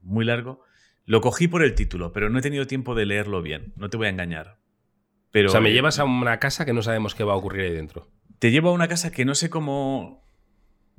Muy 0.00 0.24
largo 0.24 0.64
lo 1.06 1.20
cogí 1.20 1.48
por 1.48 1.62
el 1.62 1.74
título, 1.74 2.12
pero 2.12 2.30
no 2.30 2.38
he 2.38 2.42
tenido 2.42 2.66
tiempo 2.66 2.94
de 2.94 3.06
leerlo 3.06 3.42
bien. 3.42 3.72
No 3.76 3.90
te 3.90 3.96
voy 3.96 4.06
a 4.06 4.10
engañar. 4.10 4.58
Pero, 5.30 5.48
o 5.48 5.52
sea, 5.52 5.60
me 5.60 5.70
eh, 5.70 5.72
llevas 5.72 5.98
a 5.98 6.04
una 6.04 6.38
casa 6.38 6.64
que 6.64 6.72
no 6.72 6.82
sabemos 6.82 7.14
qué 7.14 7.24
va 7.24 7.34
a 7.34 7.36
ocurrir 7.36 7.66
ahí 7.66 7.74
dentro. 7.74 8.08
Te 8.38 8.50
llevo 8.50 8.70
a 8.70 8.72
una 8.72 8.88
casa 8.88 9.10
que 9.10 9.24
no 9.24 9.34
sé 9.34 9.50
cómo, 9.50 10.24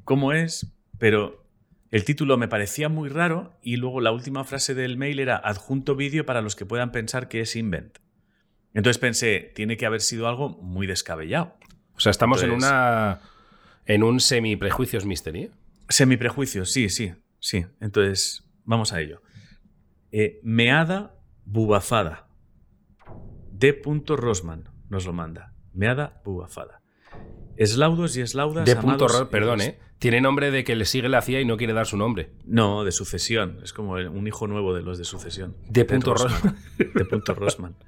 cómo 0.03 0.33
es, 0.33 0.75
pero 0.99 1.45
el 1.91 2.03
título 2.03 2.37
me 2.37 2.47
parecía 2.47 2.89
muy 2.89 3.09
raro 3.09 3.57
y 3.61 3.77
luego 3.77 4.01
la 4.01 4.11
última 4.11 4.43
frase 4.43 4.75
del 4.75 4.97
mail 4.97 5.19
era 5.19 5.37
adjunto 5.37 5.95
vídeo 5.95 6.25
para 6.25 6.41
los 6.41 6.55
que 6.55 6.65
puedan 6.65 6.91
pensar 6.91 7.27
que 7.27 7.41
es 7.41 7.55
invent. 7.55 7.97
Entonces 8.73 8.99
pensé, 8.99 9.51
tiene 9.55 9.77
que 9.77 9.85
haber 9.85 10.01
sido 10.01 10.27
algo 10.27 10.49
muy 10.49 10.85
descabellado. 10.85 11.55
O 11.95 11.99
sea, 11.99 12.11
estamos 12.11 12.43
en 12.43 12.51
una. 12.51 13.21
En 13.85 14.03
un 14.03 14.19
semi-prejuicios 14.19 15.05
mystery. 15.05 15.51
Semi-prejuicios, 15.89 16.71
sí, 16.71 16.89
sí, 16.89 17.13
sí. 17.39 17.65
Entonces, 17.79 18.43
vamos 18.63 18.93
a 18.93 19.01
ello. 19.01 19.21
Eh, 20.11 20.39
meada 20.43 21.15
bubafada. 21.45 22.27
D. 23.51 23.81
Rosman 24.07 24.69
nos 24.89 25.05
lo 25.05 25.13
manda. 25.13 25.53
Meada 25.73 26.21
bubafada. 26.23 26.81
Eslaudos 27.57 28.17
y 28.17 28.21
eslaudas. 28.21 28.65
De 28.65 28.75
punto 28.75 29.07
perdón, 29.29 29.61
¿eh? 29.61 29.79
Tiene 29.99 30.19
nombre 30.19 30.51
de 30.51 30.63
que 30.63 30.75
le 30.75 30.85
sigue 30.85 31.07
la 31.07 31.21
CIA 31.21 31.41
y 31.41 31.45
no 31.45 31.55
quiere 31.55 31.73
dar 31.73 31.85
su 31.85 31.95
nombre. 31.95 32.31
No, 32.45 32.83
de 32.83 32.91
sucesión. 32.91 33.59
Es 33.63 33.71
como 33.71 33.93
un 33.93 34.27
hijo 34.27 34.45
nuevo 34.47 34.73
de 34.73 34.81
los 34.81 34.97
de 34.97 35.05
sucesión. 35.05 35.55
De 35.69 35.85
punto 35.85 36.13
Rosman. 36.13 36.57
De 36.77 37.05
punto 37.05 37.33
Rosman. 37.33 37.75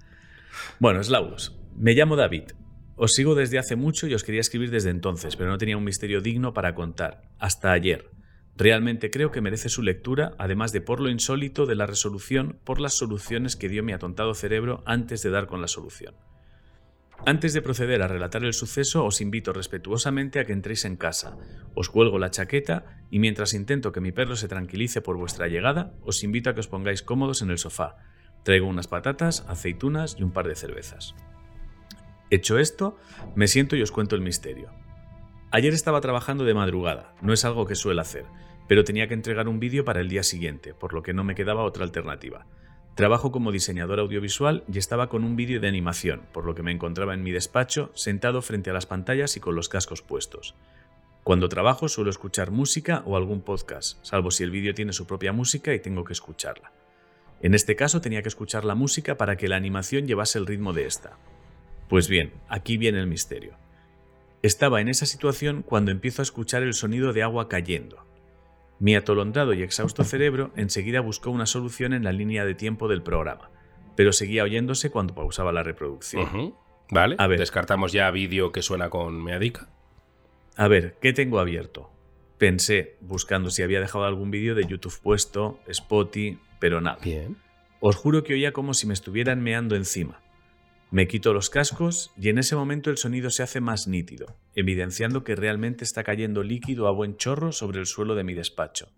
Bueno, 0.80 1.02
eslaudos. 1.02 1.56
Me 1.76 1.94
llamo 1.94 2.16
David. 2.16 2.52
Os 3.00 3.14
sigo 3.14 3.36
desde 3.36 3.60
hace 3.60 3.76
mucho 3.76 4.08
y 4.08 4.16
os 4.16 4.24
quería 4.24 4.42
escribir 4.42 4.72
desde 4.72 4.90
entonces, 4.90 5.36
pero 5.36 5.52
no 5.52 5.60
tenía 5.60 5.78
un 5.78 5.84
misterio 5.84 6.20
digno 6.20 6.56
para 6.56 6.74
contar. 6.74 7.30
Hasta 7.38 7.72
ayer. 7.72 8.10
Realmente 8.56 9.12
creo 9.12 9.32
que 9.32 9.40
merece 9.40 9.70
su 9.70 9.84
lectura, 9.84 10.34
además 10.40 10.72
de 10.72 10.82
por 10.82 11.00
lo 11.00 11.10
insólito 11.10 11.68
de 11.68 11.76
la 11.76 11.86
resolución, 11.86 12.58
por 12.64 12.82
las 12.82 12.96
soluciones 12.96 13.56
que 13.56 13.70
dio 13.70 13.84
mi 13.84 13.94
atontado 13.94 14.34
cerebro 14.34 14.82
antes 14.88 15.22
de 15.22 15.30
dar 15.30 15.46
con 15.46 15.62
la 15.62 15.68
solución. 15.68 16.16
Antes 17.24 17.54
de 17.54 17.62
proceder 17.62 18.02
a 18.02 18.08
relatar 18.08 18.44
el 18.44 18.54
suceso, 18.54 19.06
os 19.06 19.22
invito 19.22 19.54
respetuosamente 19.54 20.40
a 20.40 20.46
que 20.46 20.54
entréis 20.54 20.84
en 20.84 20.98
casa. 20.98 21.38
Os 21.76 21.90
cuelgo 21.90 22.18
la 22.18 22.32
chaqueta 22.32 23.04
y 23.12 23.20
mientras 23.20 23.54
intento 23.54 23.92
que 23.92 24.02
mi 24.02 24.12
perro 24.12 24.36
se 24.36 24.48
tranquilice 24.48 25.02
por 25.02 25.18
vuestra 25.18 25.48
llegada, 25.48 25.94
os 26.02 26.24
invito 26.24 26.50
a 26.50 26.56
que 26.56 26.62
os 26.62 26.68
pongáis 26.68 27.04
cómodos 27.04 27.44
en 27.44 27.52
el 27.52 27.60
sofá. 27.60 27.98
Traigo 28.44 28.66
unas 28.66 28.88
patatas, 28.88 29.46
aceitunas 29.48 30.16
y 30.18 30.24
un 30.24 30.32
par 30.32 30.48
de 30.48 30.56
cervezas. 30.56 31.14
Hecho 32.30 32.58
esto, 32.60 32.98
me 33.36 33.48
siento 33.48 33.76
y 33.76 33.82
os 33.82 33.92
cuento 33.92 34.16
el 34.16 34.22
misterio. 34.22 34.70
Ayer 35.52 35.74
estaba 35.74 36.02
trabajando 36.02 36.44
de 36.44 36.54
madrugada, 36.54 37.16
no 37.22 37.32
es 37.32 37.46
algo 37.46 37.66
que 37.66 37.76
suelo 37.76 38.02
hacer, 38.02 38.26
pero 38.68 38.84
tenía 38.84 39.08
que 39.08 39.14
entregar 39.14 39.48
un 39.48 39.62
vídeo 39.62 39.86
para 39.86 40.02
el 40.02 40.10
día 40.10 40.24
siguiente, 40.24 40.74
por 40.74 40.94
lo 40.94 41.04
que 41.04 41.14
no 41.14 41.24
me 41.24 41.36
quedaba 41.36 41.64
otra 41.64 41.86
alternativa. 41.86 42.46
Trabajo 42.96 43.32
como 43.32 43.54
diseñador 43.54 44.00
audiovisual 44.00 44.66
y 44.72 44.78
estaba 44.78 45.08
con 45.08 45.24
un 45.24 45.38
vídeo 45.38 45.62
de 45.62 45.70
animación, 45.70 46.24
por 46.34 46.46
lo 46.46 46.54
que 46.54 46.64
me 46.64 46.72
encontraba 46.72 47.14
en 47.14 47.24
mi 47.24 47.32
despacho, 47.32 47.92
sentado 47.94 48.42
frente 48.42 48.72
a 48.72 48.74
las 48.74 48.88
pantallas 48.88 49.38
y 49.38 49.40
con 49.40 49.56
los 49.56 49.70
cascos 49.70 50.02
puestos. 50.02 50.54
Cuando 51.24 51.48
trabajo 51.48 51.88
suelo 51.88 52.10
escuchar 52.10 52.52
música 52.52 53.04
o 53.06 53.16
algún 53.16 53.42
podcast, 53.42 54.04
salvo 54.04 54.32
si 54.32 54.44
el 54.44 54.52
vídeo 54.52 54.74
tiene 54.74 54.92
su 54.92 55.08
propia 55.08 55.32
música 55.32 55.74
y 55.74 55.80
tengo 55.80 56.04
que 56.04 56.14
escucharla. 56.14 56.74
En 57.42 57.54
este 57.54 57.76
caso 57.76 58.02
tenía 58.02 58.22
que 58.22 58.30
escuchar 58.30 58.66
la 58.66 58.76
música 58.76 59.16
para 59.16 59.38
que 59.38 59.48
la 59.48 59.56
animación 59.56 60.08
llevase 60.08 60.40
el 60.40 60.48
ritmo 60.48 60.74
de 60.74 60.88
esta. 60.88 61.18
Pues 61.90 62.10
bien, 62.10 62.34
aquí 62.50 62.78
viene 62.78 63.00
el 63.00 63.08
misterio. 63.08 63.54
Estaba 64.42 64.82
en 64.82 64.88
esa 64.88 65.06
situación 65.06 65.64
cuando 65.64 65.92
empiezo 65.92 66.22
a 66.22 66.24
escuchar 66.24 66.64
el 66.64 66.74
sonido 66.74 67.14
de 67.14 67.24
agua 67.24 67.50
cayendo. 67.50 68.06
Mi 68.80 68.96
atolondrado 68.96 69.54
y 69.54 69.64
exhausto 69.64 70.04
cerebro 70.06 70.52
enseguida 70.56 71.02
buscó 71.02 71.32
una 71.32 71.46
solución 71.46 71.94
en 71.94 72.04
la 72.04 72.12
línea 72.12 72.46
de 72.46 72.56
tiempo 72.56 72.88
del 72.88 73.02
programa, 73.02 73.50
pero 73.96 74.14
seguía 74.14 74.44
oyéndose 74.44 74.92
cuando 74.92 75.16
pausaba 75.16 75.52
la 75.52 75.64
reproducción. 75.64 76.54
Vale, 76.90 77.16
a 77.18 77.28
ver. 77.28 77.40
descartamos 77.40 77.92
ya 77.92 78.10
vídeo 78.12 78.52
que 78.52 78.62
suena 78.62 78.90
con 78.90 79.22
Meadica. 79.22 79.70
A 80.56 80.68
ver, 80.68 80.96
¿qué 81.02 81.14
tengo 81.14 81.40
abierto? 81.40 81.92
Pensé, 82.38 82.98
buscando 83.02 83.50
si 83.50 83.64
había 83.64 83.80
dejado 83.80 84.06
algún 84.06 84.32
vídeo 84.32 84.56
de 84.56 84.66
YouTube 84.66 85.00
puesto, 85.02 85.60
Spotty, 85.72 86.40
pero 86.60 86.82
nada. 86.82 87.00
Bien. 87.04 87.38
Os 87.80 87.96
juro 87.96 88.24
que 88.24 88.34
oía 88.34 88.54
como 88.54 88.74
si 88.74 88.88
me 88.88 88.94
estuvieran 88.94 89.42
meando 89.42 89.76
encima. 89.76 90.22
Me 90.90 91.08
quito 91.08 91.34
los 91.34 91.50
cascos 91.50 92.12
y 92.18 92.30
en 92.30 92.38
ese 92.38 92.56
momento 92.56 92.90
el 92.90 92.98
sonido 92.98 93.30
se 93.30 93.44
hace 93.44 93.60
más 93.60 93.88
nítido, 93.88 94.38
evidenciando 94.56 95.24
que 95.24 95.36
realmente 95.36 95.84
está 95.84 96.04
cayendo 96.04 96.44
líquido 96.44 96.88
a 96.88 96.92
buen 96.92 97.18
chorro 97.18 97.52
sobre 97.52 97.80
el 97.80 97.86
suelo 97.86 98.16
de 98.16 98.24
mi 98.24 98.34
despacho. 98.34 98.90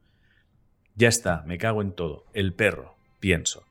Ya 0.96 1.08
está, 1.08 1.44
me 1.48 1.58
cago 1.58 1.82
en 1.82 1.94
todo. 1.94 2.26
El 2.34 2.54
perro, 2.54 2.96
pienso, 3.20 3.64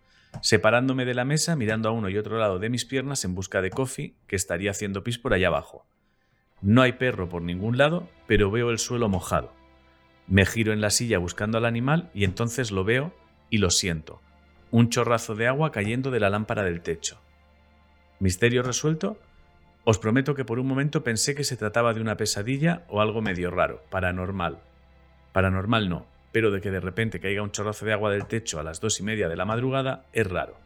separándome 0.43 1.05
de 1.05 1.15
la 1.15 1.25
mesa, 1.25 1.55
mirando 1.55 1.89
a 1.89 1.93
uno 1.93 2.09
y 2.09 2.19
otro 2.19 2.39
lado 2.39 2.59
de 2.59 2.71
mis 2.71 2.85
piernas 2.85 3.25
en 3.25 3.35
busca 3.35 3.63
de 3.63 3.71
Coffee, 3.71 4.15
que 4.27 4.37
estaría 4.37 4.73
haciendo 4.73 5.05
pis 5.05 5.19
por 5.19 5.33
allá 5.33 5.49
abajo. 5.49 5.87
No 6.61 6.83
hay 6.83 6.93
perro 6.93 7.29
por 7.29 7.43
ningún 7.43 7.79
lado, 7.79 8.09
pero 8.27 8.51
veo 8.51 8.71
el 8.71 8.79
suelo 8.79 9.09
mojado. 9.09 9.53
Me 10.27 10.45
giro 10.45 10.73
en 10.73 10.81
la 10.81 10.91
silla 10.91 11.19
buscando 11.19 11.59
al 11.59 11.65
animal 11.65 12.11
y 12.15 12.25
entonces 12.25 12.73
lo 12.73 12.83
veo 12.85 13.15
y 13.49 13.59
lo 13.59 13.71
siento 13.71 14.21
un 14.71 14.91
chorrazo 14.91 15.35
de 15.35 15.47
agua 15.47 15.73
cayendo 15.73 16.11
de 16.11 16.21
la 16.21 16.31
lámpara 16.31 16.63
del 16.63 16.83
techo. 16.83 17.19
¿Misterio 18.21 18.63
resuelto? 18.63 19.17
Os 19.85 19.99
prometo 19.99 20.35
que 20.35 20.45
por 20.45 20.59
un 20.59 20.67
momento 20.67 21.05
pensé 21.05 21.35
que 21.35 21.45
se 21.45 21.57
trataba 21.57 21.95
de 21.95 22.01
una 22.01 22.17
pesadilla 22.17 22.83
o 22.89 23.01
algo 23.01 23.23
medio 23.23 23.51
raro, 23.51 23.83
paranormal. 23.91 24.59
Paranormal 25.33 25.89
no, 25.89 26.07
pero 26.33 26.51
de 26.51 26.61
que 26.61 26.73
de 26.73 26.81
repente 26.81 27.21
caiga 27.21 27.43
un 27.43 27.53
chorrazo 27.53 27.87
de 27.87 27.93
agua 27.93 28.11
del 28.11 28.27
techo 28.27 28.59
a 28.59 28.65
las 28.65 28.81
dos 28.81 28.99
y 28.99 29.05
media 29.05 29.29
de 29.29 29.37
la 29.37 29.45
madrugada 29.45 30.05
es 30.13 30.27
raro. 30.27 30.59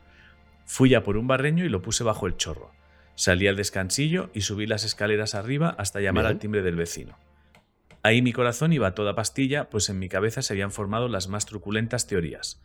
Fui 0.65 0.95
a 0.95 1.03
por 1.03 1.19
un 1.19 1.27
barreño 1.27 1.65
y 1.65 1.69
lo 1.69 1.83
puse 1.83 2.05
bajo 2.05 2.27
el 2.27 2.37
chorro. 2.37 2.71
Salí 3.15 3.47
al 3.47 3.57
descansillo 3.57 4.31
y 4.33 4.41
subí 4.41 4.67
las 4.67 4.85
escaleras 4.85 5.35
arriba 5.35 5.75
hasta 5.77 6.01
llamar 6.01 6.25
al 6.25 6.39
timbre 6.39 6.63
del 6.63 6.77
vecino. 6.77 7.19
Ahí 8.03 8.23
mi 8.23 8.33
corazón 8.33 8.73
iba 8.73 8.89
a 8.89 8.95
toda 8.95 9.15
pastilla, 9.15 9.69
pues 9.69 9.91
en 9.91 9.99
mi 9.99 10.09
cabeza 10.09 10.41
se 10.43 10.55
habían 10.55 10.73
formado 10.73 11.09
las 11.09 11.29
más 11.29 11.47
truculentas 11.47 12.07
teorías. 12.07 12.61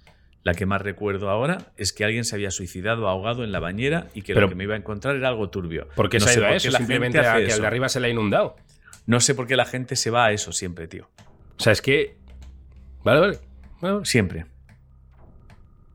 La 0.47 0.53
que 0.53 0.65
más 0.65 0.81
recuerdo 0.81 1.29
ahora 1.29 1.73
es 1.75 1.91
que 1.91 2.05
alguien 2.05 2.23
se 2.23 2.33
había 2.33 2.51
suicidado 2.51 3.09
ahogado 3.09 3.43
en 3.43 3.51
la 3.51 3.59
bañera 3.59 4.07
y 4.13 4.21
que 4.21 4.33
lo 4.33 4.47
que 4.47 4.55
me 4.55 4.63
iba 4.63 4.75
a 4.75 4.77
encontrar 4.77 5.17
era 5.17 5.27
algo 5.27 5.49
turbio. 5.49 5.89
¿Por 5.93 6.09
qué 6.09 6.19
no 6.19 6.25
se 6.25 6.41
ha 6.45 6.55
eso? 6.55 6.71
Simplemente 6.71 7.19
a 7.19 7.35
que 7.35 7.51
al 7.51 7.59
de 7.59 7.67
arriba 7.67 7.89
se 7.89 7.99
le 7.99 8.07
ha 8.07 8.09
inundado. 8.09 8.55
No 9.05 9.19
sé 9.19 9.35
por 9.35 9.45
qué 9.45 9.57
la 9.57 9.65
gente 9.65 9.97
se 9.97 10.09
va 10.09 10.27
a 10.27 10.31
eso 10.31 10.53
siempre, 10.53 10.87
tío. 10.87 11.09
O 11.59 11.61
sea, 11.61 11.73
es 11.73 11.81
que. 11.81 12.15
Vale, 13.03 13.39
vale. 13.81 14.05
Siempre. 14.05 14.45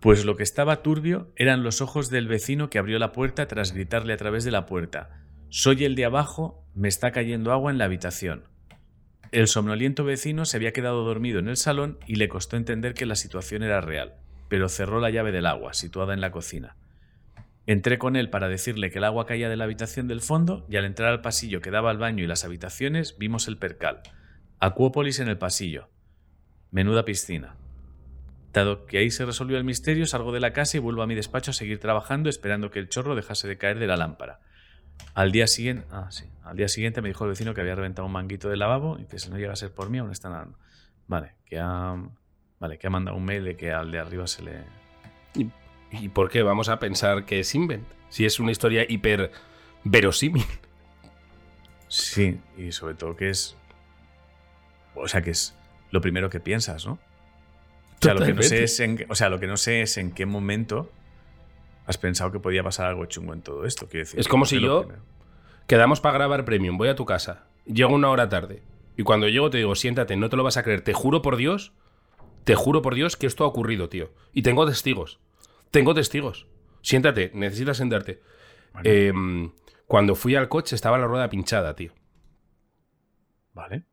Pues 0.00 0.26
lo 0.26 0.36
que 0.36 0.42
estaba 0.42 0.82
turbio 0.82 1.32
eran 1.36 1.62
los 1.62 1.80
ojos 1.80 2.10
del 2.10 2.28
vecino 2.28 2.68
que 2.68 2.78
abrió 2.78 2.98
la 2.98 3.12
puerta 3.12 3.48
tras 3.48 3.72
gritarle 3.72 4.12
a 4.12 4.18
través 4.18 4.44
de 4.44 4.50
la 4.50 4.66
puerta. 4.66 5.24
Soy 5.48 5.82
el 5.86 5.94
de 5.94 6.04
abajo, 6.04 6.62
me 6.74 6.88
está 6.88 7.10
cayendo 7.10 7.52
agua 7.52 7.70
en 7.70 7.78
la 7.78 7.86
habitación. 7.86 8.44
El 9.30 9.48
somnoliento 9.48 10.04
vecino 10.04 10.44
se 10.44 10.58
había 10.58 10.74
quedado 10.74 11.04
dormido 11.04 11.38
en 11.38 11.48
el 11.48 11.56
salón 11.56 11.98
y 12.06 12.16
le 12.16 12.28
costó 12.28 12.58
entender 12.58 12.92
que 12.92 13.06
la 13.06 13.16
situación 13.16 13.62
era 13.62 13.80
real 13.80 14.16
pero 14.52 14.68
cerró 14.68 15.00
la 15.00 15.08
llave 15.08 15.32
del 15.32 15.46
agua, 15.46 15.72
situada 15.72 16.12
en 16.12 16.20
la 16.20 16.30
cocina. 16.30 16.76
Entré 17.66 17.96
con 17.96 18.16
él 18.16 18.28
para 18.28 18.50
decirle 18.50 18.90
que 18.90 18.98
el 18.98 19.04
agua 19.04 19.24
caía 19.24 19.48
de 19.48 19.56
la 19.56 19.64
habitación 19.64 20.08
del 20.08 20.20
fondo 20.20 20.66
y 20.68 20.76
al 20.76 20.84
entrar 20.84 21.08
al 21.08 21.22
pasillo 21.22 21.62
que 21.62 21.70
daba 21.70 21.90
al 21.90 21.96
baño 21.96 22.22
y 22.22 22.26
las 22.26 22.44
habitaciones 22.44 23.16
vimos 23.16 23.48
el 23.48 23.56
percal. 23.56 24.02
Acuópolis 24.60 25.20
en 25.20 25.28
el 25.28 25.38
pasillo. 25.38 25.88
Menuda 26.70 27.06
piscina. 27.06 27.56
Dado 28.52 28.84
que 28.84 28.98
ahí 28.98 29.10
se 29.10 29.24
resolvió 29.24 29.56
el 29.56 29.64
misterio, 29.64 30.04
salgo 30.04 30.32
de 30.32 30.40
la 30.40 30.52
casa 30.52 30.76
y 30.76 30.80
vuelvo 30.80 31.00
a 31.00 31.06
mi 31.06 31.14
despacho 31.14 31.52
a 31.52 31.54
seguir 31.54 31.80
trabajando 31.80 32.28
esperando 32.28 32.70
que 32.70 32.78
el 32.78 32.90
chorro 32.90 33.14
dejase 33.14 33.48
de 33.48 33.56
caer 33.56 33.78
de 33.78 33.86
la 33.86 33.96
lámpara. 33.96 34.40
Al 35.14 35.32
día 35.32 35.46
siguiente, 35.46 35.86
ah, 35.90 36.10
al 36.44 36.58
día 36.58 36.68
siguiente 36.68 37.00
me 37.00 37.08
dijo 37.08 37.24
el 37.24 37.30
vecino 37.30 37.54
que 37.54 37.62
había 37.62 37.74
reventado 37.74 38.04
un 38.04 38.12
manguito 38.12 38.50
de 38.50 38.58
lavabo 38.58 38.98
y 38.98 39.06
que 39.06 39.18
si 39.18 39.30
no 39.30 39.38
llega 39.38 39.54
a 39.54 39.56
ser 39.56 39.72
por 39.72 39.88
mí 39.88 39.96
aún 39.96 40.10
está 40.10 40.28
nadando. 40.28 40.58
Vale, 41.06 41.36
que 41.46 41.58
ha, 41.58 41.96
Vale, 42.62 42.78
que 42.78 42.86
ha 42.86 42.90
mandado 42.90 43.16
un 43.16 43.24
mail 43.24 43.42
de 43.42 43.56
que 43.56 43.72
al 43.72 43.90
de 43.90 43.98
arriba 43.98 44.24
se 44.28 44.40
le. 44.44 44.52
¿Y, 45.90 46.08
por 46.10 46.30
qué 46.30 46.44
vamos 46.44 46.68
a 46.68 46.78
pensar 46.78 47.24
que 47.24 47.40
es 47.40 47.52
invent? 47.56 47.84
Si 48.08 48.24
es 48.24 48.38
una 48.38 48.52
historia 48.52 48.86
hiper 48.88 49.32
verosímil. 49.82 50.44
Sí, 51.88 52.40
y 52.56 52.70
sobre 52.70 52.94
todo 52.94 53.16
que 53.16 53.30
es. 53.30 53.56
O 54.94 55.08
sea, 55.08 55.22
que 55.22 55.30
es 55.30 55.56
lo 55.90 56.00
primero 56.00 56.30
que 56.30 56.38
piensas, 56.38 56.86
¿no? 56.86 56.92
O 56.92 56.98
sea, 58.00 58.14
lo 58.14 58.24
que 58.24 58.32
no 58.32 58.42
sé 58.42 58.62
es 58.62 58.78
en, 58.78 59.06
o 59.08 59.16
sea, 59.16 59.28
lo 59.28 59.40
que 59.40 59.48
no 59.48 59.56
sé 59.56 59.82
es 59.82 59.96
en 59.96 60.12
qué 60.12 60.24
momento 60.24 60.88
has 61.86 61.98
pensado 61.98 62.30
que 62.30 62.38
podía 62.38 62.62
pasar 62.62 62.86
algo 62.86 63.06
chungo 63.06 63.32
en 63.32 63.42
todo 63.42 63.66
esto. 63.66 63.88
Quiero 63.88 64.06
decir, 64.06 64.20
es 64.20 64.28
como 64.28 64.46
si 64.46 64.60
yo 64.60 64.86
quedamos 65.66 66.00
para 66.00 66.14
grabar 66.14 66.44
premium, 66.44 66.78
voy 66.78 66.88
a 66.88 66.94
tu 66.94 67.06
casa, 67.06 67.44
llego 67.66 67.92
una 67.92 68.08
hora 68.08 68.28
tarde 68.28 68.62
y 68.96 69.02
cuando 69.02 69.28
llego 69.28 69.50
te 69.50 69.58
digo, 69.58 69.74
siéntate, 69.74 70.14
no 70.16 70.30
te 70.30 70.36
lo 70.36 70.44
vas 70.44 70.56
a 70.56 70.62
creer, 70.62 70.82
te 70.82 70.92
juro 70.92 71.22
por 71.22 71.36
Dios 71.36 71.72
te 72.44 72.54
juro 72.54 72.82
por 72.82 72.94
Dios 72.94 73.16
que 73.16 73.26
esto 73.26 73.44
ha 73.44 73.46
ocurrido, 73.46 73.88
tío. 73.88 74.12
Y 74.32 74.42
tengo 74.42 74.66
testigos. 74.66 75.20
Tengo 75.70 75.94
testigos. 75.94 76.46
Siéntate, 76.82 77.30
necesitas 77.34 77.76
sentarte. 77.76 78.20
Em, 78.84 79.52
cuando 79.86 80.14
fui 80.14 80.34
al 80.34 80.48
coche 80.48 80.74
estaba 80.74 80.98
la 80.98 81.06
rueda 81.06 81.28
pinchada, 81.30 81.74
tío. 81.76 81.92
Vale. 83.52 83.84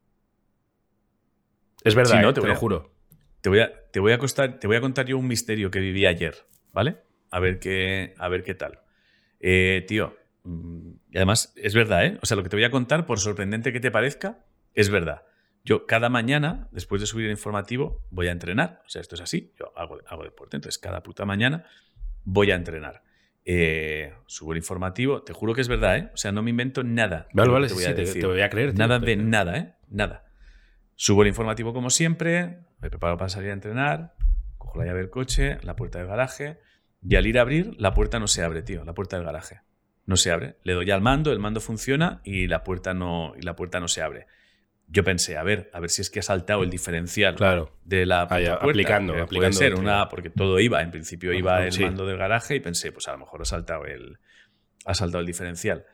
Es 1.83 1.95
verdad, 1.95 2.21
no, 2.21 2.29
¿eh? 2.29 2.33
te, 2.33 2.41
lo 2.41 2.55
juro. 2.55 2.91
Te 3.41 3.49
voy, 3.49 3.59
a, 3.59 3.71
te, 3.91 3.99
voy 3.99 4.11
a 4.11 4.17
te 4.17 4.67
voy 4.67 4.75
a 4.75 4.81
contar 4.81 5.05
yo 5.05 5.17
un 5.17 5.27
misterio 5.27 5.71
que 5.71 5.79
viví 5.79 6.05
ayer, 6.05 6.35
¿vale? 6.73 6.97
A 7.31 7.39
ver 7.39 7.59
qué, 7.59 8.13
a 8.17 8.27
ver 8.27 8.43
qué 8.43 8.53
tal. 8.53 8.81
Eh, 9.39 9.85
tío, 9.87 10.17
mm, 10.43 10.91
y 11.11 11.17
además 11.17 11.53
es 11.55 11.73
verdad, 11.73 12.05
¿eh? 12.05 12.17
O 12.21 12.25
sea, 12.25 12.35
lo 12.35 12.43
que 12.43 12.49
te 12.49 12.57
voy 12.57 12.65
a 12.65 12.71
contar, 12.71 13.05
por 13.05 13.19
sorprendente 13.19 13.71
que 13.71 13.79
te 13.79 13.91
parezca, 13.91 14.39
es 14.73 14.89
verdad. 14.89 15.23
Yo 15.69 15.85
cada 15.85 16.09
mañana, 16.09 16.67
después 16.71 16.99
de 16.99 17.05
subir 17.05 17.27
el 17.27 17.31
informativo, 17.31 18.03
voy 18.09 18.27
a 18.27 18.31
entrenar. 18.31 18.81
O 18.87 18.89
sea, 18.89 19.01
esto 19.01 19.13
es 19.13 19.21
así. 19.21 19.53
Yo 19.59 19.71
hago, 19.77 19.99
hago 20.07 20.23
deporte. 20.23 20.57
Entonces, 20.57 20.79
cada 20.79 21.03
puta 21.03 21.25
mañana 21.25 21.63
voy 22.23 22.49
a 22.49 22.55
entrenar. 22.55 23.03
Eh, 23.45 24.11
subo 24.25 24.53
el 24.53 24.57
informativo. 24.57 25.21
Te 25.21 25.31
juro 25.31 25.53
que 25.53 25.61
es 25.61 25.67
verdad, 25.67 25.97
¿eh? 25.99 26.09
O 26.11 26.17
sea, 26.17 26.31
no 26.31 26.41
me 26.41 26.49
invento 26.49 26.83
nada. 26.83 27.27
Vale, 27.33 27.51
vale, 27.51 27.67
te 27.67 27.75
voy, 27.75 27.83
a 27.83 27.93
decir. 27.93 28.19
Te, 28.19 28.25
voy 28.25 28.41
a 28.41 28.49
creer. 28.49 28.73
nada 28.73 28.97
de 28.97 29.15
nada, 29.15 29.57
¿eh? 29.59 29.75
Nada. 29.89 30.25
Subo 30.95 31.21
el 31.21 31.27
informativo 31.27 31.71
como 31.71 31.91
siempre. 31.91 32.61
Me 32.79 32.89
preparo 32.89 33.17
para 33.17 33.29
salir 33.29 33.51
a 33.51 33.53
entrenar. 33.53 34.15
Cojo 34.57 34.79
la 34.79 34.85
llave 34.85 35.01
del 35.01 35.11
coche, 35.11 35.59
la 35.61 35.75
puerta 35.75 35.99
del 35.99 36.07
garaje. 36.07 36.57
Y 37.07 37.15
al 37.15 37.27
ir 37.27 37.37
a 37.37 37.41
abrir, 37.41 37.75
la 37.79 37.93
puerta 37.93 38.17
no 38.17 38.25
se 38.25 38.41
abre, 38.41 38.63
tío. 38.63 38.83
La 38.85 38.95
puerta 38.95 39.17
del 39.17 39.25
garaje. 39.27 39.61
No 40.07 40.17
se 40.17 40.31
abre. 40.31 40.55
Le 40.63 40.73
doy 40.73 40.89
al 40.89 41.01
mando, 41.01 41.31
el 41.31 41.37
mando 41.37 41.59
funciona 41.59 42.21
y 42.23 42.47
la 42.47 42.63
puerta 42.63 42.95
no, 42.95 43.33
y 43.37 43.43
la 43.43 43.55
puerta 43.55 43.79
no 43.79 43.87
se 43.87 44.01
abre 44.01 44.25
yo 44.91 45.03
pensé, 45.03 45.37
a 45.37 45.43
ver, 45.43 45.69
a 45.73 45.79
ver 45.79 45.89
si 45.91 46.01
es 46.01 46.09
que 46.09 46.19
ha 46.19 46.23
saltado 46.23 46.63
el 46.63 46.69
diferencial 46.69 47.35
de 47.85 48.05
la 48.05 48.27
puerta, 48.27 48.55
aplicando, 48.55 49.13
puede 49.27 49.53
ser 49.53 49.75
una 49.75 50.09
porque 50.09 50.29
todo 50.29 50.59
iba, 50.59 50.81
en 50.81 50.89
principio 50.89 51.31
iba 51.31 51.65
el 51.65 51.79
mando 51.79 52.05
del 52.07 52.17
garaje 52.17 52.55
y 52.55 52.59
pensé, 52.59 52.91
pues 52.91 53.07
a 53.07 53.11
lo 53.11 53.19
mejor 53.19 53.41
ha 53.43 53.45
saltado 53.45 53.85
el 53.85 54.17
ha 54.85 54.93
saltado 54.95 55.19
el 55.19 55.27
diferencial. 55.27 55.85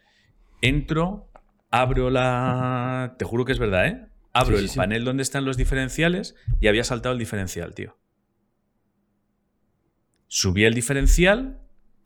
Entro, 0.62 1.30
abro 1.72 2.10
la, 2.10 3.16
te 3.20 3.26
juro 3.26 3.44
que 3.44 3.52
es 3.52 3.60
verdad, 3.60 3.88
¿eh? 3.88 4.06
Abro 4.32 4.58
el 4.58 4.70
panel 4.74 5.04
donde 5.04 5.24
están 5.24 5.44
los 5.44 5.58
diferenciales 5.58 6.36
y 6.60 6.68
había 6.68 6.84
saltado 6.84 7.14
el 7.14 7.20
diferencial, 7.20 7.74
tío. 7.74 7.98
Subí 10.28 10.64
el 10.66 10.74
diferencial, 10.74 11.60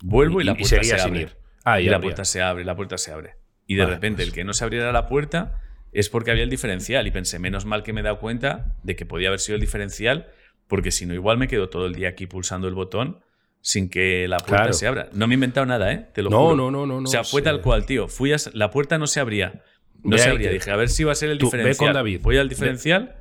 vuelvo 0.03 0.41
y, 0.41 0.43
la 0.43 0.55
puerta 0.55 0.83
se 0.83 0.99
abre. 0.99 1.29
Ah, 1.63 1.81
y 1.81 1.85
la 1.85 1.99
puerta 1.99 2.25
se 2.25 2.41
abre, 2.41 2.65
la 2.65 2.75
puerta 2.75 2.97
se 2.97 3.11
abre. 3.11 3.35
Y 3.67 3.75
de 3.75 3.85
repente 3.85 4.17
pues. 4.17 4.29
el 4.29 4.33
que 4.33 4.43
no 4.43 4.53
se 4.53 4.63
abriera 4.63 4.91
la 4.91 5.07
puerta 5.07 5.61
es 5.91 6.09
porque 6.09 6.31
había 6.31 6.43
el 6.43 6.49
diferencial 6.49 7.07
y 7.07 7.11
pensé, 7.11 7.39
menos 7.39 7.65
mal 7.65 7.83
que 7.83 7.93
me 7.93 8.01
he 8.01 8.03
dado 8.03 8.19
cuenta 8.19 8.75
de 8.83 8.95
que 8.95 9.05
podía 9.05 9.29
haber 9.29 9.39
sido 9.39 9.55
el 9.55 9.61
diferencial, 9.61 10.27
porque 10.67 10.91
si 10.91 11.05
no, 11.05 11.13
igual 11.13 11.37
me 11.37 11.47
quedo 11.47 11.69
todo 11.69 11.85
el 11.85 11.95
día 11.95 12.09
aquí 12.09 12.27
pulsando 12.27 12.67
el 12.67 12.75
botón 12.75 13.21
sin 13.61 13.89
que 13.89 14.27
la 14.27 14.37
puerta 14.37 14.73
se 14.73 14.87
abra. 14.87 15.09
No 15.13 15.27
me 15.27 15.33
he 15.33 15.35
inventado 15.35 15.65
nada, 15.65 15.91
¿eh? 15.91 16.09
Te 16.13 16.21
lo 16.21 16.29
no, 16.29 16.39
juro. 16.39 16.55
No, 16.55 16.71
no, 16.71 16.85
no, 16.85 17.01
no. 17.01 17.07
O 17.07 17.11
sea, 17.11 17.23
fue 17.23 17.41
tal 17.41 17.61
cual, 17.61 17.85
tío. 17.85 18.07
Fui 18.07 18.31
a, 18.31 18.37
la 18.53 18.71
puerta 18.71 18.97
no 18.97 19.07
se 19.07 19.19
abría. 19.19 19.63
No 20.03 20.17
se 20.17 20.29
abría. 20.29 20.51
Dije, 20.51 20.71
a 20.71 20.75
ver 20.75 20.89
si 20.89 21.03
iba 21.03 21.11
a 21.11 21.15
ser 21.15 21.29
el 21.29 21.37
diferencial. 21.37 21.73
Ve 21.73 21.77
con 21.77 21.93
David. 21.93 22.21
Voy 22.21 22.37
al 22.37 22.47
diferencial 22.47 23.17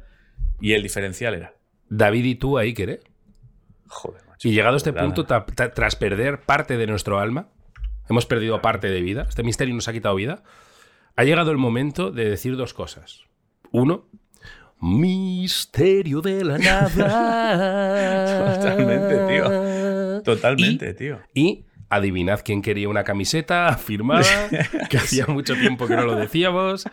y 0.61 0.75
el 0.75 0.83
diferencial 0.83 1.35
era. 1.35 1.55
David 1.89 2.25
y 2.25 2.35
tú 2.37 2.59
ahí, 2.59 2.75
¿querés? 2.75 3.01
Joder, 3.89 4.23
macho. 4.27 4.47
Y 4.47 4.53
llegado 4.53 4.75
a 4.75 4.77
este 4.77 4.93
punto, 4.93 5.27
tras 5.27 5.97
perder 5.97 6.43
parte 6.43 6.77
de 6.77 6.87
nuestro 6.87 7.19
alma, 7.19 7.49
hemos 8.09 8.27
perdido 8.27 8.61
parte 8.61 8.89
de 8.89 9.01
vida, 9.01 9.27
este 9.29 9.43
misterio 9.43 9.75
nos 9.75 9.89
ha 9.89 9.93
quitado 9.93 10.15
vida, 10.15 10.43
ha 11.19 11.25
llegado 11.25 11.51
el 11.51 11.59
momento 11.59 12.13
de 12.13 12.31
decir 12.31 12.57
dos 12.57 12.73
cosas. 12.73 13.25
Uno, 13.73 14.05
misterio 14.81 16.21
de 16.21 16.45
la 16.45 16.59
nada. 16.59 18.55
Totalmente, 18.55 19.27
tío. 19.29 20.23
Totalmente, 20.23 20.95
tío. 20.95 21.19
Y 21.35 21.65
Adivinad 21.91 22.41
quién 22.45 22.61
quería 22.61 22.89
una 22.89 23.03
camiseta 23.03 23.75
firmada, 23.79 24.49
que 24.91 24.99
hacía 24.99 25.27
mucho 25.27 25.55
tiempo 25.55 25.87
que 25.87 25.97
no 25.97 26.05
lo 26.05 26.17
decíamos. 26.17 26.85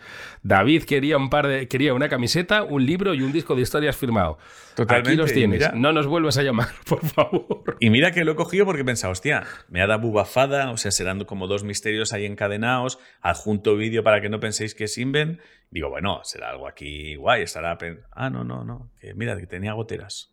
David 0.42 0.84
quería 0.84 1.18
un 1.18 1.28
par 1.28 1.46
de 1.46 1.68
quería 1.68 1.92
una 1.92 2.08
camiseta, 2.08 2.62
un 2.62 2.86
libro 2.86 3.12
y 3.12 3.22
un 3.22 3.32
disco 3.32 3.54
de 3.54 3.62
historias 3.62 3.96
firmado. 3.96 4.38
Totalmente. 4.74 5.10
Aquí 5.10 5.16
los 5.16 5.32
tienes. 5.32 5.72
no 5.74 5.92
nos 5.92 6.06
vuelvas 6.06 6.38
a 6.38 6.42
llamar, 6.42 6.68
por 6.88 7.04
favor. 7.04 7.76
Y 7.80 7.90
mira 7.90 8.12
que 8.12 8.24
lo 8.24 8.32
he 8.32 8.36
cogido 8.36 8.64
porque 8.64 8.82
he 8.82 8.84
pensado, 8.84 9.12
hostia, 9.12 9.44
me 9.68 9.82
ha 9.82 9.86
dado 9.86 10.00
bubafada, 10.00 10.70
o 10.70 10.78
sea, 10.78 10.90
serán 10.90 11.24
como 11.24 11.46
dos 11.46 11.62
misterios 11.62 12.12
ahí 12.12 12.24
encadenados, 12.24 12.98
adjunto 13.20 13.76
vídeo 13.76 14.02
para 14.02 14.20
que 14.20 14.30
no 14.30 14.40
penséis 14.40 14.74
que 14.74 14.84
es 14.84 14.96
Inven. 14.96 15.40
Digo, 15.70 15.90
bueno, 15.90 16.20
será 16.24 16.50
algo 16.50 16.68
aquí 16.68 17.16
guay, 17.16 17.42
estará... 17.42 17.76
Ah, 18.12 18.30
no, 18.30 18.44
no, 18.44 18.64
no, 18.64 18.90
que 19.00 19.14
mira, 19.14 19.36
que 19.38 19.46
tenía 19.46 19.72
goteras. 19.72 20.32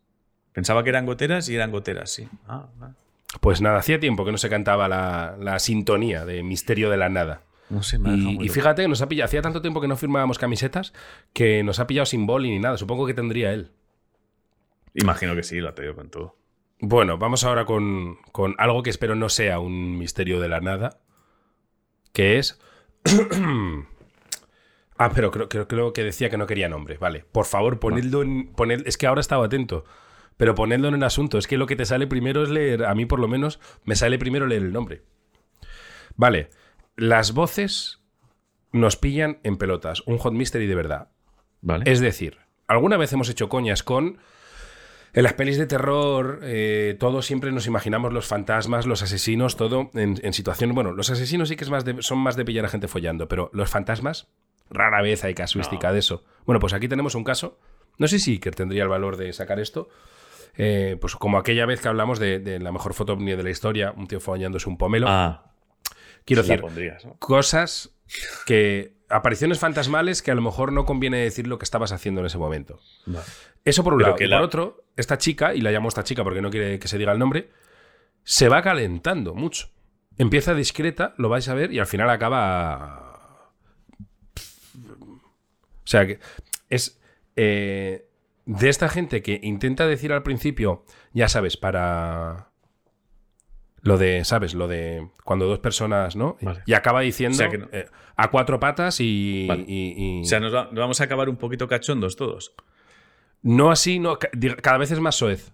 Pensaba 0.52 0.84
que 0.84 0.90
eran 0.90 1.04
goteras 1.04 1.48
y 1.48 1.56
eran 1.56 1.70
goteras, 1.70 2.10
sí. 2.10 2.28
Ah, 2.46 2.68
pues 3.40 3.60
nada, 3.60 3.78
hacía 3.78 4.00
tiempo 4.00 4.24
que 4.24 4.32
no 4.32 4.38
se 4.38 4.48
cantaba 4.48 4.88
la, 4.88 5.58
sintonía 5.58 6.24
de 6.24 6.42
Misterio 6.42 6.90
de 6.90 6.96
la 6.96 7.08
Nada. 7.08 7.42
No 7.70 7.82
sé, 7.82 7.98
y, 8.04 8.44
y 8.44 8.48
fíjate, 8.50 8.86
nos 8.88 9.00
ha 9.00 9.08
pillado, 9.08 9.24
hacía 9.26 9.42
tanto 9.42 9.62
tiempo 9.62 9.80
que 9.80 9.88
no 9.88 9.96
firmábamos 9.96 10.38
camisetas 10.38 10.92
que 11.32 11.62
nos 11.62 11.80
ha 11.80 11.86
pillado 11.86 12.06
sin 12.06 12.26
boli 12.26 12.50
ni 12.50 12.58
nada. 12.58 12.76
Supongo 12.76 13.06
que 13.06 13.14
tendría 13.14 13.52
él. 13.52 13.72
Imagino 14.94 15.34
que 15.34 15.42
sí, 15.42 15.60
lo 15.60 15.70
ha 15.70 15.74
tenido 15.74 15.94
con 15.94 16.10
todo. 16.10 16.36
Bueno, 16.80 17.18
vamos 17.18 17.44
ahora 17.44 17.64
con, 17.64 18.18
con 18.32 18.54
algo 18.58 18.82
que 18.82 18.90
espero 18.90 19.14
no 19.14 19.28
sea 19.28 19.58
un 19.58 19.98
misterio 19.98 20.40
de 20.40 20.48
la 20.48 20.60
nada, 20.60 21.00
que 22.12 22.38
es... 22.38 22.60
ah, 24.98 25.10
pero 25.14 25.30
creo, 25.30 25.48
creo, 25.48 25.92
que 25.92 26.04
decía 26.04 26.30
que 26.30 26.36
no 26.36 26.46
quería 26.46 26.68
nombre. 26.68 26.98
Vale, 26.98 27.24
por 27.32 27.46
favor, 27.46 27.80
ponedlo 27.80 28.22
en... 28.22 28.52
es 28.84 28.96
que 28.96 29.06
ahora 29.06 29.20
estaba 29.20 29.46
atento. 29.46 29.84
Pero 30.36 30.54
ponedlo 30.54 30.88
en 30.88 30.94
el 30.94 31.02
asunto. 31.02 31.38
Es 31.38 31.46
que 31.46 31.58
lo 31.58 31.66
que 31.66 31.76
te 31.76 31.86
sale 31.86 32.06
primero 32.06 32.42
es 32.42 32.48
leer, 32.48 32.84
a 32.84 32.94
mí 32.94 33.06
por 33.06 33.20
lo 33.20 33.28
menos, 33.28 33.60
me 33.84 33.96
sale 33.96 34.18
primero 34.18 34.46
leer 34.46 34.62
el 34.62 34.72
nombre. 34.72 35.02
Vale, 36.16 36.50
las 36.96 37.32
voces 37.32 38.00
nos 38.72 38.96
pillan 38.96 39.38
en 39.42 39.56
pelotas. 39.56 40.02
Un 40.06 40.18
hot 40.18 40.32
mystery 40.32 40.66
de 40.66 40.74
verdad. 40.74 41.08
Vale. 41.60 41.90
Es 41.90 42.00
decir, 42.00 42.38
alguna 42.66 42.96
vez 42.96 43.12
hemos 43.12 43.28
hecho 43.28 43.48
coñas 43.48 43.82
con... 43.82 44.18
En 45.14 45.22
las 45.22 45.34
pelis 45.34 45.58
de 45.58 45.66
terror, 45.66 46.40
eh, 46.42 46.96
todos 46.98 47.24
siempre 47.24 47.52
nos 47.52 47.68
imaginamos 47.68 48.12
los 48.12 48.26
fantasmas, 48.26 48.84
los 48.84 49.00
asesinos, 49.00 49.56
todo 49.56 49.92
en, 49.94 50.32
situaciones. 50.32 50.74
Bueno, 50.74 50.90
los 50.90 51.08
asesinos 51.08 51.48
sí 51.48 51.54
que 51.54 51.62
es 51.62 51.70
más 51.70 51.84
son 52.00 52.18
más 52.18 52.34
de 52.34 52.44
pillar 52.44 52.64
a 52.64 52.68
gente 52.68 52.88
follando, 52.88 53.28
pero 53.28 53.48
los 53.52 53.70
fantasmas, 53.70 54.26
rara 54.70 55.02
vez 55.02 55.22
hay 55.22 55.34
casuística 55.34 55.92
de 55.92 56.00
eso. 56.00 56.24
Bueno, 56.46 56.58
pues 56.58 56.72
aquí 56.72 56.88
tenemos 56.88 57.14
un 57.14 57.22
caso. 57.22 57.60
No 57.96 58.08
sé 58.08 58.18
si 58.18 58.32
Iker 58.32 58.56
tendría 58.56 58.82
el 58.82 58.88
valor 58.88 59.16
de 59.16 59.32
sacar 59.32 59.60
esto, 59.60 59.88
eh, 60.56 60.96
pues 61.00 61.16
como 61.16 61.38
aquella 61.38 61.66
vez 61.66 61.80
que 61.80 61.88
hablamos 61.88 62.18
de, 62.18 62.58
la 62.60 62.72
mejor 62.72 62.94
foto 62.94 63.16
de 63.16 63.42
la 63.42 63.50
historia, 63.50 63.92
un 63.96 64.06
tío 64.06 64.20
follándose 64.20 64.68
un 64.68 64.78
pomelo. 64.78 65.06
Ah, 65.08 65.52
Quiero 66.24 66.42
decir, 66.42 66.62
cosas 67.18 67.90
que. 68.46 68.94
Apariciones 69.10 69.58
fantasmales 69.58 70.22
que 70.22 70.30
a 70.30 70.34
lo 70.34 70.40
mejor 70.40 70.72
no 70.72 70.86
conviene 70.86 71.18
decir 71.18 71.46
lo 71.46 71.58
que 71.58 71.64
estabas 71.64 71.92
haciendo 71.92 72.22
en 72.22 72.26
ese 72.26 72.38
momento. 72.38 72.80
Eso 73.64 73.84
por 73.84 73.92
un 73.92 74.02
lado. 74.02 74.16
Y 74.18 74.26
por 74.26 74.42
otro, 74.42 74.86
esta 74.96 75.18
chica, 75.18 75.54
y 75.54 75.60
la 75.60 75.70
llamo 75.70 75.88
esta 75.88 76.02
chica 76.02 76.24
porque 76.24 76.40
no 76.40 76.50
quiere 76.50 76.78
que 76.78 76.88
se 76.88 76.98
diga 76.98 77.12
el 77.12 77.18
nombre, 77.18 77.50
se 78.24 78.48
va 78.48 78.62
calentando 78.62 79.34
mucho. 79.34 79.68
Empieza 80.16 80.54
discreta, 80.54 81.14
lo 81.18 81.28
vais 81.28 81.46
a 81.48 81.54
ver, 81.54 81.72
y 81.72 81.78
al 81.78 81.86
final 81.86 82.08
acaba. 82.10 83.52
O 84.74 85.86
sea 85.86 86.06
que 86.06 86.18
es. 86.70 86.98
Eh, 87.36 88.08
de 88.46 88.68
esta 88.68 88.88
gente 88.88 89.22
que 89.22 89.40
intenta 89.42 89.86
decir 89.86 90.12
al 90.12 90.22
principio, 90.22 90.84
ya 91.12 91.28
sabes, 91.28 91.56
para 91.56 92.48
lo 93.80 93.98
de, 93.98 94.24
¿sabes? 94.24 94.54
Lo 94.54 94.68
de 94.68 95.08
cuando 95.24 95.46
dos 95.46 95.58
personas, 95.58 96.16
¿no? 96.16 96.36
Y 96.66 96.72
acaba 96.72 97.00
diciendo 97.00 97.42
eh, 97.72 97.86
a 98.16 98.30
cuatro 98.30 98.58
patas 98.60 98.98
y, 99.00 100.20
O 100.22 100.24
sea, 100.24 100.40
nos, 100.40 100.52
vamos 100.72 101.00
a 101.00 101.04
acabar 101.04 101.28
un 101.28 101.36
poquito 101.36 101.68
cachondos 101.68 102.16
todos. 102.16 102.54
No 103.42 103.70
así, 103.70 103.98
no. 103.98 104.18
Cada 104.62 104.78
vez 104.78 104.90
es 104.90 105.00
más 105.00 105.16
soez. 105.16 105.52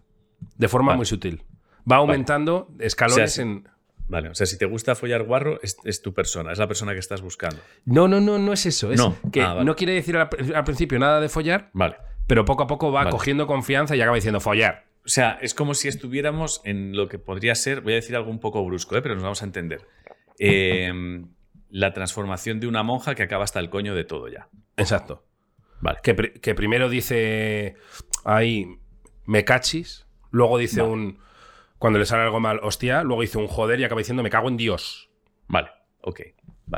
De 0.57 0.69
forma 0.69 0.95
muy 0.95 1.07
sutil. 1.07 1.43
Va 1.91 1.97
aumentando 1.97 2.69
escalones 2.79 3.39
en. 3.39 3.69
Vale, 4.07 4.29
o 4.29 4.35
sea, 4.35 4.47
si 4.47 4.59
te 4.59 4.65
gusta 4.65 4.97
follar 4.97 5.23
guarro, 5.23 5.61
es, 5.63 6.03
tu 6.03 6.13
persona, 6.13 6.51
es 6.51 6.59
la 6.59 6.67
persona 6.67 6.95
que 6.95 6.99
estás 6.99 7.23
buscando. 7.23 7.59
No, 7.85 8.09
no, 8.09 8.21
no, 8.21 8.39
no 8.39 8.53
es 8.53 8.67
eso. 8.67 8.91
Es 8.91 8.99
no. 8.99 9.17
que 9.31 9.41
ah, 9.41 9.63
no 9.63 9.77
quiere 9.77 9.93
decir 9.93 10.17
al, 10.17 10.29
al, 10.53 10.65
principio 10.65 10.99
nada 10.99 11.21
de 11.21 11.29
follar. 11.29 11.71
Vale 11.73 11.97
pero 12.31 12.45
poco 12.45 12.63
a 12.63 12.69
poco 12.69 12.93
va 12.93 13.11
cogiendo 13.11 13.49
confianza 13.49 13.97
y 13.97 14.01
acaba 14.01 14.15
diciendo 14.15 14.39
follar. 14.39 14.87
O 15.05 15.09
sea, 15.09 15.37
es 15.43 15.53
como 15.53 15.75
si 15.75 15.89
estuviéramos 15.89 16.61
en 16.63 16.97
lo 16.97 17.09
que 17.09 17.19
podría 17.19 17.57
ser, 17.57 17.81
voy 17.81 17.95
a 17.95 17.97
decir 17.97 18.15
algo 18.15 18.31
un 18.31 18.39
poco 18.39 18.65
brusco, 18.65 18.97
¿eh? 18.97 19.03
pero 19.03 19.17
nos 19.17 19.25
vamos 19.25 19.43
a 19.43 19.47
entender. 19.47 19.85
Em, 20.39 21.27
la 21.71 21.93
transformación 21.93 22.61
de 22.61 22.69
una 22.69 22.85
monja 22.85 23.17
que 23.17 23.25
acaba 23.25 23.43
hasta 23.43 23.59
el 23.59 23.69
coño 23.69 23.97
de 23.97 24.05
todo 24.05 24.29
ya. 24.29 24.49
Exacto. 24.77 25.27
Vale. 25.81 25.99
Que, 26.05 26.55
primero 26.55 26.89
dice 26.89 27.75
ahí, 28.25 28.79
me 29.25 29.45
cachis, 29.45 30.07
luego 30.31 30.57
dice 30.57 30.83
un, 30.83 31.19
cuando 31.81 31.99
le 31.99 32.07
sale 32.07 32.23
algo 32.23 32.39
mal, 32.39 32.61
hostia, 32.63 33.03
luego 33.03 33.23
dice 33.23 33.39
un 33.39 33.49
joder 33.49 33.81
y 33.81 33.85
acaba 33.85 33.99
diciendo 34.03 34.23
me 34.23 34.31
cago 34.31 34.47
en 34.47 34.57
Dios. 34.57 35.11
Vale, 35.49 35.71
ok. 36.03 36.21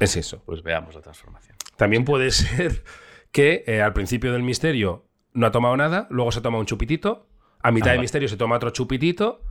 Es 0.01 0.17
eso. 0.17 0.43
Pues 0.47 0.63
veamos 0.63 0.95
la 0.95 1.03
transformación. 1.03 1.59
También 1.77 2.07
puede 2.07 2.31
ser 2.31 2.85
que 3.33 3.65
eh, 3.67 3.83
al 3.83 3.93
principio 3.93 4.33
del 4.33 4.45
misterio 4.45 5.12
no 5.35 5.47
ha 5.47 5.51
tomado 5.51 5.77
nada, 5.77 6.07
luego 6.11 6.33
se 6.33 6.41
toma 6.41 6.59
un 6.59 6.67
chupitito, 6.67 7.27
a 7.63 7.71
mitad 7.71 7.91
ah, 7.91 7.93
de 7.93 7.99
misterio 7.99 8.29
se 8.29 8.37
toma 8.37 8.57
otro 8.57 8.71
chupitito, 8.71 9.43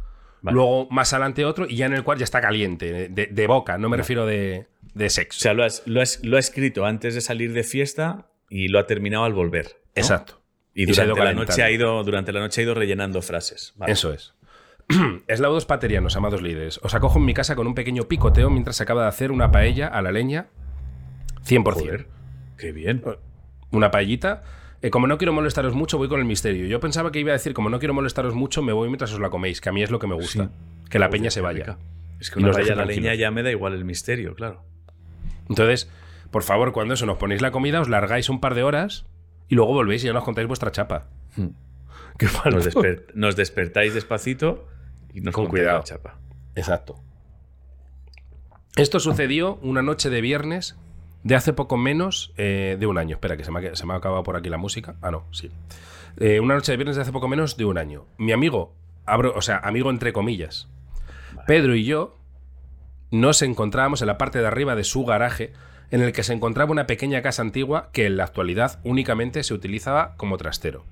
luego 0.42 0.88
más 0.90 1.14
adelante 1.14 1.46
otro 1.46 1.68
y 1.68 1.76
ya 1.76 1.86
en 1.86 1.94
el 1.94 2.04
cual 2.04 2.18
ya 2.18 2.24
está 2.24 2.42
caliente, 2.42 3.10
de, 3.10 3.48
boca, 3.48 3.78
no 3.78 3.90
me 3.90 3.98
refiero 3.98 4.26
de, 4.26 4.68
sexo. 5.10 5.40
O 5.40 5.42
sea, 5.42 5.54
lo, 5.54 6.38
ha 6.38 6.40
escrito 6.40 6.86
antes 6.86 7.16
de 7.16 7.22
salir 7.22 7.54
de 7.54 7.64
fiesta 7.64 8.28
y 8.50 8.68
lo 8.68 8.80
ha 8.80 8.88
terminado 8.88 9.24
al 9.24 9.34
volver. 9.34 9.78
Exacto. 9.96 10.42
Y, 10.74 10.86
durante, 10.86 11.20
la 11.22 11.34
noche 11.34 11.64
ha 11.64 11.70
ido, 11.70 12.04
durante 12.04 12.32
la 12.32 12.40
noche 12.40 12.62
ha 12.62 12.64
ido 12.64 12.74
rellenando 12.74 13.22
frases. 13.22 13.74
Eso 13.88 14.14
es. 14.14 14.34
Eslaudos 15.28 15.66
paterianos, 15.66 16.16
amados 16.16 16.42
líderes. 16.42 16.80
Os 16.84 16.94
acojo 16.94 17.20
en 17.20 17.26
mi 17.26 17.34
casa 17.34 17.56
con 17.56 17.68
un 17.68 17.76
pequeño 17.76 18.08
picoteo 18.08 18.50
mientras 18.50 18.78
se 18.78 18.84
acaba 18.84 19.04
de 19.04 19.10
hacer 19.10 19.32
una 19.32 19.52
paella 19.52 19.88
a 19.88 20.02
la 20.02 20.12
leña 20.12 20.48
100%. 21.46 21.74
Joder, 21.74 22.08
qué 22.58 22.72
bien. 22.72 23.04
Una 23.72 23.92
paellita 23.92 24.44
eh, 24.82 24.90
como 24.90 25.08
no 25.08 25.18
quiero 25.18 25.34
molestaros 25.34 25.76
mucho, 25.76 25.98
voy 25.98 26.08
con 26.08 26.20
el 26.20 26.26
misterio. 26.26 26.66
Yo 26.66 26.80
pensaba 26.80 27.12
que 27.12 27.20
iba 27.20 27.32
a 27.32 27.34
decir, 27.34 27.54
como 27.54 27.70
no 27.70 27.80
quiero 27.80 27.94
molestaros 27.94 28.34
mucho, 28.34 28.62
me 28.62 28.74
voy 28.74 28.88
mientras 28.90 29.14
os 29.14 29.20
la 29.20 29.30
coméis, 29.30 29.62
que 29.62 29.70
a 29.70 29.72
mí 29.72 29.84
es 29.84 29.92
lo 29.92 30.00
que 30.00 30.08
me 30.08 30.16
gusta. 30.16 30.50
Que 30.90 31.00
la 31.00 31.10
peña 31.10 31.30
se 31.30 31.42
vaya. 31.42 31.78
Es 32.20 32.30
que 32.32 32.40
una 32.40 32.52
vaya 32.52 32.76
la 32.76 32.86
leña 32.86 33.14
ya 33.16 33.32
me 33.32 33.44
da 33.44 33.52
igual 33.52 33.74
el 33.74 33.86
misterio, 33.86 34.36
claro. 34.36 34.64
Entonces, 35.50 35.90
por 36.32 36.44
favor, 36.44 36.72
cuando 36.72 36.94
eso 36.94 37.06
nos 37.06 37.18
ponéis 37.18 37.42
la 37.42 37.52
comida, 37.52 37.82
os 37.82 37.90
largáis 37.90 38.30
un 38.30 38.40
par 38.40 38.56
de 38.56 38.64
horas 38.64 39.06
y 39.48 39.56
luego 39.56 39.74
volvéis 39.74 40.04
y 40.04 40.08
ya 40.08 40.14
nos 40.14 40.24
contáis 40.24 40.48
vuestra 40.48 40.72
chapa. 40.72 41.08
Hmm. 41.36 41.50
nos, 43.16 43.36
despertáis 43.36 43.94
despacito 43.94 44.68
y 45.14 45.22
nos 45.22 45.34
con 45.34 45.48
cuidado. 45.48 45.80
la 45.80 45.84
chapa. 45.84 46.20
Exacto. 46.56 47.00
Esto 48.76 49.00
sucedió 49.00 49.56
una 49.56 49.82
noche 49.82 50.10
de 50.10 50.22
viernes 50.22 50.78
de 51.24 51.36
hace 51.36 51.54
poco 51.54 51.78
menos 51.78 52.34
eh, 52.38 52.78
de 52.80 52.88
un 52.88 52.98
año. 52.98 53.16
Espera, 53.16 53.38
que 53.38 53.44
se 53.44 53.52
me, 53.52 53.68
ha, 53.68 53.76
se 53.76 53.86
me, 53.86 53.94
ha, 53.94 53.98
acabado 53.98 54.24
por 54.24 54.36
aquí 54.36 54.50
la 54.50 54.58
música. 54.58 54.96
Ah, 55.02 55.12
no, 55.12 55.26
sí. 55.32 55.52
Eh, 56.18 56.40
una 56.40 56.56
noche 56.56 56.72
de 56.72 56.78
viernes 56.78 56.96
de 56.96 57.04
hace 57.04 57.12
poco 57.12 57.28
menos 57.28 57.58
de 57.58 57.66
un 57.66 57.78
año. 57.78 58.06
Mi 58.18 58.32
amigo, 58.32 58.74
abro, 59.06 59.34
o 59.36 59.42
sea, 59.42 59.58
amigo 59.58 59.90
entre 59.90 60.14
comillas, 60.14 60.68
Pedro 61.48 61.76
y 61.76 61.86
yo 61.86 62.18
nos 63.12 63.42
encontrábamos 63.42 64.02
en 64.02 64.08
la 64.08 64.18
parte 64.18 64.40
de 64.40 64.48
arriba 64.48 64.76
de 64.76 64.84
su 64.84 65.06
garaje 65.06 65.54
en 65.92 66.02
el 66.02 66.14
que 66.14 66.24
se 66.24 66.34
encontraba 66.34 66.72
una 66.72 66.88
pequeña 66.88 67.22
casa 67.22 67.42
antigua 67.42 67.90
que 67.92 68.06
en 68.06 68.18
la 68.18 68.24
actualidad 68.24 68.80
únicamente 68.84 69.44
se 69.44 69.54
utilizaba 69.54 70.16
como 70.16 70.38
trastero. 70.38 70.86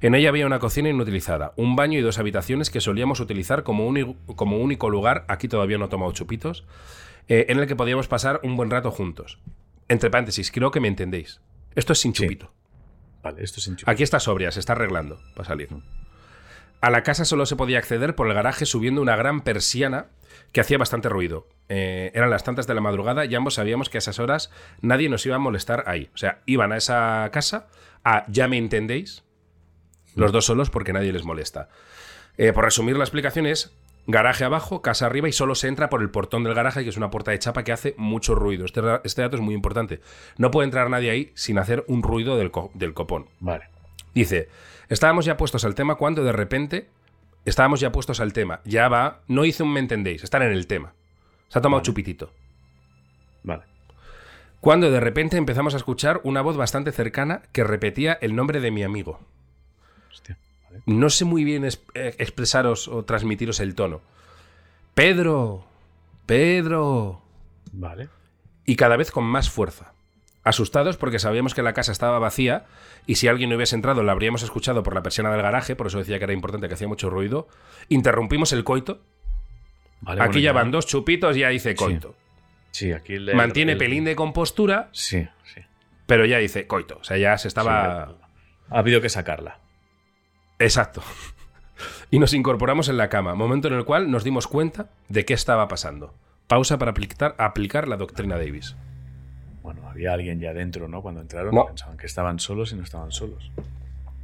En 0.00 0.14
ella 0.14 0.28
había 0.28 0.46
una 0.46 0.58
cocina 0.58 0.88
inutilizada, 0.88 1.52
un 1.56 1.76
baño 1.76 1.98
y 1.98 2.02
dos 2.02 2.18
habitaciones 2.18 2.68
que 2.68 2.80
solíamos 2.80 3.20
utilizar 3.20 3.62
como, 3.62 3.90
como 4.34 4.58
único 4.58 4.90
lugar, 4.90 5.24
aquí 5.28 5.48
todavía 5.48 5.78
no 5.78 5.86
he 5.86 5.88
tomado 5.88 6.12
chupitos, 6.12 6.66
eh, 7.28 7.46
en 7.48 7.58
el 7.58 7.66
que 7.66 7.76
podíamos 7.76 8.08
pasar 8.08 8.40
un 8.42 8.56
buen 8.56 8.70
rato 8.70 8.90
juntos. 8.90 9.38
Entre 9.88 10.10
paréntesis, 10.10 10.50
creo 10.50 10.70
que 10.70 10.80
me 10.80 10.88
entendéis. 10.88 11.40
Esto 11.74 11.92
es 11.92 12.00
sin 12.00 12.12
chupito. 12.12 12.52
Vale, 13.22 13.42
esto 13.42 13.58
es 13.58 13.64
sin 13.64 13.76
chupito. 13.76 13.90
Aquí 13.90 14.02
está 14.02 14.20
sobria, 14.20 14.50
se 14.50 14.60
está 14.60 14.72
arreglando 14.72 15.20
para 15.34 15.48
salir. 15.48 15.68
A 16.80 16.90
la 16.90 17.02
casa 17.02 17.24
solo 17.24 17.46
se 17.46 17.56
podía 17.56 17.78
acceder 17.78 18.14
por 18.14 18.28
el 18.28 18.34
garaje 18.34 18.66
subiendo 18.66 19.00
una 19.00 19.16
gran 19.16 19.40
persiana 19.40 20.08
que 20.52 20.60
hacía 20.60 20.78
bastante 20.78 21.08
ruido. 21.08 21.48
Eh, 21.70 22.10
eran 22.14 22.28
las 22.28 22.44
tantas 22.44 22.66
de 22.66 22.74
la 22.74 22.82
madrugada 22.82 23.24
y 23.24 23.34
ambos 23.34 23.54
sabíamos 23.54 23.88
que 23.88 23.96
a 23.96 24.00
esas 24.00 24.18
horas 24.18 24.50
nadie 24.82 25.08
nos 25.08 25.24
iba 25.24 25.36
a 25.36 25.38
molestar 25.38 25.84
ahí. 25.86 26.10
O 26.14 26.18
sea, 26.18 26.42
iban 26.44 26.72
a 26.72 26.76
esa 26.76 27.30
casa 27.32 27.68
a, 28.04 28.24
ya 28.28 28.48
me 28.48 28.58
entendéis, 28.58 29.24
los 30.14 30.30
dos 30.30 30.44
solos 30.44 30.70
porque 30.70 30.92
nadie 30.92 31.12
les 31.12 31.24
molesta. 31.24 31.68
Eh, 32.36 32.52
por 32.52 32.64
resumir 32.64 32.96
la 32.96 33.04
explicación 33.04 33.46
es, 33.46 33.72
Garaje 34.06 34.44
abajo, 34.44 34.82
casa 34.82 35.06
arriba 35.06 35.28
y 35.28 35.32
solo 35.32 35.54
se 35.54 35.68
entra 35.68 35.88
por 35.88 36.02
el 36.02 36.10
portón 36.10 36.44
del 36.44 36.54
garaje, 36.54 36.82
que 36.82 36.90
es 36.90 36.96
una 36.96 37.10
puerta 37.10 37.30
de 37.30 37.38
chapa 37.38 37.64
que 37.64 37.72
hace 37.72 37.94
mucho 37.96 38.34
ruido. 38.34 38.66
Este, 38.66 38.80
este 39.04 39.22
dato 39.22 39.36
es 39.36 39.42
muy 39.42 39.54
importante. 39.54 40.00
No 40.36 40.50
puede 40.50 40.66
entrar 40.66 40.90
nadie 40.90 41.10
ahí 41.10 41.32
sin 41.34 41.58
hacer 41.58 41.84
un 41.88 42.02
ruido 42.02 42.36
del, 42.36 42.52
del 42.74 42.92
copón. 42.92 43.26
Vale. 43.40 43.68
Dice, 44.14 44.48
estábamos 44.88 45.24
ya 45.24 45.36
puestos 45.36 45.64
al 45.64 45.74
tema 45.74 45.94
cuando 45.94 46.22
de 46.22 46.32
repente 46.32 46.88
estábamos 47.46 47.80
ya 47.80 47.92
puestos 47.92 48.20
al 48.20 48.32
tema. 48.32 48.60
Ya 48.64 48.88
va, 48.88 49.22
no 49.26 49.44
hice 49.44 49.62
un 49.62 49.72
me 49.72 49.80
entendéis, 49.80 50.22
están 50.22 50.42
en 50.42 50.52
el 50.52 50.66
tema. 50.66 50.92
Se 51.48 51.58
ha 51.58 51.62
tomado 51.62 51.82
chupitito. 51.82 52.30
Vale. 53.42 53.62
Cuando 54.60 54.90
de 54.90 55.00
repente 55.00 55.36
empezamos 55.36 55.74
a 55.74 55.76
escuchar 55.76 56.20
una 56.24 56.40
voz 56.40 56.56
bastante 56.56 56.92
cercana 56.92 57.42
que 57.52 57.64
repetía 57.64 58.18
el 58.20 58.34
nombre 58.34 58.60
de 58.60 58.70
mi 58.70 58.82
amigo. 58.82 59.20
Hostia, 60.10 60.38
No 60.86 61.10
sé 61.10 61.24
muy 61.24 61.44
bien 61.44 61.64
eh, 61.64 62.14
expresaros 62.18 62.88
o 62.88 63.04
transmitiros 63.04 63.60
el 63.60 63.74
tono. 63.74 64.00
Pedro, 64.94 65.66
Pedro. 66.26 67.22
Vale. 67.72 68.08
Y 68.64 68.76
cada 68.76 68.96
vez 68.96 69.10
con 69.10 69.24
más 69.24 69.50
fuerza. 69.50 69.92
Asustados 70.42 70.96
porque 70.96 71.18
sabíamos 71.18 71.54
que 71.54 71.62
la 71.62 71.72
casa 71.72 71.90
estaba 71.90 72.18
vacía 72.18 72.66
y 73.06 73.14
si 73.14 73.28
alguien 73.28 73.48
no 73.48 73.56
hubiese 73.56 73.76
entrado 73.76 74.02
la 74.02 74.12
habríamos 74.12 74.42
escuchado 74.42 74.82
por 74.82 74.94
la 74.94 75.02
persiana 75.02 75.32
del 75.32 75.40
garaje, 75.40 75.74
por 75.74 75.86
eso 75.86 75.98
decía 75.98 76.18
que 76.18 76.24
era 76.24 76.34
importante 76.34 76.68
que 76.68 76.74
hacía 76.74 76.86
mucho 76.86 77.08
ruido. 77.08 77.48
Interrumpimos 77.88 78.52
el 78.52 78.62
coito. 78.62 79.00
aquí 80.06 80.42
ya 80.42 80.52
van 80.52 80.70
dos 80.70 80.86
chupitos 80.86 81.36
y 81.36 81.40
ya 81.40 81.48
dice 81.48 81.74
coito. 81.74 82.14
Sí, 82.72 82.92
aquí 82.92 83.18
le, 83.18 83.34
Mantiene 83.34 83.76
pelín 83.76 84.04
de 84.04 84.16
compostura. 84.16 84.90
Sí, 84.92 85.26
sí. 85.44 85.62
Pero 86.06 86.26
ya 86.26 86.38
dice 86.38 86.66
coito. 86.66 86.98
O 87.00 87.04
sea, 87.04 87.16
ya 87.16 87.38
se 87.38 87.48
estaba. 87.48 88.16
ha 88.68 88.78
habido 88.78 89.00
que 89.00 89.08
sacarla. 89.08 89.60
Exacto. 90.64 91.02
y 92.10 92.18
nos 92.18 92.32
incorporamos 92.32 92.88
en 92.88 92.96
la 92.96 93.08
cama, 93.08 93.34
momento 93.34 93.68
en 93.68 93.74
el 93.74 93.84
cual 93.84 94.10
nos 94.10 94.24
dimos 94.24 94.46
cuenta 94.46 94.88
de 95.08 95.24
qué 95.24 95.34
estaba 95.34 95.68
pasando. 95.68 96.14
Pausa 96.46 96.78
para 96.78 96.92
aplicar, 96.92 97.34
aplicar 97.38 97.86
la 97.86 97.96
doctrina 97.96 98.36
Davis. 98.36 98.74
Bueno, 99.62 99.86
había 99.88 100.12
alguien 100.12 100.40
ya 100.40 100.52
dentro, 100.54 100.88
¿no? 100.88 101.02
Cuando 101.02 101.20
entraron 101.20 101.54
pensaban 101.66 101.96
que 101.96 102.06
estaban 102.06 102.38
solos 102.38 102.72
y 102.72 102.76
no 102.76 102.82
estaban 102.82 103.12
solos. 103.12 103.50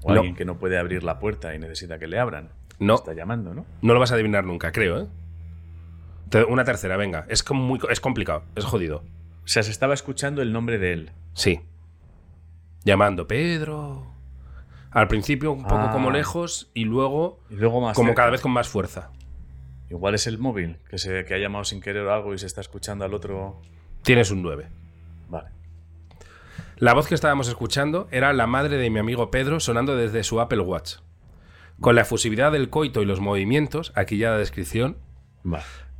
O 0.03 0.12
alguien 0.12 0.34
que 0.34 0.47
no 0.47 0.59
puede 0.59 0.78
abrir 0.78 1.03
la 1.03 1.18
puerta 1.18 1.55
y 1.55 1.59
necesita 1.59 1.99
que 1.99 2.07
le 2.07 2.18
abran. 2.18 2.49
No. 2.78 2.95
Está 2.95 3.12
llamando, 3.12 3.53
¿no? 3.53 3.66
No 3.82 3.93
lo 3.93 4.01
vas 4.01 4.11
a 4.12 4.14
adivinar 4.14 4.45
nunca, 4.45 4.72
creo, 4.72 5.01
¿eh? 5.03 6.45
Una 6.49 6.64
tercera, 6.64 6.97
venga. 6.97 7.26
Es, 7.28 7.45
muy, 7.51 7.80
es 7.91 8.01
complicado, 8.01 8.45
es 8.55 8.64
jodido. 8.64 9.03
O 9.45 9.49
sea, 9.49 9.62
se 9.62 9.70
estaba 9.70 9.93
escuchando 9.95 10.41
el 10.43 10.53
nombre 10.53 10.78
de 10.78 10.93
él. 10.93 11.11
Sí. 11.34 11.61
Llamando, 12.84 13.26
Pedro. 13.26 14.07
Al 14.91 15.09
principio 15.09 15.53
un 15.53 15.64
poco 15.64 15.91
como 15.93 16.11
ah. 16.11 16.12
lejos 16.12 16.70
y 16.74 16.84
luego, 16.84 17.38
y 17.49 17.55
luego 17.55 17.80
más 17.80 17.97
como 17.97 18.14
cada 18.14 18.30
vez 18.30 18.41
con 18.41 18.53
más 18.53 18.68
fuerza. 18.68 19.11
Igual 19.88 20.14
es 20.14 20.26
el 20.26 20.38
móvil, 20.38 20.78
que, 20.88 20.99
se, 20.99 21.24
que 21.24 21.34
ha 21.34 21.38
llamado 21.38 21.64
sin 21.64 21.80
querer 21.80 22.07
o 22.07 22.14
algo 22.14 22.34
y 22.34 22.38
se 22.38 22.47
está 22.47 22.61
escuchando 22.61 23.05
al 23.05 23.14
otro. 23.14 23.61
Tienes 24.03 24.30
un 24.30 24.43
9. 24.43 24.68
Vale. 25.28 25.49
La 26.76 26.95
voz 26.95 27.07
que 27.07 27.14
estábamos 27.14 27.49
escuchando 27.49 28.09
era 28.11 28.32
la 28.32 28.47
madre 28.47 28.78
de 28.78 28.88
mi 28.88 28.99
amigo 28.99 29.30
Pedro 29.30 29.61
sonando 29.61 29.97
desde 29.97 30.24
su 30.24 30.41
Apple 30.41 30.61
Watch. 30.61 30.97
Con 31.80 31.95
la 31.95 32.03
efusividad 32.03 32.53
del 32.53 32.70
coito 32.70 33.03
y 33.03 33.05
los 33.05 33.20
movimientos, 33.20 33.93
aquí 33.95 34.18
ya 34.18 34.30
la 34.30 34.38
descripción, 34.38 34.97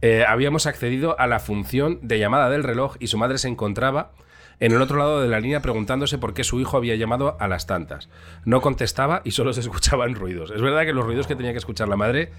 eh, 0.03 0.25
habíamos 0.27 0.67
accedido 0.67 1.19
a 1.19 1.27
la 1.27 1.39
función 1.39 1.99
de 2.03 2.19
llamada 2.19 2.49
del 2.49 2.65
reloj 2.65 2.97
y 2.99 3.09
su 3.09 3.19
madre 3.19 3.39
se 3.39 3.49
encontraba 3.49 4.13
en 4.61 4.73
el 4.73 4.81
otro 4.81 4.99
lado 4.99 5.21
de 5.21 5.29
la 5.29 5.41
línea 5.41 5.63
preguntándose 5.63 6.19
por 6.19 6.35
qué 6.35 6.45
su 6.45 6.61
hijo 6.61 6.77
había 6.77 6.95
llamado 6.95 7.37
a 7.41 7.49
las 7.49 7.67
tantas. 7.67 8.09
No 8.45 8.61
contestaba 8.61 9.23
y 9.25 9.33
solo 9.33 9.53
se 9.53 9.61
escuchaban 9.63 10.15
ruidos. 10.15 10.51
Es 10.51 10.63
verdad 10.63 10.85
que 10.85 10.93
los 10.93 11.05
ruidos 11.05 11.27
que 11.27 11.37
tenía 11.37 11.53
que 11.53 11.59
escuchar 11.59 11.89
la 11.89 11.97
madre 11.97 12.31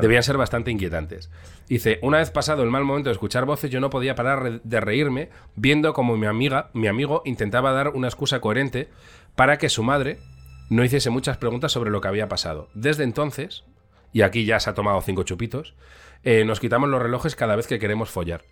Debían 0.00 0.22
ser 0.22 0.36
bastante 0.36 0.70
inquietantes. 0.70 1.30
Dice, 1.68 1.98
una 2.02 2.18
vez 2.18 2.30
pasado 2.30 2.62
el 2.62 2.70
mal 2.70 2.84
momento 2.84 3.08
de 3.08 3.14
escuchar 3.14 3.44
voces, 3.44 3.70
yo 3.70 3.80
no 3.80 3.90
podía 3.90 4.14
parar 4.14 4.62
de 4.62 4.80
reírme 4.80 5.30
viendo 5.56 5.92
como 5.92 6.16
mi 6.16 6.26
amiga, 6.26 6.70
mi 6.74 6.86
amigo 6.86 7.22
intentaba 7.24 7.72
dar 7.72 7.88
una 7.88 8.08
excusa 8.08 8.40
coherente 8.40 8.88
para 9.34 9.58
que 9.58 9.68
su 9.68 9.82
madre 9.82 10.18
no 10.70 10.84
hiciese 10.84 11.10
muchas 11.10 11.38
preguntas 11.38 11.72
sobre 11.72 11.90
lo 11.90 12.00
que 12.00 12.08
había 12.08 12.28
pasado. 12.28 12.68
Desde 12.74 13.02
entonces, 13.04 13.64
y 14.12 14.22
aquí 14.22 14.44
ya 14.44 14.60
se 14.60 14.70
ha 14.70 14.74
tomado 14.74 15.00
cinco 15.00 15.24
chupitos, 15.24 15.74
eh, 16.22 16.44
nos 16.44 16.60
quitamos 16.60 16.88
los 16.88 17.02
relojes 17.02 17.34
cada 17.36 17.56
vez 17.56 17.66
que 17.66 17.78
queremos 17.78 18.10
follar. 18.10 18.44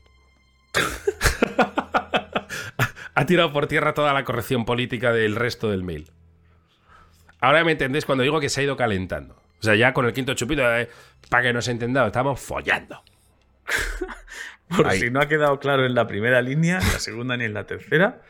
ha 3.14 3.26
tirado 3.26 3.52
por 3.52 3.66
tierra 3.66 3.94
toda 3.94 4.12
la 4.12 4.24
corrección 4.24 4.64
política 4.64 5.12
del 5.12 5.36
resto 5.36 5.70
del 5.70 5.82
mail. 5.82 6.10
Ahora 7.40 7.64
me 7.64 7.72
entendéis 7.72 8.06
cuando 8.06 8.22
digo 8.22 8.40
que 8.40 8.48
se 8.48 8.60
ha 8.60 8.64
ido 8.64 8.76
calentando. 8.76 9.34
O 9.34 9.64
sea, 9.64 9.74
ya 9.74 9.92
con 9.92 10.06
el 10.06 10.12
quinto 10.12 10.34
chupito, 10.34 10.62
eh, 10.74 10.88
para 11.28 11.44
que 11.44 11.52
nos 11.52 11.68
entendamos, 11.68 12.08
estamos 12.08 12.40
follando. 12.40 13.02
Por 14.76 14.90
si 14.92 15.10
no 15.10 15.20
ha 15.20 15.28
quedado 15.28 15.58
claro 15.58 15.84
en 15.84 15.94
la 15.94 16.06
primera 16.06 16.40
línea, 16.40 16.78
en 16.78 16.92
la 16.92 16.98
segunda 16.98 17.36
ni 17.36 17.44
en 17.44 17.54
la 17.54 17.66
tercera. 17.66 18.22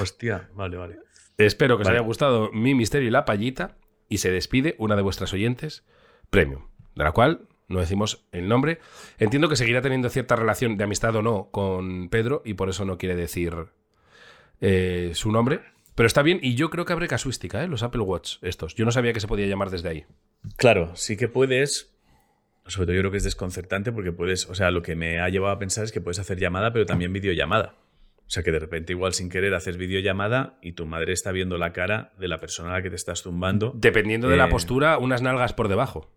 Hostia, 0.00 0.48
vale, 0.54 0.76
vale. 0.76 0.98
Espero 1.38 1.76
que 1.76 1.82
os 1.82 1.88
haya 1.88 2.00
gustado 2.00 2.50
mi 2.52 2.74
misterio 2.74 3.08
y 3.08 3.10
la 3.10 3.24
payita. 3.24 3.76
Y 4.08 4.18
se 4.18 4.30
despide 4.30 4.76
una 4.78 4.94
de 4.94 5.02
vuestras 5.02 5.32
oyentes, 5.32 5.84
Premium, 6.30 6.68
de 6.94 7.04
la 7.04 7.10
cual 7.12 7.48
no 7.68 7.80
decimos 7.80 8.26
el 8.30 8.48
nombre. 8.48 8.78
Entiendo 9.18 9.48
que 9.48 9.56
seguirá 9.56 9.82
teniendo 9.82 10.08
cierta 10.08 10.36
relación 10.36 10.76
de 10.76 10.84
amistad 10.84 11.16
o 11.16 11.22
no 11.22 11.50
con 11.50 12.08
Pedro 12.08 12.42
y 12.44 12.54
por 12.54 12.68
eso 12.68 12.84
no 12.84 12.98
quiere 12.98 13.16
decir 13.16 13.68
eh, 14.60 15.10
su 15.14 15.32
nombre. 15.32 15.60
Pero 15.94 16.06
está 16.06 16.22
bien 16.22 16.38
y 16.42 16.54
yo 16.54 16.68
creo 16.68 16.84
que 16.84 16.92
abre 16.92 17.08
casuística, 17.08 17.64
¿eh? 17.64 17.68
los 17.68 17.82
Apple 17.82 18.02
Watch 18.02 18.36
estos. 18.42 18.74
Yo 18.74 18.84
no 18.84 18.92
sabía 18.92 19.12
que 19.12 19.20
se 19.20 19.26
podía 19.26 19.46
llamar 19.46 19.70
desde 19.70 19.88
ahí. 19.88 20.04
Claro, 20.56 20.94
sí 20.94 21.16
que 21.16 21.28
puedes. 21.28 21.94
Sobre 22.66 22.86
todo 22.86 22.96
yo 22.96 23.02
creo 23.02 23.10
que 23.12 23.16
es 23.18 23.24
desconcertante 23.24 23.92
porque 23.92 24.12
puedes, 24.12 24.46
o 24.50 24.54
sea, 24.54 24.70
lo 24.70 24.82
que 24.82 24.94
me 24.94 25.20
ha 25.20 25.28
llevado 25.28 25.54
a 25.54 25.58
pensar 25.58 25.84
es 25.84 25.92
que 25.92 26.00
puedes 26.00 26.18
hacer 26.18 26.38
llamada, 26.38 26.72
pero 26.72 26.84
también 26.84 27.12
videollamada. 27.12 27.76
O 28.26 28.30
sea, 28.30 28.42
que 28.42 28.50
de 28.50 28.58
repente 28.58 28.92
igual 28.92 29.14
sin 29.14 29.28
querer 29.28 29.54
haces 29.54 29.76
videollamada 29.76 30.58
y 30.60 30.72
tu 30.72 30.84
madre 30.84 31.12
está 31.12 31.30
viendo 31.30 31.58
la 31.58 31.72
cara 31.72 32.12
de 32.18 32.26
la 32.26 32.38
persona 32.38 32.70
a 32.70 32.72
la 32.74 32.82
que 32.82 32.90
te 32.90 32.96
estás 32.96 33.22
zumbando. 33.22 33.72
Dependiendo 33.74 34.28
de 34.28 34.36
la 34.36 34.48
postura, 34.48 34.98
unas 34.98 35.22
nalgas 35.22 35.52
por 35.52 35.68
debajo. 35.68 36.10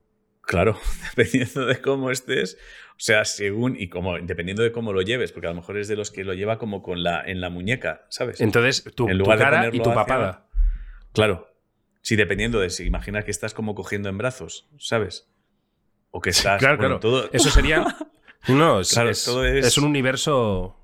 Claro, 0.49 0.79
dependiendo 1.15 1.67
de 1.67 1.79
cómo 1.79 2.09
estés, 2.09 2.57
o 2.91 2.99
sea, 2.99 3.23
según 3.23 3.75
y 3.79 3.87
como 3.87 4.17
dependiendo 4.17 4.63
de 4.63 4.71
cómo 4.71 4.93
lo 4.93 5.03
lleves, 5.03 5.31
porque 5.31 5.45
a 5.45 5.51
lo 5.51 5.55
mejor 5.55 5.77
es 5.77 5.87
de 5.87 5.95
los 5.95 6.09
que 6.09 6.23
lo 6.23 6.33
lleva 6.33 6.57
como 6.57 6.81
con 6.81 7.03
la 7.03 7.23
en 7.23 7.39
la 7.39 7.51
muñeca, 7.51 8.07
¿sabes? 8.09 8.41
Entonces, 8.41 8.83
tu, 8.95 9.07
en 9.07 9.19
lugar 9.19 9.37
cara 9.37 9.69
y 9.71 9.79
tu 9.79 9.93
papada. 9.93 10.47
Claro, 11.13 11.49
Sí, 12.01 12.15
dependiendo 12.15 12.59
de 12.59 12.71
si 12.71 12.85
imagina 12.85 13.21
que 13.21 13.29
estás 13.29 13.53
como 13.53 13.75
cogiendo 13.75 14.09
en 14.09 14.17
brazos, 14.17 14.67
¿sabes? 14.79 15.29
O 16.09 16.21
que 16.21 16.31
estás. 16.31 16.59
claro, 16.59 16.79
claro. 16.79 16.99
Todo... 16.99 17.29
Eso 17.31 17.49
sería. 17.49 17.85
No, 18.47 18.79
es, 18.79 18.97
es, 18.97 19.77
un 19.77 19.83
universo. 19.83 20.39
O 20.39 20.77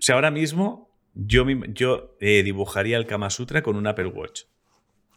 sea, 0.00 0.16
ahora 0.16 0.32
mismo 0.32 0.90
yo, 1.14 1.46
yo 1.68 2.16
eh, 2.18 2.42
dibujaría 2.42 2.96
el 2.96 3.06
Kama 3.06 3.30
Sutra 3.30 3.62
con 3.62 3.76
un 3.76 3.86
Apple 3.86 4.08
Watch. 4.08 4.42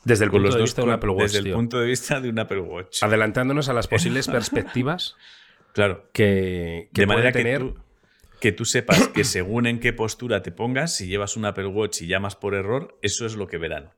Desde 0.04 0.26
el 0.26 0.32
punto 0.32 0.56
de 0.56 0.62
vista 0.62 0.82
de 0.82 0.88
un 0.88 0.94
Apple 0.94 1.10
Watch. 1.12 1.32
Desde 1.32 1.50
el 1.50 1.54
punto 1.54 1.80
de 1.80 1.88
vista 1.88 2.20
de 2.20 2.30
un 2.30 2.40
Apple 2.40 2.60
Watch. 2.60 3.04
Adelantándonos 3.04 3.70
a 3.70 3.74
las 3.74 3.88
posibles 3.90 4.28
perspectivas. 4.28 5.16
claro. 5.74 6.10
Que, 6.14 6.90
de 6.92 7.06
manera 7.06 7.32
tener. 7.32 7.60
Que 7.60 7.66
tú, 7.66 7.80
que 8.40 8.52
tú 8.52 8.66
sepas 8.66 9.08
que 9.10 9.24
según 9.24 9.68
en 9.68 9.80
qué 9.80 9.94
postura 9.94 10.42
te 10.42 10.52
pongas, 10.52 10.96
si 10.96 11.08
llevas 11.08 11.38
un 11.38 11.46
Apple 11.46 11.68
Watch 11.68 12.02
y 12.02 12.08
llamas 12.08 12.36
por 12.36 12.56
error, 12.56 12.98
eso 13.02 13.26
es 13.26 13.36
lo 13.36 13.48
que 13.48 13.58
verán. 13.58 13.92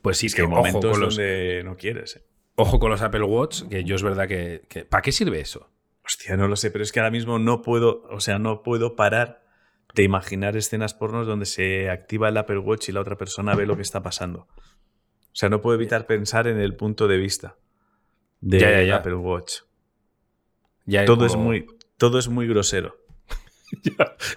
Pues 0.00 0.16
sí, 0.18 0.26
es 0.26 0.34
que, 0.34 0.42
hay 0.42 0.48
momentos 0.48 0.98
donde 0.98 1.62
no 1.64 1.76
quieres. 1.76 2.16
¿eh? 2.16 2.22
Ojo 2.56 2.78
con 2.78 2.90
los 2.90 3.02
Apple 3.02 3.22
Watch, 3.24 3.62
que 3.68 3.84
yo 3.84 3.94
es 3.94 4.02
verdad 4.02 4.26
que, 4.26 4.86
¿Para 4.88 5.02
qué 5.02 5.12
sirve 5.12 5.40
eso? 5.40 5.70
Hostia, 6.04 6.36
no 6.36 6.48
lo 6.48 6.56
sé, 6.56 6.70
pero 6.70 6.82
es 6.82 6.90
que 6.90 7.00
ahora 7.00 7.10
mismo 7.10 7.38
no 7.38 7.62
puedo, 7.62 8.02
o 8.10 8.20
sea, 8.20 8.38
no 8.38 8.62
puedo 8.62 8.96
parar 8.96 9.41
de 9.94 10.02
imaginar 10.02 10.56
escenas 10.56 10.94
pornos 10.94 11.26
donde 11.26 11.46
se 11.46 11.90
activa 11.90 12.28
el 12.28 12.36
Apple 12.36 12.58
Watch 12.58 12.88
y 12.88 12.92
la 12.92 13.00
otra 13.00 13.16
persona 13.16 13.54
ve 13.54 13.66
lo 13.66 13.76
que 13.76 13.82
está 13.82 14.02
pasando. 14.02 14.48
O 15.32 15.34
sea, 15.34 15.48
no 15.48 15.60
puedo 15.60 15.76
evitar 15.76 16.06
pensar 16.06 16.46
en 16.46 16.58
el 16.58 16.76
punto 16.76 17.08
de 17.08 17.16
vista 17.16 17.56
de 18.40 18.92
Apple 18.92 19.14
Watch. 19.14 19.60
todo, 21.06 21.26
es 21.26 21.36
muy, 21.36 21.66
todo 21.96 22.18
es 22.18 22.28
muy 22.28 22.46
grosero. 22.46 22.96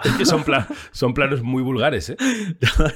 es 0.03 0.14
que 0.18 0.26
son, 0.26 0.45
son 0.91 1.14
planos 1.14 1.41
muy 1.41 1.62
vulgares, 1.62 2.10
¿eh? 2.10 2.18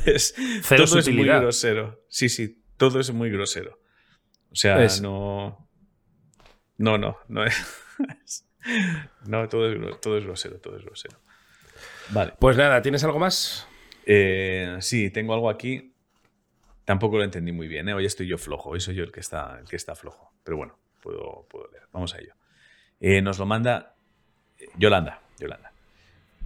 es, 0.05 0.33
todo 0.69 0.99
es 0.99 1.09
muy 1.13 1.25
grosero. 1.25 2.05
Sí, 2.07 2.29
sí, 2.29 2.61
todo 2.77 2.99
es 2.99 3.11
muy 3.11 3.29
grosero. 3.29 3.79
O 4.51 4.55
sea, 4.55 4.87
no. 5.01 5.67
No, 6.77 6.97
no, 6.97 7.17
no 7.27 7.43
es. 7.43 8.45
no, 9.27 9.47
todo 9.49 9.69
es, 9.69 10.01
todo 10.01 10.17
es 10.17 10.23
grosero, 10.23 10.59
todo 10.59 10.77
es 10.77 10.83
grosero. 10.83 11.19
Vale. 12.11 12.33
Pues 12.39 12.57
nada, 12.57 12.81
¿tienes 12.81 13.03
algo 13.03 13.19
más? 13.19 13.67
Eh, 14.05 14.77
sí, 14.81 15.09
tengo 15.11 15.33
algo 15.33 15.49
aquí. 15.49 15.93
Tampoco 16.85 17.17
lo 17.17 17.23
entendí 17.23 17.51
muy 17.51 17.67
bien, 17.67 17.87
¿eh? 17.87 17.93
Hoy 17.93 18.05
estoy 18.05 18.27
yo 18.27 18.37
flojo, 18.37 18.71
hoy 18.71 18.79
soy 18.79 18.95
yo 18.95 19.03
el 19.03 19.11
que 19.11 19.19
está, 19.19 19.59
el 19.59 19.67
que 19.67 19.75
está 19.75 19.95
flojo. 19.95 20.33
Pero 20.43 20.57
bueno, 20.57 20.79
puedo, 21.01 21.45
puedo 21.49 21.67
leer. 21.71 21.83
Vamos 21.91 22.15
a 22.15 22.19
ello. 22.19 22.33
Eh, 22.99 23.21
nos 23.21 23.37
lo 23.37 23.45
manda 23.45 23.95
Yolanda. 24.75 25.21
Yolanda. 25.39 25.71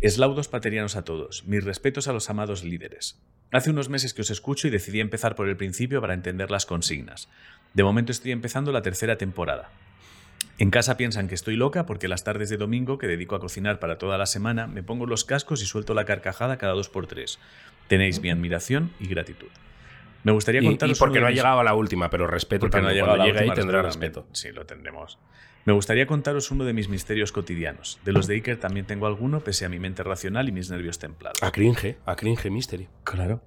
Eslaudos 0.01 0.49
paterianos 0.49 0.97
a 0.97 1.03
todos. 1.03 1.45
Mis 1.45 1.63
respetos 1.63 2.09
a 2.09 2.13
los 2.13 2.29
amados 2.29 2.63
líderes. 2.63 3.21
Hace 3.51 3.69
unos 3.69 3.87
meses 3.87 4.13
que 4.13 4.21
os 4.21 4.31
escucho 4.31 4.67
y 4.67 4.71
decidí 4.71 4.99
empezar 4.99 5.35
por 5.35 5.47
el 5.47 5.55
principio 5.55 6.01
para 6.01 6.13
entender 6.13 6.51
las 6.51 6.65
consignas. 6.65 7.29
De 7.73 7.83
momento 7.83 8.11
estoy 8.11 8.31
empezando 8.31 8.71
la 8.71 8.81
tercera 8.81 9.17
temporada. 9.17 9.69
En 10.59 10.69
casa 10.69 10.97
piensan 10.97 11.27
que 11.27 11.35
estoy 11.35 11.55
loca 11.55 11.85
porque 11.85 12.07
las 12.07 12.23
tardes 12.23 12.49
de 12.49 12.57
domingo, 12.57 12.97
que 12.97 13.07
dedico 13.07 13.35
a 13.35 13.39
cocinar 13.39 13.79
para 13.79 13.97
toda 13.97 14.17
la 14.17 14.27
semana, 14.27 14.67
me 14.67 14.83
pongo 14.83 15.05
los 15.05 15.25
cascos 15.25 15.61
y 15.63 15.65
suelto 15.65 15.93
la 15.93 16.05
carcajada 16.05 16.57
cada 16.57 16.73
dos 16.73 16.89
por 16.89 17.07
tres. 17.07 17.39
Tenéis 17.87 18.21
mi 18.21 18.29
admiración 18.29 18.91
y 18.99 19.07
gratitud. 19.07 19.49
Me 20.23 20.31
gustaría 20.31 20.61
contaros. 20.61 20.97
Y, 20.97 20.99
porque 20.99 21.19
no 21.19 21.27
ha 21.27 21.31
llegado 21.31 21.59
a 21.59 21.63
la 21.63 21.73
última, 21.73 22.09
pero 22.09 22.27
respeto. 22.27 22.61
Porque 22.61 22.81
no 22.81 22.87
ha 22.87 22.93
llegado 22.93 23.13
a 23.13 23.17
la 23.17 23.25
última, 23.25 23.53
tendrá 23.53 23.81
respeto. 23.81 24.27
Sí, 24.31 24.51
lo 24.51 24.65
tendremos. 24.65 25.17
Me 25.65 25.73
gustaría 25.73 26.05
contaros 26.07 26.51
uno 26.51 26.65
de 26.65 26.73
mis 26.73 26.89
misterios 26.89 27.31
cotidianos. 27.31 27.99
De 28.03 28.11
los 28.11 28.27
de 28.27 28.35
Iker 28.35 28.57
también 28.57 28.85
tengo 28.85 29.07
alguno, 29.07 29.39
pese 29.41 29.65
a 29.65 29.69
mi 29.69 29.79
mente 29.79 30.03
racional 30.03 30.49
y 30.49 30.51
mis 30.51 30.69
nervios 30.69 30.99
templados. 30.99 31.41
A 31.41 31.51
cringe, 31.51 31.97
a 32.05 32.15
cringe 32.15 32.49
mystery. 32.49 32.87
Claro. 33.03 33.41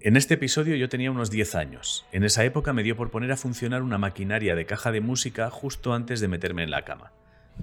En 0.00 0.16
este 0.16 0.34
episodio 0.34 0.76
yo 0.76 0.90
tenía 0.90 1.10
unos 1.10 1.30
10 1.30 1.54
años. 1.54 2.06
En 2.12 2.22
esa 2.22 2.44
época 2.44 2.74
me 2.74 2.82
dio 2.82 2.96
por 2.96 3.10
poner 3.10 3.32
a 3.32 3.36
funcionar 3.36 3.82
una 3.82 3.96
maquinaria 3.96 4.54
de 4.54 4.66
caja 4.66 4.92
de 4.92 5.00
música 5.00 5.50
justo 5.50 5.94
antes 5.94 6.20
de 6.20 6.28
meterme 6.28 6.62
en 6.62 6.70
la 6.70 6.84
cama. 6.84 7.12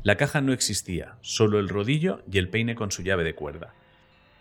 La 0.02 0.18
caja 0.18 0.42
no 0.42 0.52
existía, 0.52 1.16
solo 1.22 1.60
el 1.60 1.70
rodillo 1.70 2.24
y 2.30 2.40
el 2.40 2.50
peine 2.50 2.74
con 2.74 2.92
su 2.92 3.04
llave 3.04 3.24
de 3.24 3.36
cuerda. 3.36 3.76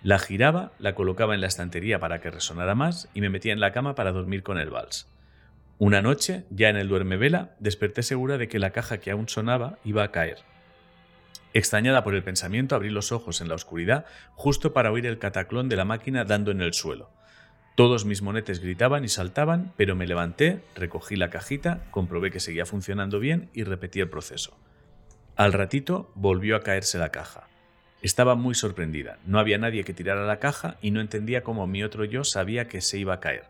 La 0.03 0.19
giraba, 0.19 0.73
la 0.79 0.95
colocaba 0.95 1.35
en 1.35 1.43
la 1.43 1.47
estantería 1.47 2.01
para 2.01 2.21
que 2.21 2.31
resonara 2.31 2.75
más 2.75 3.11
y 3.13 3.21
me 3.21 3.29
metía 3.29 3.53
en 3.53 3.61
la 3.61 3.73
cama 3.73 3.95
para 3.95 4.11
dormir 4.11 4.43
con 4.43 4.59
el 4.59 4.71
vals. 4.71 5.07
Una 5.79 6.01
noche, 6.01 6.45
ya 6.49 6.71
en 6.71 6.77
el 6.77 6.89
duerme 6.89 7.19
vela, 7.19 7.55
desperté 7.61 8.03
segura 8.03 8.39
de 8.39 8.49
que 8.49 8.59
la 8.59 8.71
caja 8.71 8.99
que 8.99 9.11
aún 9.11 9.29
sonaba 9.29 9.79
iba 9.85 10.03
a 10.03 10.11
caer. 10.11 10.39
Extrañada 11.53 12.03
por 12.03 12.15
el 12.15 12.25
pensamiento, 12.25 12.75
abrí 12.75 12.89
los 12.89 13.13
ojos 13.13 13.43
en 13.43 13.49
la 13.49 13.55
oscuridad 13.55 14.07
justo 14.35 14.73
para 14.73 14.91
oír 14.91 15.05
el 15.05 15.19
cataclón 15.19 15.69
de 15.69 15.77
la 15.77 15.85
máquina 15.85 16.25
dando 16.25 16.51
en 16.51 16.63
el 16.63 16.73
suelo. 16.73 17.11
Todos 17.75 18.05
mis 18.05 18.21
monetes 18.21 18.61
gritaban 18.61 19.05
y 19.05 19.09
saltaban, 19.09 19.73
pero 19.77 19.97
me 19.97 20.07
levanté, 20.07 20.63
recogí 20.75 21.17
la 21.17 21.31
cajita, 21.31 21.85
comprobé 21.91 22.31
que 22.31 22.41
seguía 22.41 22.67
funcionando 22.67 23.19
bien 23.19 23.49
y 23.55 23.65
repetí 23.65 24.01
el 24.01 24.11
proceso. 24.11 24.59
Al 25.37 25.55
ratito 25.55 26.13
volvió 26.15 26.57
a 26.57 26.61
caerse 26.61 26.99
la 26.99 27.11
caja. 27.11 27.49
Estaba 28.03 28.35
muy 28.35 28.55
sorprendida. 28.55 29.19
No 29.25 29.39
había 29.39 29.57
nadie 29.57 29.85
que 29.85 29.95
tirara 29.95 30.27
la 30.27 30.39
caja 30.39 30.77
y 30.83 30.91
no 30.91 31.01
entendía 31.01 31.43
cómo 31.43 31.67
mi 31.67 31.83
otro 31.83 32.05
yo 32.05 32.25
sabía 32.25 32.69
que 32.69 32.81
se 32.83 32.99
iba 32.99 33.15
a 33.15 33.21
caer. 33.21 33.45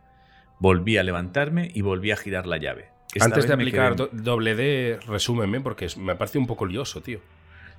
Volví 0.60 0.98
a 0.98 1.02
levantarme 1.02 1.70
y 1.74 1.80
volví 1.80 2.12
a 2.12 2.16
girar 2.16 2.46
la 2.46 2.58
llave. 2.58 2.90
Antes 3.20 3.48
de 3.48 3.54
aplicar 3.54 3.96
doble 4.12 4.54
D, 4.54 5.00
resúmeme, 5.06 5.60
porque 5.60 5.88
me 5.96 6.14
parece 6.14 6.38
un 6.38 6.46
poco 6.46 6.66
lioso, 6.66 7.02
tío. 7.02 7.20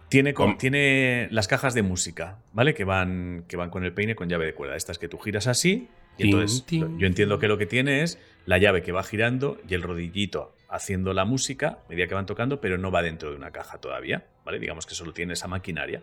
Tiene, 0.09 0.33
tiene 0.59 1.27
las 1.31 1.47
cajas 1.47 1.73
de 1.73 1.81
música, 1.81 2.37
¿vale? 2.51 2.73
Que 2.73 2.83
van, 2.83 3.45
que 3.47 3.55
van 3.55 3.69
con 3.69 3.83
el 3.83 3.93
peine 3.93 4.15
con 4.15 4.29
llave 4.29 4.45
de 4.45 4.53
cuerda. 4.53 4.75
Estas 4.75 4.99
que 4.99 5.07
tú 5.07 5.17
giras 5.17 5.47
así. 5.47 5.89
Y 6.17 6.25
entonces 6.25 6.65
yo 6.67 7.07
entiendo 7.07 7.39
que 7.39 7.47
lo 7.47 7.57
que 7.57 7.65
tiene 7.65 8.03
es 8.03 8.19
la 8.45 8.57
llave 8.57 8.81
que 8.83 8.91
va 8.91 9.03
girando 9.03 9.59
y 9.67 9.73
el 9.73 9.81
rodillito 9.81 10.55
haciendo 10.69 11.13
la 11.13 11.25
música, 11.25 11.79
medida 11.89 12.07
que 12.07 12.15
van 12.15 12.25
tocando, 12.25 12.59
pero 12.59 12.77
no 12.77 12.91
va 12.91 13.01
dentro 13.01 13.29
de 13.29 13.37
una 13.37 13.51
caja 13.51 13.77
todavía, 13.77 14.25
¿vale? 14.43 14.59
Digamos 14.59 14.85
que 14.85 14.95
solo 14.95 15.13
tiene 15.13 15.33
esa 15.33 15.47
maquinaria 15.47 16.01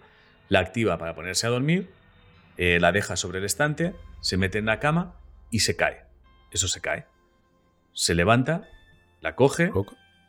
la 0.50 0.58
activa 0.58 0.98
para 0.98 1.14
ponerse 1.14 1.46
a 1.46 1.50
dormir, 1.50 1.88
eh, 2.58 2.78
la 2.80 2.92
deja 2.92 3.16
sobre 3.16 3.38
el 3.38 3.44
estante, 3.46 3.94
se 4.20 4.36
mete 4.36 4.58
en 4.58 4.66
la 4.66 4.80
cama 4.80 5.14
y 5.50 5.60
se 5.60 5.76
cae. 5.76 6.04
Eso 6.50 6.68
se 6.68 6.82
cae. 6.82 7.06
Se 7.92 8.14
levanta, 8.14 8.68
la 9.22 9.36
coge, 9.36 9.70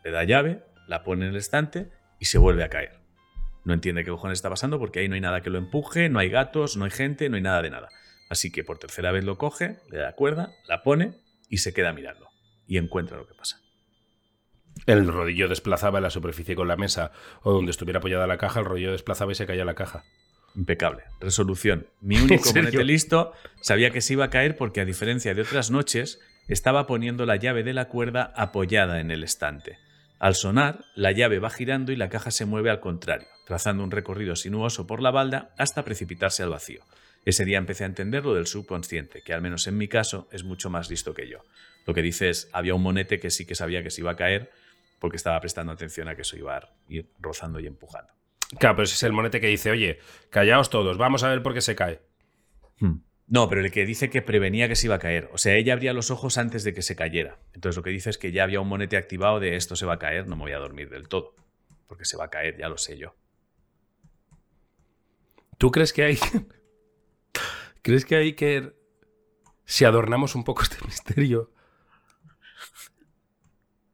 le 0.05 0.11
da 0.11 0.23
llave, 0.23 0.63
la 0.87 1.03
pone 1.03 1.25
en 1.25 1.31
el 1.31 1.37
estante 1.37 1.89
y 2.19 2.25
se 2.25 2.37
vuelve 2.37 2.63
a 2.63 2.69
caer. 2.69 2.99
No 3.65 3.73
entiende 3.73 4.03
qué 4.03 4.11
cojones 4.11 4.37
está 4.37 4.49
pasando 4.49 4.79
porque 4.79 4.99
ahí 4.99 5.09
no 5.09 5.15
hay 5.15 5.21
nada 5.21 5.41
que 5.41 5.49
lo 5.49 5.57
empuje, 5.57 6.07
no 6.07 6.19
hay 6.19 6.29
gatos, 6.29 6.77
no 6.77 6.85
hay 6.85 6.91
gente, 6.91 7.27
no 7.27 7.35
hay 7.35 7.41
nada 7.41 7.61
de 7.63 7.69
nada. 7.71 7.89
Así 8.31 8.49
que 8.49 8.63
por 8.63 8.77
tercera 8.77 9.11
vez 9.11 9.25
lo 9.25 9.37
coge, 9.37 9.79
le 9.89 9.97
da 9.97 10.13
cuerda, 10.13 10.55
la 10.65 10.83
pone 10.83 11.15
y 11.49 11.57
se 11.57 11.73
queda 11.73 11.91
mirando. 11.91 12.29
Y 12.65 12.77
encuentra 12.77 13.17
lo 13.17 13.27
que 13.27 13.33
pasa. 13.33 13.59
El 14.85 15.05
rodillo 15.05 15.49
desplazaba 15.49 15.99
la 15.99 16.09
superficie 16.09 16.55
con 16.55 16.69
la 16.69 16.77
mesa 16.77 17.11
o 17.43 17.51
donde 17.51 17.71
estuviera 17.71 17.99
apoyada 17.99 18.27
la 18.27 18.37
caja, 18.37 18.61
el 18.61 18.65
rodillo 18.65 18.93
desplazaba 18.93 19.33
y 19.33 19.35
se 19.35 19.45
caía 19.45 19.65
la 19.65 19.73
caja. 19.73 20.05
Impecable. 20.55 21.03
Resolución. 21.19 21.87
Mi 21.99 22.17
único 22.21 22.53
monete 22.55 22.85
listo 22.85 23.33
sabía 23.59 23.91
que 23.91 23.99
se 23.99 24.13
iba 24.13 24.23
a 24.23 24.29
caer 24.29 24.55
porque, 24.55 24.79
a 24.79 24.85
diferencia 24.85 25.33
de 25.33 25.41
otras 25.41 25.69
noches, 25.69 26.21
estaba 26.47 26.87
poniendo 26.87 27.25
la 27.25 27.35
llave 27.35 27.63
de 27.63 27.73
la 27.73 27.89
cuerda 27.89 28.31
apoyada 28.37 29.01
en 29.01 29.11
el 29.11 29.25
estante. 29.25 29.77
Al 30.19 30.35
sonar, 30.35 30.85
la 30.95 31.11
llave 31.11 31.39
va 31.39 31.49
girando 31.49 31.91
y 31.91 31.97
la 31.97 32.07
caja 32.07 32.31
se 32.31 32.45
mueve 32.45 32.69
al 32.69 32.79
contrario, 32.79 33.27
trazando 33.45 33.83
un 33.83 33.91
recorrido 33.91 34.37
sinuoso 34.37 34.87
por 34.87 35.01
la 35.01 35.11
balda 35.11 35.53
hasta 35.57 35.83
precipitarse 35.83 36.43
al 36.43 36.51
vacío. 36.51 36.85
Ese 37.23 37.45
día 37.45 37.57
empecé 37.57 37.83
a 37.83 37.87
entender 37.87 38.25
lo 38.25 38.33
del 38.33 38.47
subconsciente, 38.47 39.21
que 39.21 39.33
al 39.33 39.41
menos 39.41 39.67
en 39.67 39.77
mi 39.77 39.87
caso 39.87 40.27
es 40.31 40.43
mucho 40.43 40.69
más 40.69 40.89
listo 40.89 41.13
que 41.13 41.27
yo. 41.27 41.43
Lo 41.85 41.93
que 41.93 42.01
dice 42.01 42.29
es, 42.29 42.49
había 42.51 42.73
un 42.73 42.81
monete 42.81 43.19
que 43.19 43.29
sí 43.29 43.45
que 43.45 43.55
sabía 43.55 43.83
que 43.83 43.91
se 43.91 44.01
iba 44.01 44.11
a 44.11 44.15
caer, 44.15 44.51
porque 44.99 45.17
estaba 45.17 45.39
prestando 45.39 45.71
atención 45.71 46.07
a 46.07 46.15
que 46.15 46.21
eso 46.21 46.37
iba 46.37 46.57
a 46.57 46.69
ir 46.87 47.09
rozando 47.19 47.59
y 47.59 47.67
empujando. 47.67 48.11
Claro, 48.59 48.75
pero 48.75 48.83
ese 48.83 48.95
es 48.95 49.03
el 49.03 49.13
monete 49.13 49.39
que 49.39 49.47
dice, 49.47 49.71
oye, 49.71 49.99
callaos 50.29 50.69
todos, 50.69 50.97
vamos 50.97 51.23
a 51.23 51.29
ver 51.29 51.41
por 51.41 51.53
qué 51.53 51.61
se 51.61 51.75
cae. 51.75 52.01
Hmm. 52.79 52.99
No, 53.27 53.47
pero 53.47 53.61
el 53.61 53.71
que 53.71 53.85
dice 53.85 54.09
que 54.09 54.21
prevenía 54.21 54.67
que 54.67 54.75
se 54.75 54.87
iba 54.87 54.95
a 54.95 54.99
caer. 54.99 55.29
O 55.31 55.37
sea, 55.37 55.55
ella 55.55 55.71
abría 55.71 55.93
los 55.93 56.11
ojos 56.11 56.37
antes 56.37 56.65
de 56.65 56.73
que 56.73 56.81
se 56.81 56.97
cayera. 56.97 57.39
Entonces 57.53 57.77
lo 57.77 57.83
que 57.83 57.89
dice 57.89 58.09
es 58.09 58.17
que 58.17 58.33
ya 58.33 58.43
había 58.43 58.59
un 58.59 58.67
monete 58.67 58.97
activado 58.97 59.39
de 59.39 59.55
esto 59.55 59.77
se 59.77 59.85
va 59.85 59.93
a 59.93 59.99
caer, 59.99 60.27
no 60.27 60.35
me 60.35 60.41
voy 60.41 60.51
a 60.51 60.59
dormir 60.59 60.89
del 60.89 61.07
todo. 61.07 61.33
Porque 61.87 62.03
se 62.03 62.17
va 62.17 62.25
a 62.25 62.29
caer, 62.29 62.57
ya 62.57 62.67
lo 62.67 62.77
sé 62.77 62.97
yo. 62.97 63.15
¿Tú 65.57 65.71
crees 65.71 65.93
que 65.93 66.03
hay... 66.03 66.19
¿Crees 67.81 68.05
que 68.05 68.15
hay 68.15 68.33
que... 68.33 68.73
Si 69.65 69.85
adornamos 69.85 70.35
un 70.35 70.43
poco 70.43 70.63
este 70.63 70.77
misterio, 70.85 71.51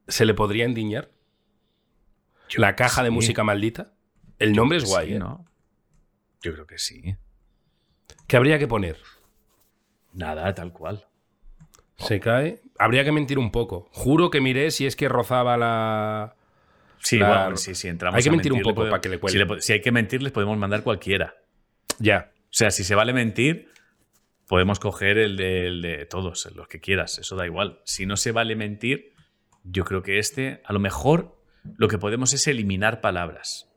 ¿Se 0.08 0.26
le 0.26 0.34
podría 0.34 0.66
endiñar? 0.66 1.12
¿La 2.56 2.76
caja 2.76 3.04
de 3.04 3.10
música 3.10 3.44
maldita? 3.44 3.94
El 4.40 4.54
nombre 4.54 4.78
es 4.78 4.86
guay, 4.86 5.16
¿eh? 5.16 5.20
¿no? 5.20 5.46
Yo 6.42 6.54
creo 6.54 6.66
que 6.66 6.78
sí. 6.78 7.16
¿Qué 8.26 8.38
habría 8.38 8.58
que 8.58 8.68
poner? 8.68 8.98
Nada, 10.14 10.54
tal 10.54 10.72
cual. 10.72 11.06
Se 11.98 12.20
cae. 12.20 12.62
Habría 12.80 13.04
que 13.04 13.12
mentir 13.12 13.38
un 13.38 13.52
poco. 13.52 13.90
Juro 13.92 14.30
que 14.30 14.40
miré 14.40 14.72
si 14.72 14.86
es 14.86 14.96
que 14.96 15.10
rozaba 15.10 15.58
la. 15.58 16.36
Sí, 17.00 17.20
bueno, 17.20 17.58
sí, 17.58 17.76
sí, 17.76 17.88
entramos. 17.88 18.18
Hay 18.18 18.24
que 18.24 18.32
mentir 18.32 18.54
un 18.54 18.62
poco 18.62 18.84
para 18.84 19.02
que 19.02 19.10
le 19.10 19.20
cuele. 19.20 19.62
Si, 19.62 19.74
hay 19.74 19.82
que 19.82 19.92
mentir, 19.92 20.22
les 20.22 20.32
podemos 20.32 20.58
mandar 20.58 20.84
cualquiera. 20.84 21.36
Ya. 22.00 22.32
O 22.46 22.54
sea, 22.58 22.72
si 22.72 22.84
se 22.84 22.96
vale 22.96 23.14
mentir, 23.14 23.70
podemos 24.48 24.80
coger 24.80 25.18
el 25.18 25.38
de, 25.38 25.68
el 25.68 25.82
de 25.82 26.06
todos, 26.06 26.50
los 26.56 26.68
que 26.68 26.80
quieras. 26.80 27.20
Eso 27.20 27.36
da 27.36 27.46
igual. 27.46 27.82
Si 27.86 28.06
no 28.06 28.18
se 28.18 28.32
vale 28.32 28.56
mentir, 28.56 29.14
yo 29.64 29.86
creo 29.86 30.02
que 30.02 30.20
este, 30.20 30.62
a 30.66 30.74
lo 30.74 30.80
mejor, 30.80 31.42
lo 31.78 31.88
que 31.88 31.98
podemos 31.98 32.34
es 32.34 32.48
eliminar 32.48 33.02
palabras. 33.02 33.70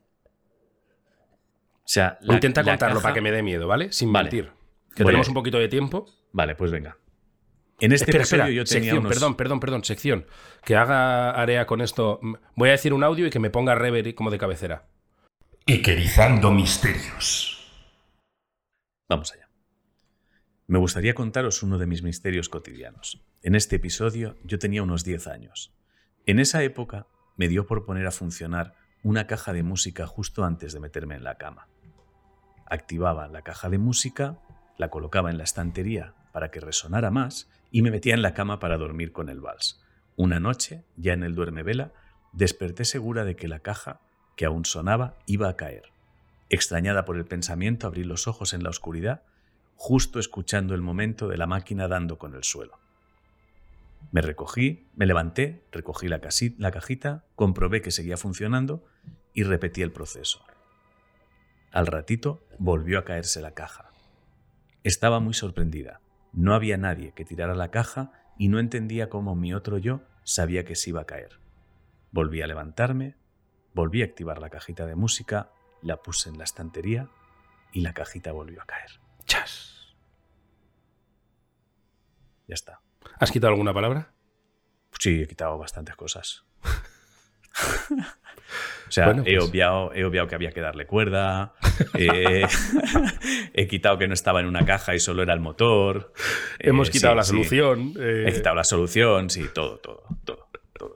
O 1.78 1.92
sea, 1.92 2.18
intenta 2.22 2.62
contarlo 2.62 3.02
para 3.02 3.14
que 3.14 3.20
me 3.20 3.32
dé 3.32 3.42
miedo, 3.42 3.66
¿vale? 3.66 3.92
Sin 3.92 4.12
mentir. 4.12 4.52
Que 4.94 5.04
tenemos 5.04 5.28
un 5.28 5.34
poquito 5.34 5.58
de 5.58 5.68
tiempo. 5.68 6.06
Vale, 6.32 6.54
pues 6.54 6.70
venga. 6.70 6.96
En 7.80 7.92
este 7.92 8.14
episodio 8.14 8.50
yo 8.50 8.64
tenía 8.64 8.92
sección, 8.92 9.08
Perdón, 9.08 9.36
perdón, 9.36 9.58
perdón, 9.58 9.84
sección. 9.84 10.26
Que 10.64 10.76
haga 10.76 11.30
Area 11.30 11.66
con 11.66 11.80
esto. 11.80 12.20
Voy 12.54 12.68
a 12.68 12.72
decir 12.72 12.92
un 12.92 13.02
audio 13.02 13.26
y 13.26 13.30
que 13.30 13.38
me 13.38 13.50
ponga 13.50 13.74
rever 13.74 14.14
como 14.14 14.30
de 14.30 14.38
cabecera. 14.38 14.86
Iquerizando 15.66 16.52
misterios. 16.52 17.56
Vamos 19.08 19.32
allá. 19.32 19.49
Me 20.70 20.78
gustaría 20.78 21.14
contaros 21.14 21.64
uno 21.64 21.78
de 21.78 21.88
mis 21.88 22.04
misterios 22.04 22.48
cotidianos. 22.48 23.20
En 23.42 23.56
este 23.56 23.74
episodio 23.74 24.36
yo 24.44 24.60
tenía 24.60 24.84
unos 24.84 25.02
10 25.02 25.26
años. 25.26 25.74
En 26.26 26.38
esa 26.38 26.62
época 26.62 27.08
me 27.36 27.48
dio 27.48 27.66
por 27.66 27.84
poner 27.84 28.06
a 28.06 28.12
funcionar 28.12 28.76
una 29.02 29.26
caja 29.26 29.52
de 29.52 29.64
música 29.64 30.06
justo 30.06 30.44
antes 30.44 30.72
de 30.72 30.78
meterme 30.78 31.16
en 31.16 31.24
la 31.24 31.38
cama. 31.38 31.66
Activaba 32.66 33.26
la 33.26 33.42
caja 33.42 33.68
de 33.68 33.78
música, 33.78 34.38
la 34.78 34.90
colocaba 34.90 35.32
en 35.32 35.38
la 35.38 35.42
estantería 35.42 36.14
para 36.32 36.52
que 36.52 36.60
resonara 36.60 37.10
más 37.10 37.50
y 37.72 37.82
me 37.82 37.90
metía 37.90 38.14
en 38.14 38.22
la 38.22 38.32
cama 38.32 38.60
para 38.60 38.78
dormir 38.78 39.10
con 39.10 39.28
el 39.28 39.40
vals. 39.40 39.82
Una 40.14 40.38
noche, 40.38 40.84
ya 40.96 41.14
en 41.14 41.24
el 41.24 41.34
duerme 41.34 41.64
vela, 41.64 41.92
desperté 42.32 42.84
segura 42.84 43.24
de 43.24 43.34
que 43.34 43.48
la 43.48 43.58
caja, 43.58 44.02
que 44.36 44.44
aún 44.44 44.64
sonaba, 44.64 45.18
iba 45.26 45.48
a 45.48 45.56
caer. 45.56 45.90
Extrañada 46.48 47.04
por 47.04 47.16
el 47.16 47.24
pensamiento, 47.24 47.88
abrí 47.88 48.04
los 48.04 48.28
ojos 48.28 48.52
en 48.52 48.62
la 48.62 48.70
oscuridad, 48.70 49.24
justo 49.82 50.18
escuchando 50.18 50.74
el 50.74 50.82
momento 50.82 51.26
de 51.26 51.38
la 51.38 51.46
máquina 51.46 51.88
dando 51.88 52.18
con 52.18 52.34
el 52.34 52.44
suelo. 52.44 52.78
Me 54.12 54.20
recogí, 54.20 54.86
me 54.94 55.06
levanté, 55.06 55.64
recogí 55.72 56.06
la, 56.06 56.20
la 56.58 56.70
cajita, 56.70 57.24
comprobé 57.34 57.80
que 57.80 57.90
seguía 57.90 58.18
funcionando 58.18 58.84
y 59.32 59.42
repetí 59.42 59.80
el 59.80 59.90
proceso. 59.90 60.44
Al 61.72 61.86
ratito 61.86 62.46
volvió 62.58 62.98
a 62.98 63.06
caerse 63.06 63.40
la 63.40 63.54
caja. 63.54 63.90
Estaba 64.84 65.18
muy 65.18 65.32
sorprendida. 65.32 66.02
No 66.34 66.54
había 66.54 66.76
nadie 66.76 67.12
que 67.12 67.24
tirara 67.24 67.54
la 67.54 67.70
caja 67.70 68.12
y 68.36 68.48
no 68.48 68.58
entendía 68.58 69.08
cómo 69.08 69.34
mi 69.34 69.54
otro 69.54 69.78
yo 69.78 70.02
sabía 70.24 70.66
que 70.66 70.76
se 70.76 70.90
iba 70.90 71.00
a 71.00 71.06
caer. 71.06 71.40
Volví 72.12 72.42
a 72.42 72.46
levantarme, 72.46 73.16
volví 73.72 74.02
a 74.02 74.04
activar 74.04 74.42
la 74.42 74.50
cajita 74.50 74.84
de 74.84 74.94
música, 74.94 75.52
la 75.80 76.02
puse 76.02 76.28
en 76.28 76.36
la 76.36 76.44
estantería 76.44 77.08
y 77.72 77.80
la 77.80 77.94
cajita 77.94 78.30
volvió 78.32 78.60
a 78.60 78.66
caer. 78.66 79.00
¡Chas! 79.24 79.69
Ya 82.50 82.54
está. 82.54 82.80
¿Has 83.20 83.30
quitado 83.30 83.52
alguna 83.52 83.72
palabra? 83.72 84.10
Sí, 84.98 85.22
he 85.22 85.28
quitado 85.28 85.56
bastantes 85.56 85.94
cosas. 85.94 86.44
O 88.88 88.92
sea, 88.92 89.08
he, 89.10 89.14
pues 89.14 89.44
obviado, 89.44 89.92
he, 89.94 90.04
obviado, 90.04 90.26
que 90.26 90.34
había 90.34 90.50
que 90.50 90.60
darle 90.60 90.84
cuerda, 90.84 91.54
he 91.94 93.68
quitado 93.68 93.98
que 93.98 94.08
no 94.08 94.14
estaba 94.14 94.40
en 94.40 94.46
una 94.46 94.64
caja 94.64 94.96
y 94.96 94.98
solo 94.98 95.22
era 95.22 95.32
el 95.32 95.38
motor. 95.38 96.12
Hemos 96.58 96.90
quitado 96.90 97.14
la 97.14 97.22
solución. 97.22 97.94
He 97.96 98.32
quitado 98.32 98.56
la 98.56 98.64
solución, 98.64 99.30
sí, 99.30 99.46
todo, 99.54 99.78
todo, 99.78 100.02
todo. 100.24 100.48
todo, 100.72 100.94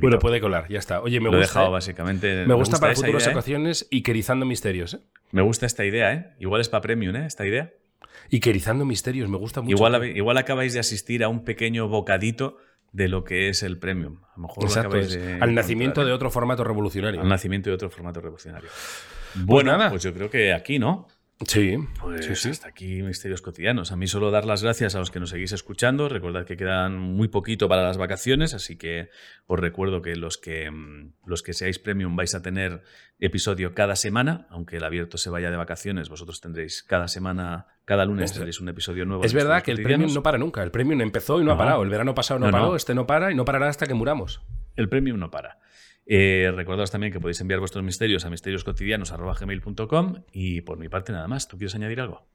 bueno, 0.00 0.18
puede 0.18 0.40
colar, 0.40 0.66
ya 0.68 0.78
está. 0.78 1.00
Oye, 1.00 1.20
me 1.20 1.28
gusta. 1.28 1.38
He 1.38 1.40
dejado, 1.42 1.70
básicamente. 1.70 2.44
Me, 2.44 2.54
gusta, 2.54 2.78
para 2.78 2.94
futuras 2.94 3.26
ocasiones 3.28 3.86
y 3.90 4.02
querizando 4.02 4.46
misterios. 4.46 4.94
¿eh? 4.94 5.00
Me 5.30 5.42
gusta 5.42 5.66
esta 5.66 5.84
idea, 5.84 6.12
¿eh? 6.12 6.34
Igual 6.40 6.60
es 6.60 6.68
para 6.68 6.80
premium, 6.82 7.14
¿eh? 7.16 7.26
Esta 7.26 7.46
idea. 7.46 7.72
Y 8.30 8.40
querizando 8.40 8.84
misterios, 8.84 9.28
me 9.28 9.36
gusta 9.36 9.60
mucho. 9.60 9.76
Igual, 9.76 10.04
igual 10.16 10.36
acabáis 10.38 10.72
de 10.72 10.80
asistir 10.80 11.22
a 11.22 11.28
un 11.28 11.44
pequeño 11.44 11.88
bocadito 11.88 12.58
de 12.92 13.08
lo 13.08 13.24
que 13.24 13.48
es 13.48 13.62
el 13.62 13.78
premium. 13.78 14.20
A 14.22 14.36
lo 14.36 14.42
mejor 14.42 14.64
Exacto, 14.64 14.96
al 15.40 15.54
nacimiento 15.54 16.04
de 16.04 16.12
otro 16.12 16.30
formato 16.30 16.64
revolucionario. 16.64 17.20
Al 17.20 17.28
nacimiento 17.28 17.70
de 17.70 17.74
otro 17.74 17.90
formato 17.90 18.20
revolucionario. 18.20 18.68
Pues 19.34 19.46
bueno, 19.46 19.78
pues 19.90 20.02
yo 20.02 20.14
creo 20.14 20.30
que 20.30 20.52
aquí, 20.52 20.78
¿no? 20.78 21.06
Sí, 21.44 21.76
pues 22.00 22.24
sí, 22.24 22.34
sí. 22.34 22.48
hasta 22.48 22.68
aquí 22.68 23.02
Misterios 23.02 23.42
Cotidianos. 23.42 23.92
A 23.92 23.96
mí 23.96 24.06
solo 24.06 24.30
dar 24.30 24.46
las 24.46 24.62
gracias 24.62 24.94
a 24.94 25.00
los 25.00 25.10
que 25.10 25.20
nos 25.20 25.28
seguís 25.28 25.52
escuchando. 25.52 26.08
Recordad 26.08 26.46
que 26.46 26.56
quedan 26.56 26.98
muy 26.98 27.28
poquito 27.28 27.68
para 27.68 27.82
las 27.82 27.98
vacaciones, 27.98 28.54
así 28.54 28.76
que 28.76 29.10
os 29.46 29.60
recuerdo 29.60 30.00
que 30.00 30.16
los 30.16 30.38
que, 30.38 30.70
mm, 30.70 31.12
los 31.26 31.42
que 31.42 31.52
seáis 31.52 31.78
premium 31.78 32.16
vais 32.16 32.34
a 32.34 32.40
tener 32.40 32.82
episodio 33.20 33.74
cada 33.74 33.96
semana, 33.96 34.46
aunque 34.48 34.78
el 34.78 34.84
abierto 34.84 35.18
se 35.18 35.28
vaya 35.28 35.50
de 35.50 35.58
vacaciones, 35.58 36.08
vosotros 36.08 36.40
tendréis 36.40 36.82
cada 36.82 37.06
semana, 37.06 37.66
cada 37.84 38.06
lunes 38.06 38.32
tendréis 38.32 38.58
un 38.62 38.70
episodio 38.70 39.04
nuevo. 39.04 39.22
Es 39.22 39.34
verdad 39.34 39.62
que 39.62 39.72
el 39.72 39.82
premium 39.82 40.14
no 40.14 40.22
para 40.22 40.38
nunca. 40.38 40.62
El 40.62 40.70
premium 40.70 41.02
empezó 41.02 41.38
y 41.38 41.44
no, 41.44 41.52
ha 41.52 41.58
parado. 41.58 41.82
El 41.82 41.90
verano 41.90 42.14
pasado 42.14 42.40
no, 42.40 42.50
paró, 42.50 42.76
este 42.76 42.94
no 42.94 43.06
para 43.06 43.30
y 43.30 43.34
no 43.34 43.44
parará 43.44 43.68
hasta 43.68 43.86
que 43.86 43.92
muramos. 43.92 44.40
El 44.74 44.88
premium 44.88 45.18
no 45.18 45.30
para. 45.30 45.58
Eh, 46.06 46.52
recordaos 46.54 46.92
también 46.92 47.12
que 47.12 47.18
podéis 47.18 47.40
enviar 47.40 47.58
vuestros 47.58 47.84
misterios 47.84 48.24
a 48.24 48.30
misterioscotidianos.gmail.com 48.30 50.22
y 50.32 50.60
por 50.60 50.78
mi 50.78 50.88
parte 50.88 51.12
nada 51.12 51.26
más. 51.26 51.48
¿Tú 51.48 51.58
quieres 51.58 51.74
añadir 51.74 52.00
algo? 52.00 52.26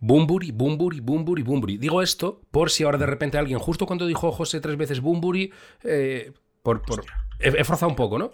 Bumburi, 0.00 0.50
Bumburi, 0.50 1.00
Bumburi, 1.00 1.42
Bumburi. 1.42 1.76
Digo 1.78 2.02
esto 2.02 2.40
por 2.50 2.70
si 2.70 2.84
ahora 2.84 2.98
de 2.98 3.06
repente 3.06 3.38
alguien, 3.38 3.58
justo 3.58 3.86
cuando 3.86 4.06
dijo 4.06 4.32
José 4.32 4.60
tres 4.60 4.76
veces 4.76 5.00
Bumburi, 5.00 5.52
eh, 5.82 6.32
por, 6.62 6.82
por 6.82 7.04
he, 7.38 7.64
forzado 7.64 7.90
un 7.90 7.96
poco, 7.96 8.18
¿no? 8.18 8.32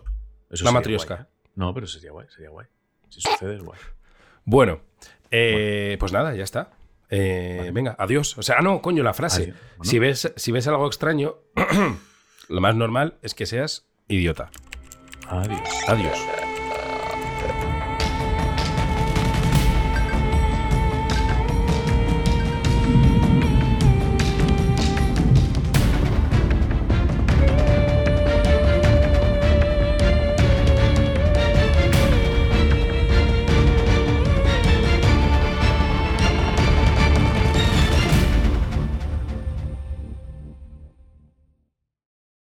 Eso 0.50 0.64
La 0.64 0.72
matriosca. 0.72 1.28
No, 1.54 1.74
pero 1.74 1.86
sería 1.86 2.12
guay, 2.12 2.26
sería 2.28 2.50
guay. 2.50 2.66
Si 3.08 3.20
sucede 3.20 3.56
es 3.56 3.62
guay. 3.62 3.78
Bueno, 4.44 4.80
eh, 5.30 5.96
pues 5.98 6.12
nada, 6.12 6.34
ya 6.34 6.44
está. 6.44 6.70
Eh, 7.08 7.70
venga, 7.72 7.96
adiós. 7.98 8.38
O 8.38 8.42
sea, 8.42 8.56
ah, 8.58 8.62
no, 8.62 8.80
coño, 8.80 9.02
la 9.02 9.14
frase. 9.14 9.54
Si, 9.82 9.98
ves, 9.98 10.32
si 10.36 10.52
ves 10.52 10.68
algo 10.68 10.86
extraño, 10.86 11.36
lo 12.48 12.60
más 12.60 12.76
normal 12.76 13.18
es 13.22 13.34
que 13.34 13.46
seas 13.46 13.89
idiota. 14.10 14.48
Adiós. 15.28 15.88
Adiós. 15.88 16.39